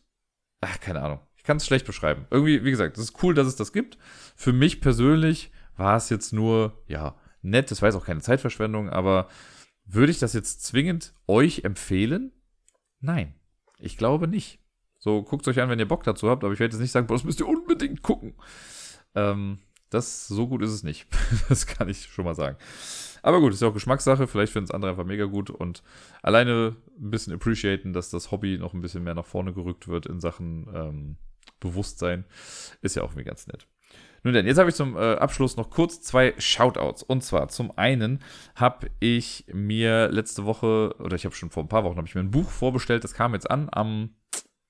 [0.63, 1.19] ach, keine Ahnung.
[1.35, 2.25] Ich kann es schlecht beschreiben.
[2.31, 3.97] Irgendwie, wie gesagt, es ist cool, dass es das gibt.
[4.35, 7.69] Für mich persönlich war es jetzt nur, ja, nett.
[7.69, 9.27] Das war jetzt auch keine Zeitverschwendung, aber
[9.85, 12.31] würde ich das jetzt zwingend euch empfehlen?
[12.99, 13.35] Nein.
[13.79, 14.59] Ich glaube nicht.
[14.97, 17.07] So, guckt euch an, wenn ihr Bock dazu habt, aber ich werde jetzt nicht sagen,
[17.07, 18.35] boah, das müsst ihr unbedingt gucken.
[19.15, 19.59] Ähm,
[19.89, 21.07] das, so gut ist es nicht.
[21.49, 22.57] das kann ich schon mal sagen.
[23.23, 24.27] Aber gut, ist ja auch Geschmackssache.
[24.27, 25.81] Vielleicht finden es andere einfach mega gut und
[26.21, 30.05] alleine ein bisschen appreciaten, dass das Hobby noch ein bisschen mehr nach vorne gerückt wird
[30.05, 31.15] in Sachen ähm,
[31.59, 32.25] Bewusstsein.
[32.81, 33.65] Ist ja auch irgendwie ganz nett.
[34.23, 37.03] Nun denn, jetzt habe ich zum äh, Abschluss noch kurz zwei Shoutouts.
[37.03, 38.19] Und zwar zum einen
[38.55, 42.15] habe ich mir letzte Woche, oder ich habe schon vor ein paar Wochen, habe ich
[42.15, 43.03] mir ein Buch vorbestellt.
[43.03, 44.15] Das kam jetzt an am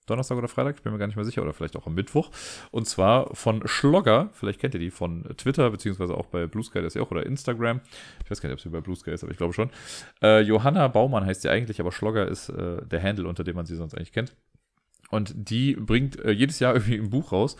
[0.06, 2.32] Donnerstag oder Freitag, ich bin mir gar nicht mehr sicher, oder vielleicht auch am Mittwoch.
[2.72, 6.80] Und zwar von Schlogger, vielleicht kennt ihr die von Twitter, beziehungsweise auch bei Blue Sky,
[6.80, 7.82] das ist ja auch, oder Instagram.
[8.24, 9.70] Ich weiß gar nicht, ob sie bei Blue Sky ist, aber ich glaube schon.
[10.22, 13.66] Äh, Johanna Baumann heißt sie eigentlich, aber Schlogger ist äh, der Handle, unter dem man
[13.66, 14.36] sie sonst eigentlich kennt.
[15.14, 17.56] Und die bringt äh, jedes Jahr irgendwie ein Buch raus.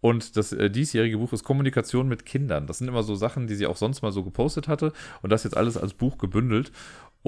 [0.00, 2.66] Und das äh, diesjährige Buch ist Kommunikation mit Kindern.
[2.66, 4.92] Das sind immer so Sachen, die sie auch sonst mal so gepostet hatte.
[5.22, 6.70] Und das jetzt alles als Buch gebündelt.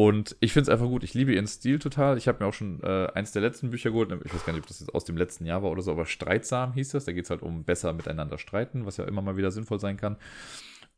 [0.00, 1.04] Und ich finde es einfach gut.
[1.04, 2.16] Ich liebe ihren Stil total.
[2.16, 4.10] Ich habe mir auch schon äh, eins der letzten Bücher geholt.
[4.24, 6.06] Ich weiß gar nicht, ob das jetzt aus dem letzten Jahr war oder so, aber
[6.06, 7.04] Streitsam hieß das.
[7.04, 9.98] Da geht es halt um besser miteinander streiten, was ja immer mal wieder sinnvoll sein
[9.98, 10.16] kann.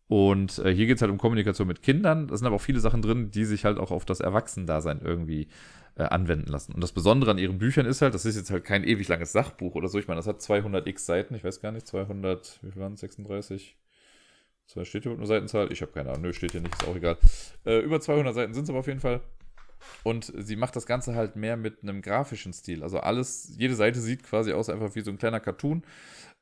[0.06, 2.28] Und äh, hier geht es halt um Kommunikation mit Kindern.
[2.28, 5.48] Da sind aber auch viele Sachen drin, die sich halt auch auf das Erwachsenendasein irgendwie
[5.96, 6.72] äh, anwenden lassen.
[6.72, 9.32] Und das Besondere an ihren Büchern ist halt, das ist jetzt halt kein ewig langes
[9.32, 9.98] Sachbuch oder so.
[9.98, 12.92] Ich meine, das hat 200 x Seiten, ich weiß gar nicht, 200, wie viel waren
[12.92, 13.76] es, 36?
[14.66, 15.72] Zwei steht hier eine Seitenzahl?
[15.72, 17.18] Ich habe keine Ahnung, nö, steht hier nicht, ist auch egal.
[17.66, 19.20] Äh, über 200 Seiten sind es aber auf jeden Fall.
[20.04, 22.82] Und sie macht das Ganze halt mehr mit einem grafischen Stil.
[22.82, 25.82] Also alles, jede Seite sieht quasi aus einfach wie so ein kleiner Cartoon.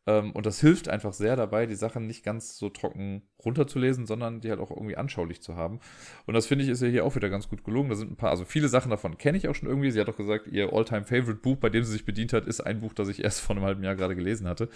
[0.07, 4.41] Ähm, und das hilft einfach sehr dabei, die Sachen nicht ganz so trocken runterzulesen, sondern
[4.41, 5.81] die halt auch irgendwie anschaulich zu haben.
[6.27, 7.91] Und das finde ich ist ja hier auch wieder ganz gut gelungen.
[7.91, 9.91] Da sind ein paar, also viele Sachen davon kenne ich auch schon irgendwie.
[9.91, 12.61] Sie hat auch gesagt, ihr Alltime favorite Buch, bei dem sie sich bedient hat, ist
[12.61, 14.71] ein Buch, das ich erst vor einem halben Jahr gerade gelesen hatte.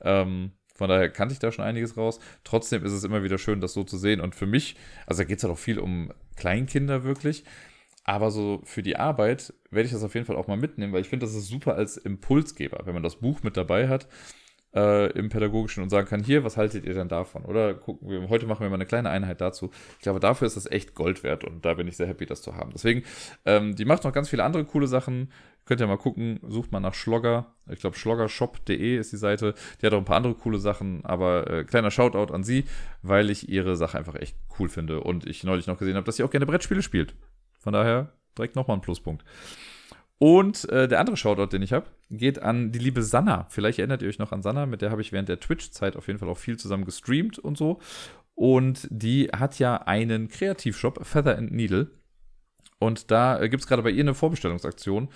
[0.00, 2.18] Ähm, von daher kannte ich da schon einiges raus.
[2.42, 4.20] Trotzdem ist es immer wieder schön, das so zu sehen.
[4.20, 7.44] Und für mich, also da geht es halt auch viel um Kleinkinder wirklich.
[8.04, 11.00] Aber so für die Arbeit werde ich das auf jeden Fall auch mal mitnehmen, weil
[11.00, 14.06] ich finde, das ist super als Impulsgeber, wenn man das Buch mit dabei hat
[14.74, 17.44] äh, im Pädagogischen und sagen kann, hier, was haltet ihr denn davon?
[17.44, 19.70] Oder gucken wir, heute machen wir mal eine kleine Einheit dazu.
[19.98, 22.42] Ich glaube, dafür ist das echt Gold wert und da bin ich sehr happy, das
[22.42, 22.70] zu haben.
[22.72, 23.02] Deswegen,
[23.44, 25.30] ähm, die macht noch ganz viele andere coole Sachen.
[25.64, 27.54] Könnt ihr mal gucken, sucht mal nach Schlogger.
[27.70, 29.54] Ich glaube, schloggershop.de ist die Seite.
[29.80, 32.64] Die hat auch ein paar andere coole Sachen, aber äh, kleiner Shoutout an sie,
[33.02, 36.16] weil ich ihre Sache einfach echt cool finde und ich neulich noch gesehen habe, dass
[36.16, 37.14] sie auch gerne Brettspiele spielt.
[37.58, 39.24] Von daher direkt nochmal ein Pluspunkt.
[40.18, 43.46] Und äh, der andere Shoutout, den ich habe, geht an die liebe Sanna.
[43.50, 46.06] Vielleicht erinnert ihr euch noch an Sanna, mit der habe ich während der Twitch-Zeit auf
[46.06, 47.80] jeden Fall auch viel zusammen gestreamt und so.
[48.34, 51.90] Und die hat ja einen Kreativshop, Feather and Needle.
[52.78, 55.08] Und da äh, gibt es gerade bei ihr eine Vorbestellungsaktion.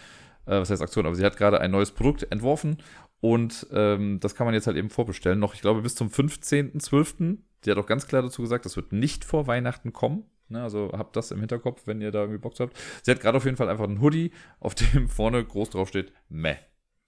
[0.47, 1.07] Äh, was heißt Aktion?
[1.07, 2.79] Aber sie hat gerade ein neues Produkt entworfen
[3.21, 5.39] und ähm, das kann man jetzt halt eben vorbestellen.
[5.39, 7.39] Noch, ich glaube, bis zum 15.12.
[7.65, 10.25] Die hat auch ganz klar dazu gesagt, das wird nicht vor Weihnachten kommen.
[10.51, 12.77] Ne, also habt das im Hinterkopf, wenn ihr da irgendwie Bock habt.
[13.03, 16.13] Sie hat gerade auf jeden Fall einfach einen Hoodie, auf dem vorne groß drauf steht
[16.29, 16.57] Meh.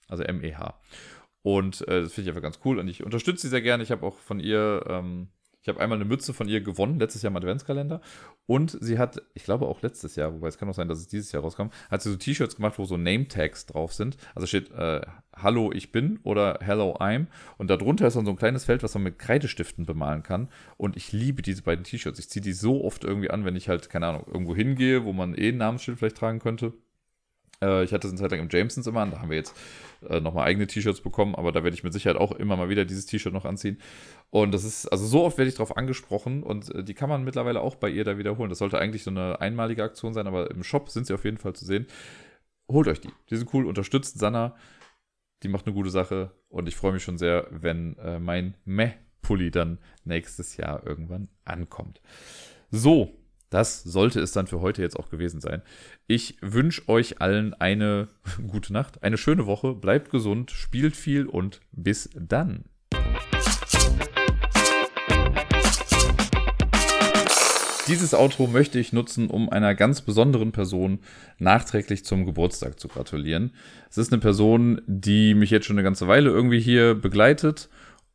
[0.08, 0.78] Also M-E-H.
[1.42, 3.82] Und äh, das finde ich einfach ganz cool und ich unterstütze sie sehr gerne.
[3.82, 5.28] Ich habe auch von ihr ähm,
[5.62, 8.00] ich habe einmal eine Mütze von ihr gewonnen, letztes Jahr im Adventskalender.
[8.46, 11.06] Und sie hat, ich glaube auch letztes Jahr, wobei es kann auch sein, dass es
[11.06, 14.16] dieses Jahr rauskam, hat sie so T-Shirts gemacht, wo so Name-Tags drauf sind.
[14.34, 15.02] Also steht äh,
[15.36, 17.26] Hallo, ich bin oder Hello, I'm.
[17.58, 20.48] Und darunter ist dann so ein kleines Feld, was man mit Kreidestiften bemalen kann.
[20.78, 22.18] Und ich liebe diese beiden T-Shirts.
[22.18, 25.12] Ich ziehe die so oft irgendwie an, wenn ich halt, keine Ahnung, irgendwo hingehe, wo
[25.12, 26.72] man eh ein Namensschild vielleicht tragen könnte.
[27.62, 29.56] Äh, ich hatte es eine Zeit lang im Jamesons immer an, da haben wir jetzt
[30.08, 32.84] äh, nochmal eigene T-Shirts bekommen, aber da werde ich mit Sicherheit auch immer mal wieder
[32.84, 33.78] dieses T-Shirt noch anziehen.
[34.30, 37.24] Und das ist, also so oft werde ich darauf angesprochen und äh, die kann man
[37.24, 38.48] mittlerweile auch bei ihr da wiederholen.
[38.48, 41.38] Das sollte eigentlich so eine einmalige Aktion sein, aber im Shop sind sie auf jeden
[41.38, 41.86] Fall zu sehen.
[42.70, 43.10] Holt euch die.
[43.28, 44.56] Die sind cool, unterstützt Sanna.
[45.42, 49.50] Die macht eine gute Sache und ich freue mich schon sehr, wenn äh, mein Meh-Pulli
[49.50, 52.00] dann nächstes Jahr irgendwann ankommt.
[52.70, 53.19] So,
[53.50, 55.62] das sollte es dann für heute jetzt auch gewesen sein.
[56.06, 58.08] Ich wünsche euch allen eine
[58.48, 62.64] gute Nacht, eine schöne Woche, bleibt gesund, spielt viel und bis dann.
[67.88, 71.00] Dieses Outro möchte ich nutzen, um einer ganz besonderen Person
[71.38, 73.50] nachträglich zum Geburtstag zu gratulieren.
[73.90, 77.68] Es ist eine Person, die mich jetzt schon eine ganze Weile irgendwie hier begleitet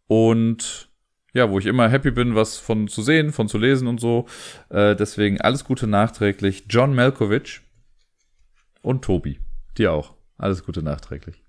[0.07, 0.87] und
[1.35, 4.25] ja, wo ich immer happy bin, was von zu sehen, von zu lesen und so.
[4.69, 6.65] Äh, deswegen alles Gute nachträglich.
[6.69, 7.61] John Malkovich
[8.81, 9.39] und Tobi.
[9.77, 10.13] Dir auch.
[10.37, 11.44] Alles Gute nachträglich.